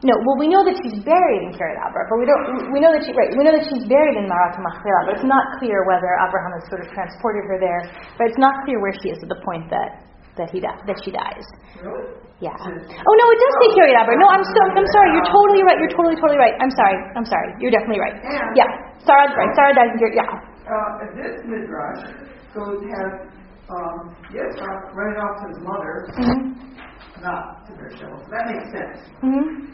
[0.04, 2.76] no, well, we know that she's buried in Kiryat Arba, but we don't.
[2.76, 3.32] We know that she right.
[3.40, 6.68] We know that she's buried in Marat Machpelah, but it's not clear whether Abraham has
[6.68, 7.88] sort of transported her there.
[8.20, 10.04] But it's not clear where she is at the point that
[10.36, 11.48] that he di- that she dies.
[11.80, 12.20] Really?
[12.44, 12.52] Yeah.
[12.60, 14.20] Oh no, it does say Kiryat Arba.
[14.20, 15.16] No, I'm so I'm sorry.
[15.16, 15.80] You're totally right.
[15.80, 16.52] You're totally totally right.
[16.60, 17.00] I'm sorry.
[17.16, 17.56] I'm sorry.
[17.64, 18.20] You're definitely right.
[18.20, 18.68] And yeah.
[19.08, 19.48] Sarah right.
[19.56, 20.20] Sarah in Kiryat.
[20.20, 20.52] Yeah.
[20.68, 22.04] Uh, this midrash
[22.52, 23.32] goes has
[23.72, 27.24] um, Yitzchak running off to his mother, mm-hmm.
[27.24, 28.20] not to Beersheba.
[28.28, 29.00] That makes sense.
[29.24, 29.72] Mm-hmm.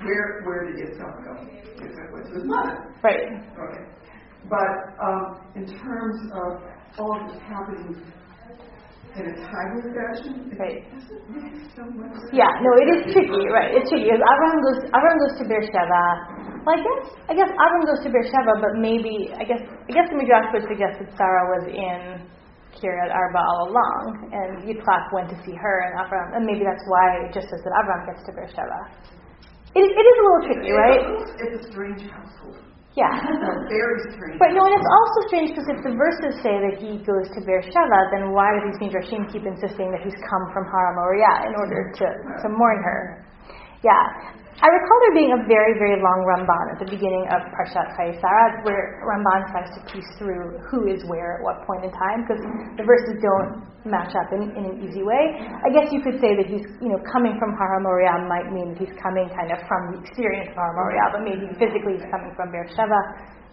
[0.00, 1.32] Where where did Yitzchak go?
[1.76, 2.88] Yitzchak went to his mother.
[3.04, 3.36] Right.
[3.36, 3.84] Okay.
[4.48, 6.64] But um, in terms of
[6.96, 8.00] all of this happening
[9.16, 10.34] in a timely fashion.
[10.58, 10.82] Right.
[12.34, 13.72] Yeah, no, it is tricky, right?
[13.72, 14.10] It's tricky.
[14.10, 16.04] Because Abraham goes, Abraham goes to Beersheba.
[16.66, 20.06] Well, I guess, I guess Abraham goes to Beersheba, but maybe, I guess, I guess
[20.12, 22.28] the Midrash would suggest that Sarah was in
[22.76, 26.84] Kiryat Arba all along, and Yitzchak went to see her, and Abraham, and maybe that's
[26.86, 28.80] why it just says that Abraham gets to Beersheba.
[29.74, 31.02] It, it is a little tricky, right?
[31.42, 32.67] It's a strange household.
[32.96, 33.12] Yeah.
[33.68, 34.38] very strange.
[34.40, 37.38] But no, and it's also strange because if the verses say that he goes to
[37.44, 41.54] Beersheba, then why do these Midrashim keep insisting that he's come from Har Moriah in
[41.54, 42.06] order to,
[42.42, 43.26] to mourn her?
[43.84, 44.38] Yeah.
[44.58, 48.18] I recall there being a very, very long Ramban at the beginning of Parshat Chayei
[48.66, 52.42] where Ramban tries to piece through who is where at what point in time, because
[52.74, 55.38] the verses don't match up in, in an easy way.
[55.38, 58.74] I guess you could say that he's, you know, coming from Har Moriah might mean
[58.74, 62.08] that he's coming kind of from the experience of Har Moriah, but maybe physically he's
[62.10, 62.98] coming from Beersheba.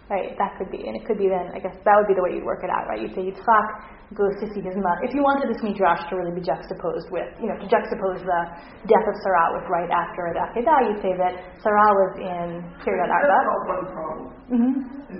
[0.06, 2.22] Right, that could be, and it could be then, I guess that would be the
[2.22, 3.02] way you'd work it out, right?
[3.02, 3.66] You'd say Yitzchak
[4.14, 5.02] goes to see his mother.
[5.02, 8.40] If you wanted this midrash to really be juxtaposed with, you know, to juxtapose the
[8.86, 13.10] death of Sarah with right after the Akedah, you'd say that Sarah was in Kiryat
[13.10, 13.26] Arba.
[13.26, 14.26] That's all one problem.
[14.46, 14.74] Mm-hmm.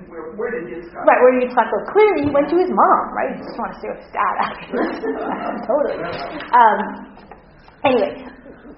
[0.06, 1.02] Where, where did Yitzchak?
[1.02, 1.78] Right, where did Yitzchak go?
[1.90, 3.34] Clearly, he went to his mom, right?
[3.34, 4.78] He just want to see his dad after
[5.70, 5.98] totally.
[6.54, 6.78] Um,
[7.82, 8.22] anyway,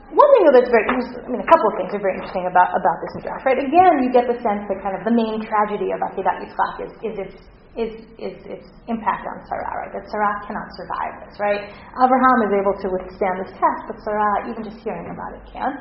[0.09, 2.97] one thing that's very, I mean, a couple of things are very interesting about, about
[3.05, 3.61] this midrash, right?
[3.61, 6.93] Again, you get the sense that kind of the main tragedy of Akedat Yitzchak is,
[7.05, 7.37] is its
[7.77, 9.93] is, is its impact on Sarah, right?
[9.93, 11.69] That Sarah cannot survive this, right?
[11.99, 15.77] Abraham is able to withstand this test, but Sarah, even just hearing about it, can't.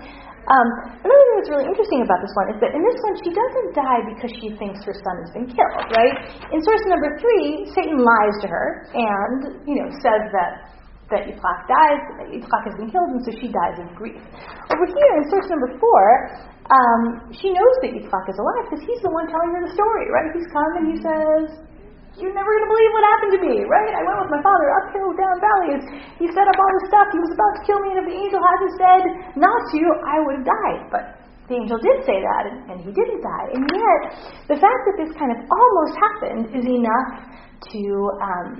[0.48, 0.68] Um,
[1.04, 3.70] another thing that's really interesting about this one is that in this one, she doesn't
[3.76, 6.16] die because she thinks her son has been killed, right?
[6.56, 10.78] In source number three, Satan lies to her and, you know, says that
[11.08, 14.20] that Yitzchak dies, that Yitzchak has been killed, and so she dies of grief.
[14.76, 16.04] Over here, in source number four,
[16.68, 20.08] um, she knows that Yitzchak is alive because he's the one telling her the story,
[20.12, 20.36] right?
[20.36, 21.67] He's come and he says,
[22.18, 23.94] you're never going to believe what happened to me, right?
[23.94, 25.84] I went with my father up hills, down valleys.
[26.18, 27.08] He set up all this stuff.
[27.14, 29.04] He was about to kill me, and if the angel hadn't said
[29.38, 29.80] not to,
[30.10, 30.82] I would have died.
[30.90, 31.04] But
[31.46, 33.48] the angel did say that, and, and he didn't die.
[33.54, 34.02] And yet,
[34.50, 37.10] the fact that this kind of almost happened is enough
[37.70, 37.82] to
[38.20, 38.54] um,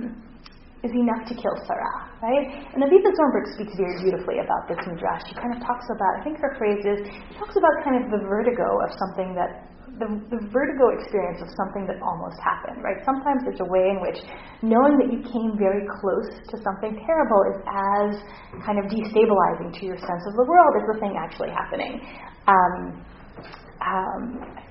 [0.86, 2.70] is enough to kill Sarah, right?
[2.70, 5.26] And Avivah Zornberg speaks very beautifully about this midrash.
[5.26, 8.14] She kind of talks about, I think her phrase is, she talks about kind of
[8.14, 9.66] the vertigo of something that
[9.98, 13.02] the, the, vertigo experience of something that almost happened, right?
[13.02, 14.22] Sometimes there's a way in which
[14.62, 18.10] knowing that you came very close to something terrible is as
[18.62, 21.98] kind of destabilizing to your sense of the world as the thing actually happening.
[22.46, 23.02] Um,
[23.82, 24.22] um,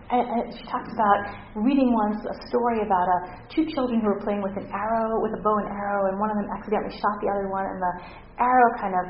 [0.09, 1.19] and, and she talks about
[1.55, 3.19] reading once a story about uh,
[3.51, 6.31] two children who were playing with an arrow, with a bow and arrow, and one
[6.31, 7.93] of them accidentally shot the other one, and the
[8.39, 9.05] arrow kind of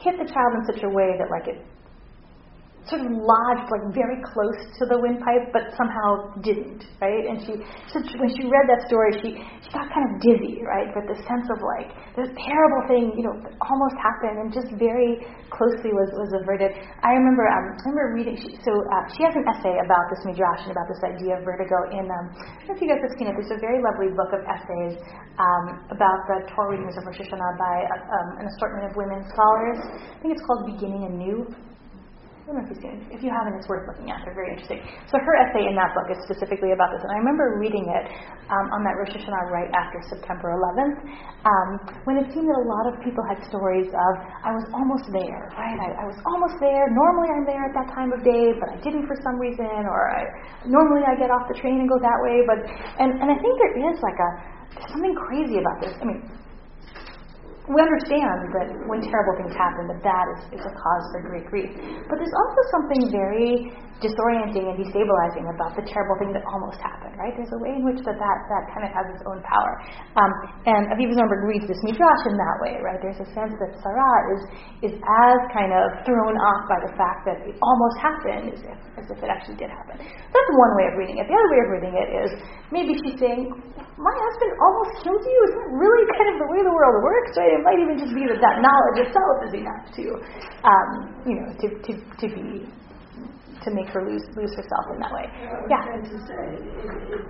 [0.00, 1.60] hit the child in such a way that like it
[2.88, 7.28] sort of lodged like very close to the windpipe, but somehow didn't, right?
[7.28, 7.52] And she,
[7.92, 10.88] so when she read that story, she she got kind of dizzy, right?
[10.96, 15.20] But the sense of like this terrible thing, you know, almost happened, and just very
[15.52, 16.72] closely was was averted.
[17.04, 18.36] I remember um, I remember reading.
[18.40, 21.44] She, so uh, she has an essay about this midrash and about this idea of
[21.44, 22.08] vertigo in.
[22.08, 23.36] Um, I don't know if you guys have seen it.
[23.36, 24.96] There's a very lovely book of essays
[25.36, 29.20] um, about the Torah readings of Rosh Hashanah by uh, um, an assortment of women
[29.28, 29.76] scholars.
[29.76, 31.67] I think it's called Beginning Anew.
[32.48, 33.04] Don't know if you've seen.
[33.12, 34.24] If you haven't, it's worth looking at.
[34.24, 34.80] They're very interesting.
[35.12, 38.08] So her essay in that book is specifically about this, and I remember reading it
[38.48, 40.96] um, on that Rosh Hashanah right after September 11th,
[41.44, 41.68] um,
[42.08, 44.12] when it seemed that a lot of people had stories of
[44.48, 45.76] I was almost there, right?
[45.76, 46.88] I, I, was almost there.
[46.88, 50.08] Normally I'm there at that time of day, but I didn't for some reason, or
[50.08, 50.24] I,
[50.64, 52.48] normally I get off the train and go that way.
[52.48, 52.64] But
[52.96, 54.30] and and I think there is like a
[54.88, 55.92] something crazy about this.
[56.00, 56.24] I mean,
[57.68, 61.44] we understand that when terrible things happen, that that is, is a cause for great
[61.52, 61.68] grief.
[62.08, 67.18] But there's also something very disorienting and destabilizing about the terrible thing that almost happened,
[67.18, 67.34] right?
[67.34, 69.72] There's a way in which that, that, that kind of has its own power.
[70.14, 70.30] Um,
[70.70, 72.98] and Avivah Zornberg reads this midrash in that way, right?
[73.02, 74.42] There's a sense that Sarah is,
[74.90, 78.78] is as kind of thrown off by the fact that it almost happened as if,
[79.02, 79.98] as if it actually did happen.
[79.98, 81.26] That's one way of reading it.
[81.26, 82.30] The other way of reading it is
[82.70, 83.50] maybe she's saying,
[83.98, 85.38] my husband almost killed you?
[85.50, 87.50] Is that really kind of the way the world works, right?
[87.50, 90.04] It might even just be that that knowledge itself is enough to,
[90.62, 90.88] um,
[91.26, 92.62] you know, to, to, to be
[93.64, 95.26] to make her lose lose herself in that way.
[95.68, 95.82] Yeah.
[95.98, 97.24] To say, it, it,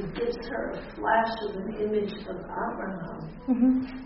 [0.00, 3.20] it, gives her a flash of an image of Abraham.
[3.48, 4.04] Mm-hmm.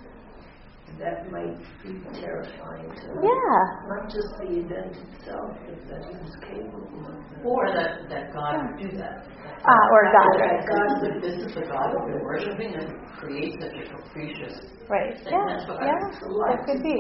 [0.99, 3.23] That might be terrifying to her.
[3.23, 3.61] Yeah.
[3.87, 7.45] Not just the event itself, but that he was capable of that.
[7.45, 9.23] Or that, that God would do that.
[9.63, 10.67] Uh, or God, right?
[10.67, 15.13] God, this is the God that we're worshiping and creates such a capricious Right.
[15.29, 15.37] Yeah.
[15.85, 16.01] Yeah.
[16.49, 16.97] That could be.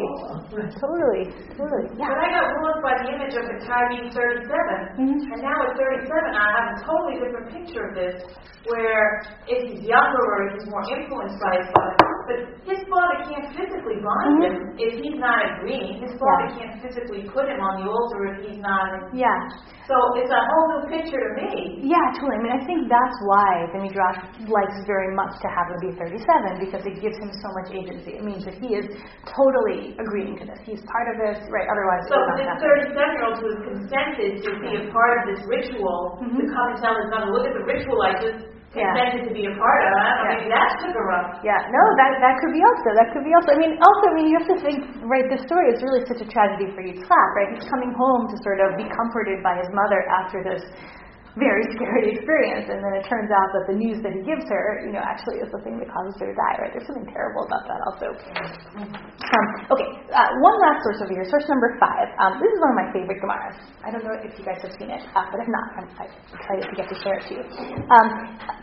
[0.76, 1.24] Totally.
[1.56, 1.86] Totally.
[1.96, 2.12] Yeah.
[2.12, 4.44] But I got ruled by the image of the guy being 37,
[5.00, 5.32] Mhm.
[5.32, 8.16] and now at 37, I have a totally different picture of this,
[8.68, 11.96] where if he's younger or if he's more influenced by his father,
[12.28, 12.36] but
[12.68, 14.44] his father can't physically bind Mhm.
[14.44, 15.96] him if he's not agreeing.
[16.04, 16.58] His father Yeah.
[16.60, 19.14] can't physically put him on the altar if he's not.
[19.14, 19.48] Yeah.
[19.88, 21.80] So it's a whole new picture to me.
[21.88, 22.36] Yeah, totally.
[22.36, 25.92] I mean, I think that's why the Midrash likes very much to have him be
[25.96, 28.18] 37 because it gives him so much agency.
[28.18, 28.86] It means that he is
[29.30, 30.58] totally agreeing to this.
[30.66, 31.68] He's part of this, right?
[31.70, 32.92] Otherwise, So this happen.
[32.92, 36.50] 37 year old who has consented to be a part of this ritual to Mhm.
[36.50, 38.40] come and tell his mother, look at the ritual I just
[38.76, 38.84] Yeah.
[38.92, 39.92] intended to be a part of.
[39.96, 40.36] I don't Yeah.
[40.36, 41.40] maybe that took a rough.
[41.42, 42.88] Yeah, no, that that could be also.
[43.00, 43.52] That could be also.
[43.52, 44.84] I mean, also, I mean, you have to think.
[45.08, 47.28] Right, this story is really such a tragedy for Yitzhak.
[47.34, 50.62] Right, he's coming home to sort of be comforted by his mother after this
[51.38, 54.82] very scary experience, and then it turns out that the news that he gives her,
[54.84, 56.54] you know, actually is the thing that causes her to die.
[56.58, 58.06] Right, there's something terrible about that also.
[58.76, 62.06] Um, okay, uh, one last source over here, source number five.
[62.18, 63.58] Um, this is one of my favorite Gemaras.
[63.86, 66.66] I don't know if you guys have seen it, uh, but if not, I'm excited
[66.68, 67.44] to get to share it to you.
[67.88, 68.06] Um,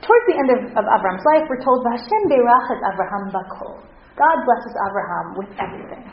[0.03, 3.81] towards the end of, of Avram's life, we're told, "Hashem beirach et Avraham bakol."
[4.15, 6.03] God blesses Abraham with everything.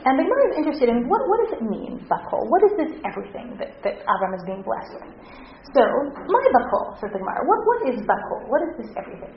[0.00, 2.48] And the Gemara is interested in what, what does it mean, bakol?
[2.48, 5.12] What is this everything that, that Abraham is being blessed with?
[5.76, 5.84] So,
[6.24, 7.44] my bakol, says the Gemara.
[7.44, 8.48] What, what is bakol?
[8.48, 9.36] What is this everything?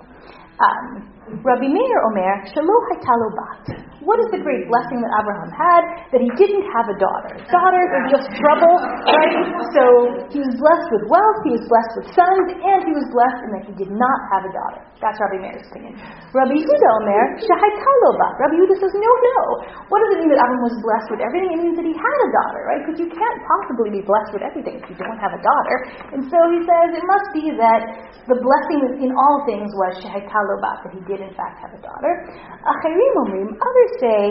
[0.61, 1.09] Um,
[1.41, 3.63] Rabbi Meir Omer, Shalo Haitalo Bat.
[4.03, 5.83] What is the great blessing that Abraham had?
[6.11, 7.39] That he didn't have a daughter.
[7.47, 8.75] Daughters are just trouble,
[9.07, 9.35] right?
[9.71, 9.83] So
[10.27, 13.49] he was blessed with wealth, he was blessed with sons, and he was blessed in
[13.55, 14.83] that he did not have a daughter.
[14.99, 15.95] That's Rabbi Meir's opinion.
[16.35, 18.33] Rabbi Yehuda Omer, Shahaitalo Bat.
[18.43, 19.39] Rabbi Yehuda says, no, no.
[19.87, 21.55] What does it mean that Abraham was blessed with everything?
[21.55, 22.81] It means that he had a daughter, right?
[22.83, 25.75] Because you can't possibly be blessed with everything if you don't have a daughter.
[26.11, 27.81] And so he says it must be that
[28.27, 31.81] the blessing in all things was Shahaitalo Bat, that he did in fact have a
[31.81, 32.13] daughter.
[32.61, 34.21] Acherim Omrim, others say,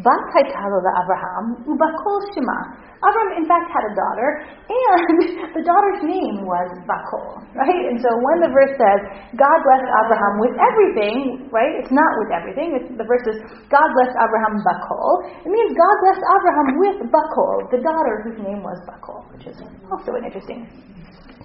[0.00, 2.86] Bat Haitalo Abraham, Ubakol Shema.
[2.96, 4.28] Abraham in fact had a daughter,
[4.72, 5.16] and
[5.56, 7.82] the daughter's name was Bakol, right?
[7.92, 9.00] And so when the verse says,
[9.36, 11.76] God blessed Abraham with everything, right?
[11.76, 12.72] It's not with everything.
[12.72, 13.38] It's, the verse says,
[13.68, 15.28] God blessed Abraham Bakol.
[15.44, 19.60] It means God blessed Abraham with Bakol, the daughter whose name was Bakol, which is
[19.92, 20.64] also an interesting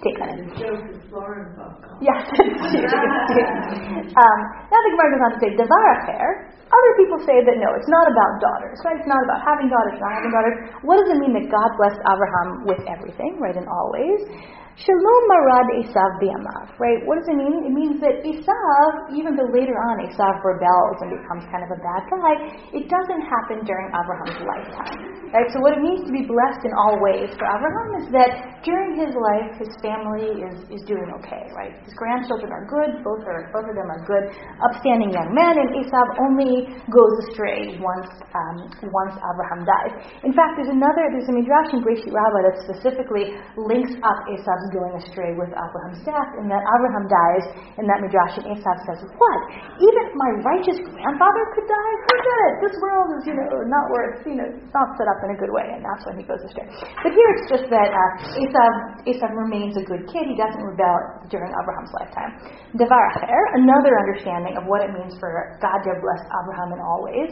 [0.02, 0.42] take on it.
[2.02, 2.18] Yes,
[4.18, 4.38] um,
[4.68, 6.50] now the Gemara goes on to say, Devar acher.
[6.72, 8.96] Other people say that no, it's not about daughters, right?
[8.96, 10.56] It's not about having daughters, not having daughters.
[10.80, 14.24] What does it mean that God blessed Abraham with everything, right, in all ways?
[14.72, 16.96] Shalom marad Esav bi'amav, right?
[17.04, 17.60] What does it mean?
[17.68, 21.80] It means that Esav, even though later on Esav rebels and becomes kind of a
[21.84, 22.34] bad guy,
[22.72, 25.44] it doesn't happen during Abraham's lifetime, right?
[25.52, 28.96] So what it means to be blessed in all ways for Abraham is that during
[28.96, 31.76] his life, his family is, is doing okay, right?
[31.84, 34.32] His grandchildren are good, both are both of them are good,
[34.72, 38.56] upstanding young men, and Esav only goes astray once um,
[38.88, 39.92] once Abraham dies.
[40.24, 44.61] In fact, there's another there's a midrash in Breshit Rabbah that specifically links up Esav's
[44.70, 47.44] going astray with Abraham's death, and that Abraham dies
[47.80, 49.40] in that midrash, and Esav says, "What?
[49.82, 51.94] Even my righteous grandfather could die?
[52.06, 52.54] Forget it.
[52.70, 55.38] This world is you know not worth you know it's not set up in a
[55.40, 56.68] good way," and that's when he goes astray.
[57.02, 58.72] But here it's just that uh, Esav
[59.10, 60.30] Esav remains a good kid.
[60.30, 62.38] He doesn't rebel during Abraham's lifetime.
[62.76, 63.04] Devar
[63.58, 67.30] another understanding of what it means for God to blessed Abraham in all ways,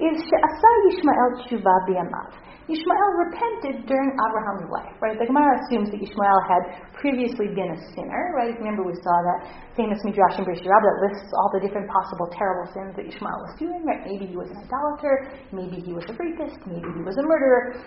[0.00, 2.30] is she'asa Yishmael tshuva b'yamav.
[2.70, 5.18] Yishmael repented during Abraham's life, right?
[5.18, 6.62] The Gemara assumes that Yishmael had
[6.94, 8.54] previously been a sinner, right?
[8.62, 12.30] Remember we saw that famous Midrash in Breshit Rabbah that lists all the different possible
[12.30, 14.06] terrible sins that Yishmael was doing, right?
[14.06, 17.82] Maybe he was an idolater, maybe he was a rapist, maybe he was a murderer,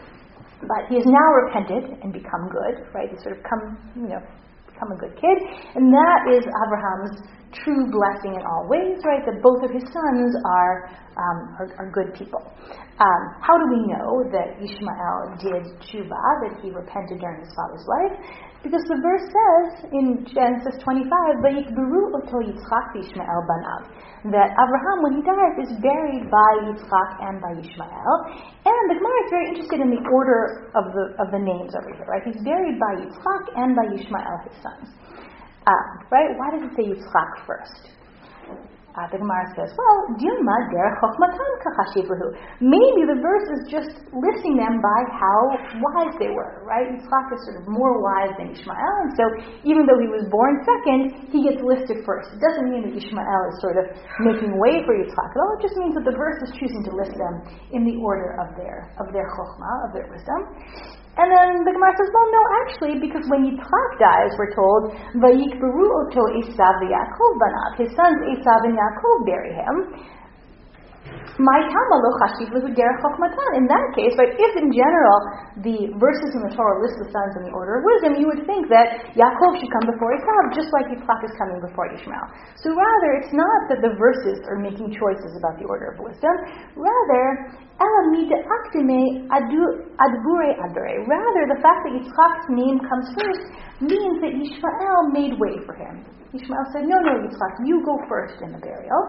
[0.67, 3.07] but he has now repented and become good, right?
[3.07, 4.21] He's sort of come, you know,
[4.83, 5.37] become a good kid,
[5.75, 7.21] and that is Abraham's
[7.63, 9.21] true blessing in all ways, right?
[9.25, 12.41] That both of his sons are um, are, are, good people.
[12.97, 17.85] Um, how do we know that Ishmael did tshuva, that he repented during his father's
[17.85, 18.17] life?
[18.63, 23.91] Because the verse says in Genesis 25, "Vayikberu oto Yitzchak Ishmael banav,"
[24.31, 28.15] that Abraham, when he dies, is buried by Yitzchak and by Ishmael.
[28.63, 31.91] And the Gemara is very interested in the order of the of the names over
[31.91, 32.23] here, right?
[32.23, 34.87] He's buried by Yitzchak and by Ishmael, his sons.
[35.67, 36.31] Uh, right?
[36.39, 37.91] Why does it say Yitzchak first?
[38.93, 42.29] Uh, the Gemara says, well, Dilma derech chokhmatan kachashivruhu.
[42.61, 45.39] Maybe the verse is just listing them by how
[45.81, 46.85] wise they were, right?
[46.93, 49.25] Yitzchak is sort of more wise than Ishmael, and so
[49.65, 52.37] even though he was born second, he gets listed first.
[52.37, 53.97] It doesn't mean that Ishmael is sort of
[54.29, 55.57] making way for Yitzchak at all.
[55.57, 58.53] It just means that the verse is choosing to list them in the order of
[58.53, 60.53] their of their chokhmah, of their wisdom.
[61.13, 65.85] And then the Gemara says, well, no, actually, because when Yitzchak dies, we're told, Vayikberu
[65.85, 67.77] oto Esav Yaakov banav.
[67.77, 69.75] His sons Esav and Yaakov bury him.
[71.41, 71.59] My
[72.61, 73.01] a derech.
[73.57, 75.17] In that case, right, if in general
[75.65, 78.45] the verses in the Torah list the sons in the order of wisdom, you would
[78.45, 82.27] think that Yaakov should come before Esav, just like Yitzchak is coming before Ishmael.
[82.61, 86.35] So rather, it's not that the verses are making choices about the order of wisdom.
[86.77, 87.25] Rather,
[91.09, 93.49] Rather, the fact that Yitzchak's name comes first
[93.81, 96.05] means that Ishmael made way for him.
[96.33, 99.01] Ishmael said, No, no, Yitzchak, you go first in the burial.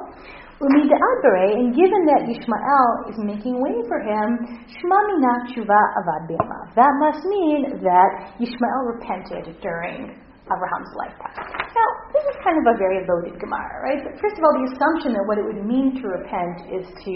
[0.60, 4.38] And given that Ishmael is making way for him,
[4.78, 6.30] Shmamina tshuva avad
[6.76, 8.10] That must mean that
[8.40, 10.14] Ishmael repented during
[10.46, 11.34] Abraham's lifetime.
[11.74, 13.98] Now, this is kind kind of a very loaded Gemara, right?
[13.98, 17.14] But first of all, the assumption that what it would mean to repent is to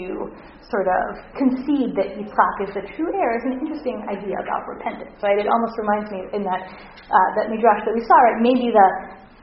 [0.67, 5.15] sort of concede that Yitzchak is the true heir is an interesting idea about repentance,
[5.23, 5.39] right?
[5.39, 6.61] It almost reminds me in that
[7.07, 8.43] uh, that midrash that we saw, right?
[8.43, 8.87] Maybe the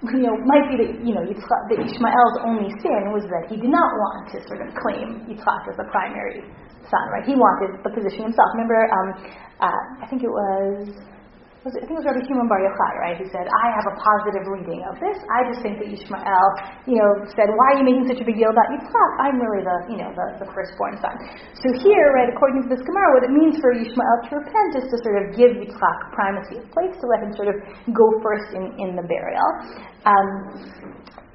[0.05, 3.56] you know, might be that, you know, Yitzchak, that Ishmael's only sin was that he
[3.56, 6.44] did not want to sort of claim Yitzchak as the primary
[6.90, 7.24] son, right?
[7.24, 8.52] He wanted the position himself.
[8.55, 9.09] Remember, um,
[9.60, 10.93] uh, I think it was
[11.66, 13.18] was I think it was Rabbi Shimon Bar Yochai, right?
[13.18, 15.18] He said, I have a positive reading of this.
[15.34, 16.47] I just think that Ishmael,
[16.86, 19.10] you know, said, why are you making such a big deal about Yitzchak?
[19.18, 21.18] I'm really the, you know, the, the firstborn son.
[21.59, 24.86] So here, right, according to this Gemara, what it means for Ishmael to repent is
[24.94, 27.59] to sort of give Yitzchak primacy of place, to let him sort of
[27.90, 29.48] go first in, in the burial.
[30.06, 30.30] Um,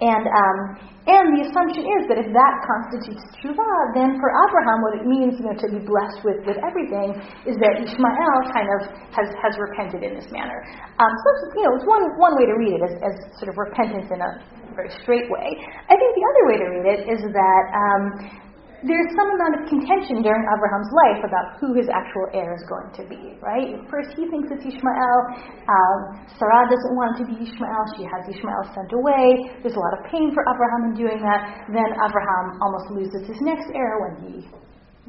[0.01, 0.57] and um,
[1.01, 5.33] and the assumption is that if that constitutes tshuva, then for Abraham, what it means,
[5.41, 7.17] you know, to be blessed with, with everything,
[7.49, 10.61] is that Ishmael kind of has, has repented in this manner.
[11.01, 13.57] Um, so you know, it's one one way to read it as, as sort of
[13.57, 14.29] repentance in a
[14.77, 15.57] very straight way.
[15.89, 18.03] I think the other way to read it is that um,
[18.81, 22.89] there's some amount of contention during Abraham's life about who his actual heir is going
[22.97, 23.77] to be, right?
[23.93, 25.19] First, he thinks it's Ishmael.
[25.69, 25.97] Um,
[26.41, 27.83] Sarah doesn't want to be Ishmael.
[27.93, 29.53] She has Ishmael sent away.
[29.61, 31.69] There's a lot of pain for Abraham in doing that.
[31.69, 34.33] Then Abraham almost loses his next heir when he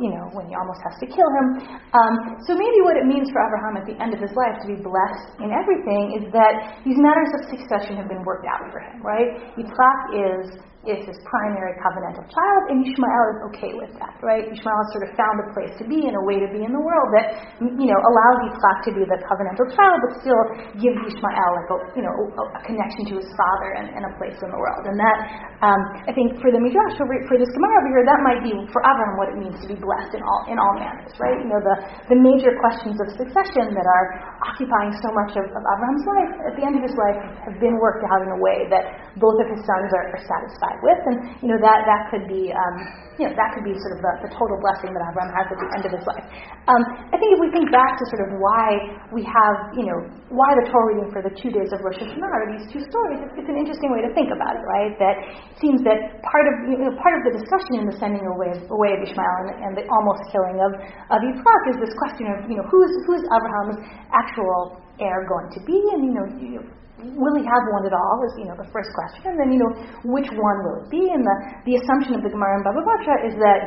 [0.01, 1.47] you know, when he almost has to kill him.
[1.93, 2.15] Um,
[2.49, 4.81] so maybe what it means for Abraham at the end of his life to be
[4.81, 9.05] blessed in everything is that these matters of succession have been worked out for him,
[9.05, 9.53] right?
[9.53, 14.43] Yitzchak is is his primary covenantal child, and Ishmael is okay with that, right?
[14.43, 16.75] Ishmael has sort of found a place to be and a way to be in
[16.75, 20.43] the world that, you know, allows Yitzchak to be the covenantal child, but still
[20.83, 24.35] gives Ishmael like a, you know, a, connection to his father and, and, a place
[24.43, 24.83] in the world.
[24.91, 25.19] And that,
[25.63, 28.51] um, I think, for the Midrash, for, for this Gemara over here, that might be
[28.75, 31.39] for Abraham what it means to be blessed in all in all manners, right?
[31.39, 31.77] You know, the
[32.11, 34.07] the major questions of succession that are
[34.51, 37.79] occupying so much of, of Abraham's life at the end of his life have been
[37.79, 41.17] worked out in a way that both of his sons are, are satisfied with, and
[41.45, 42.77] you know that that could be um,
[43.21, 45.59] you know that could be sort of the, the total blessing that Avram has at
[45.61, 46.27] the end of his life.
[46.71, 46.83] Um,
[47.13, 48.67] I think if we think back to sort of why
[49.13, 49.99] we have you know
[50.33, 53.21] why the Torah reading for the two days of Rosh Hashanah are these two stories,
[53.21, 54.97] it's, it's an interesting way to think about it, right?
[54.97, 55.17] That
[55.53, 58.57] it seems that part of you know, part of the discussion in the sending away
[58.57, 60.73] of, away of Ishmael and, and the almost killing of
[61.13, 63.83] of Yitzchak is this question of you know who's who's Abraham's
[64.15, 66.61] actual heir going to be, and you know, you
[67.03, 69.61] will he have one at all is you know the first question, and then you
[69.61, 69.73] know
[70.07, 71.03] which one will it be?
[71.11, 73.61] And the the assumption of the Gemara in Baba Batra is that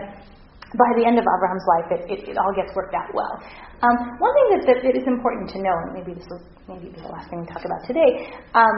[0.76, 3.40] by the end of Abraham's life, it, it, it all gets worked out well.
[3.80, 6.91] Um, one thing that, that, that is important to know, and maybe this will maybe
[6.91, 8.78] be the last thing we talk about today, um,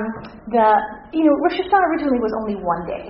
[0.51, 0.67] the
[1.13, 3.05] you know Rosh Hashanah originally was only one day.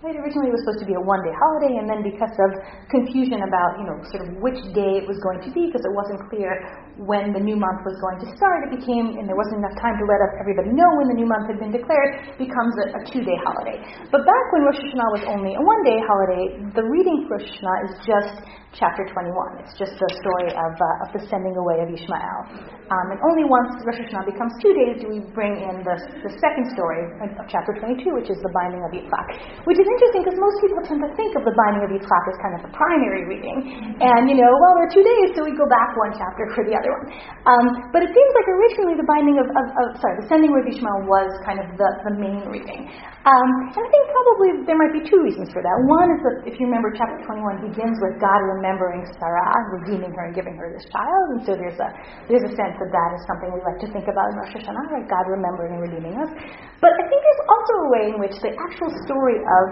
[0.00, 2.56] Right, originally it was supposed to be a one-day holiday, and then because of
[2.88, 5.92] confusion about, you know, sort of which day it was going to be, because it
[5.92, 6.56] wasn't clear
[6.96, 10.00] when the new month was going to start, it became, and there wasn't enough time
[10.00, 13.36] to let everybody know when the new month had been declared, becomes a, a two-day
[13.44, 13.76] holiday.
[14.08, 17.78] But back when Rosh Hashanah was only a one-day holiday, the reading for Rosh Hashanah
[17.84, 18.40] is just
[18.72, 19.66] chapter 21.
[19.66, 22.40] It's just the story of, uh, of the sending away of Ishmael.
[22.86, 26.32] Um, and only once Rosh Hashanah becomes two days do we bring in the, the
[26.38, 30.38] second story of chapter 22, which is the binding of Yitzchak, which is interesting because
[30.38, 33.26] most people tend to think of the binding of Yitzchak as kind of the primary
[33.26, 33.58] reading.
[33.98, 36.62] And, you know, well, there are two days, so we go back one chapter for
[36.64, 37.06] the other one.
[37.46, 40.62] Um, but it seems like originally the binding of, of, of, sorry, the sending of
[40.64, 42.88] Ishmael was kind of the, the main reading.
[43.20, 45.76] Um, and I think probably there might be two reasons for that.
[45.84, 50.30] One is that, if you remember, chapter 21 begins with God remembering Sarah, redeeming her
[50.30, 51.24] and giving her this child.
[51.36, 51.88] And so there's a,
[52.32, 54.88] there's a sense that that is something we like to think about in Rosh Hashanah,
[54.88, 55.04] right?
[55.04, 56.32] God remembering and redeeming us.
[56.80, 59.64] But I think there's also a way in which the actual story of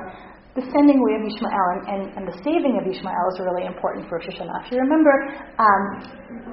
[0.59, 4.11] the sending away of Ishmael and, and, and, the saving of Ishmael is really important
[4.11, 4.67] for Rosh Hashanah.
[4.67, 5.15] If you remember,
[5.63, 6.03] um,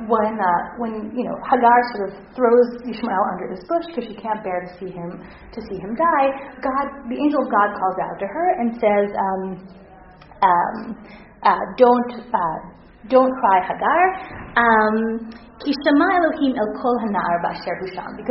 [0.05, 4.13] when uh, when you know Hagar sort of throws Ishmael under this bush because she
[4.21, 6.29] can't bear to see him to see him die,
[6.61, 9.65] God, the angel of God, calls out to her and says, um,
[10.45, 10.93] um,
[11.41, 12.57] uh, "Don't uh,
[13.09, 14.21] don't cry, Hagar."
[14.53, 15.33] Um,
[15.65, 15.81] because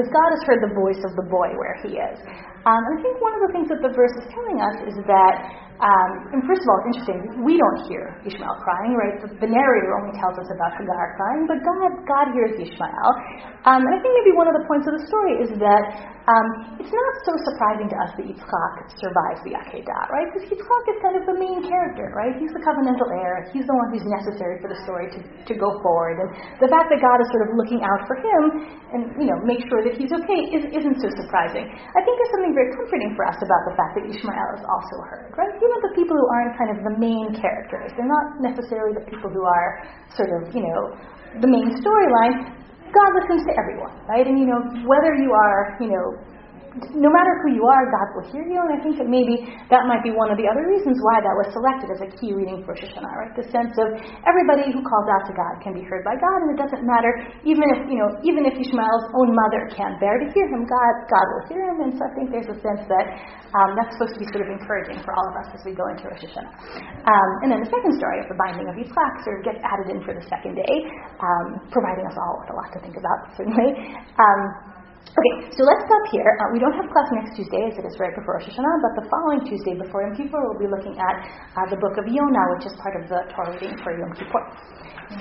[0.07, 2.21] God has heard the voice of the boy where he is.
[2.65, 5.35] Um, I think one of the things that the verse is telling us is that
[5.83, 7.43] um, and first of all, it's interesting.
[7.43, 9.19] We don't hear Ishmael crying, right?
[9.19, 13.11] The, the, narrator only tells us about Hagar crying, but God, God hears Ishmael.
[13.67, 16.81] Um, and I think maybe one of the points of the story is that um,
[16.81, 20.25] it's not so surprising to us that Yitzchak survives the Akedah, right?
[20.33, 22.33] Because Yitzchak is kind of the main character, right?
[22.41, 23.45] He's the covenantal heir.
[23.53, 26.25] He's the one who's necessary for the story to, to go forward.
[26.25, 26.33] And
[26.65, 28.43] the fact that God is sort of looking out for him
[28.97, 31.69] and, you know, make sure that he's okay is, isn't so surprising.
[31.69, 34.97] I think there's something very comforting for us about the fact that Ishmael is also
[35.05, 35.53] heard, right?
[35.65, 39.33] Even the people who aren't kind of the main characters, they're not necessarily the people
[39.33, 40.81] who are sort of, you know,
[41.41, 42.53] the main storyline.
[42.93, 44.27] God listens to everyone, right?
[44.27, 46.07] And you know, whether you are, you know,
[46.75, 48.59] no matter who you are, God will hear you.
[48.59, 51.35] And I think that maybe that might be one of the other reasons why that
[51.39, 53.31] was selected as a key reading for Rosh right?
[53.39, 53.95] The sense of
[54.27, 57.31] everybody who calls out to God can be heard by God, and it doesn't matter,
[57.47, 60.95] even if, you know, even if Ishmael's own mother can't bear to hear him, God,
[61.07, 61.79] God will hear him.
[61.87, 63.07] And so I think there's a sense that
[63.55, 65.87] um, that's supposed to be sort of encouraging for all of us as we go
[65.95, 66.51] into Rosh Hashanah.
[67.07, 69.95] Um, and then the second story of the binding of Yitzchak sort of gets added
[69.95, 70.75] in for the second day,
[71.23, 73.95] um, providing us all with a lot to think about, certainly.
[74.19, 74.74] Um,
[75.13, 76.27] Okay, so let's stop here.
[76.41, 78.93] Uh, we don't have class next Tuesday, as it is right before Rosh Hashanah, but
[79.05, 81.17] the following Tuesday before Yom Kippur, we'll be looking at
[81.55, 84.43] uh, the book of Yonah, which is part of the Torah reading for Yom Kippur.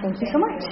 [0.02, 0.64] Thank you so much.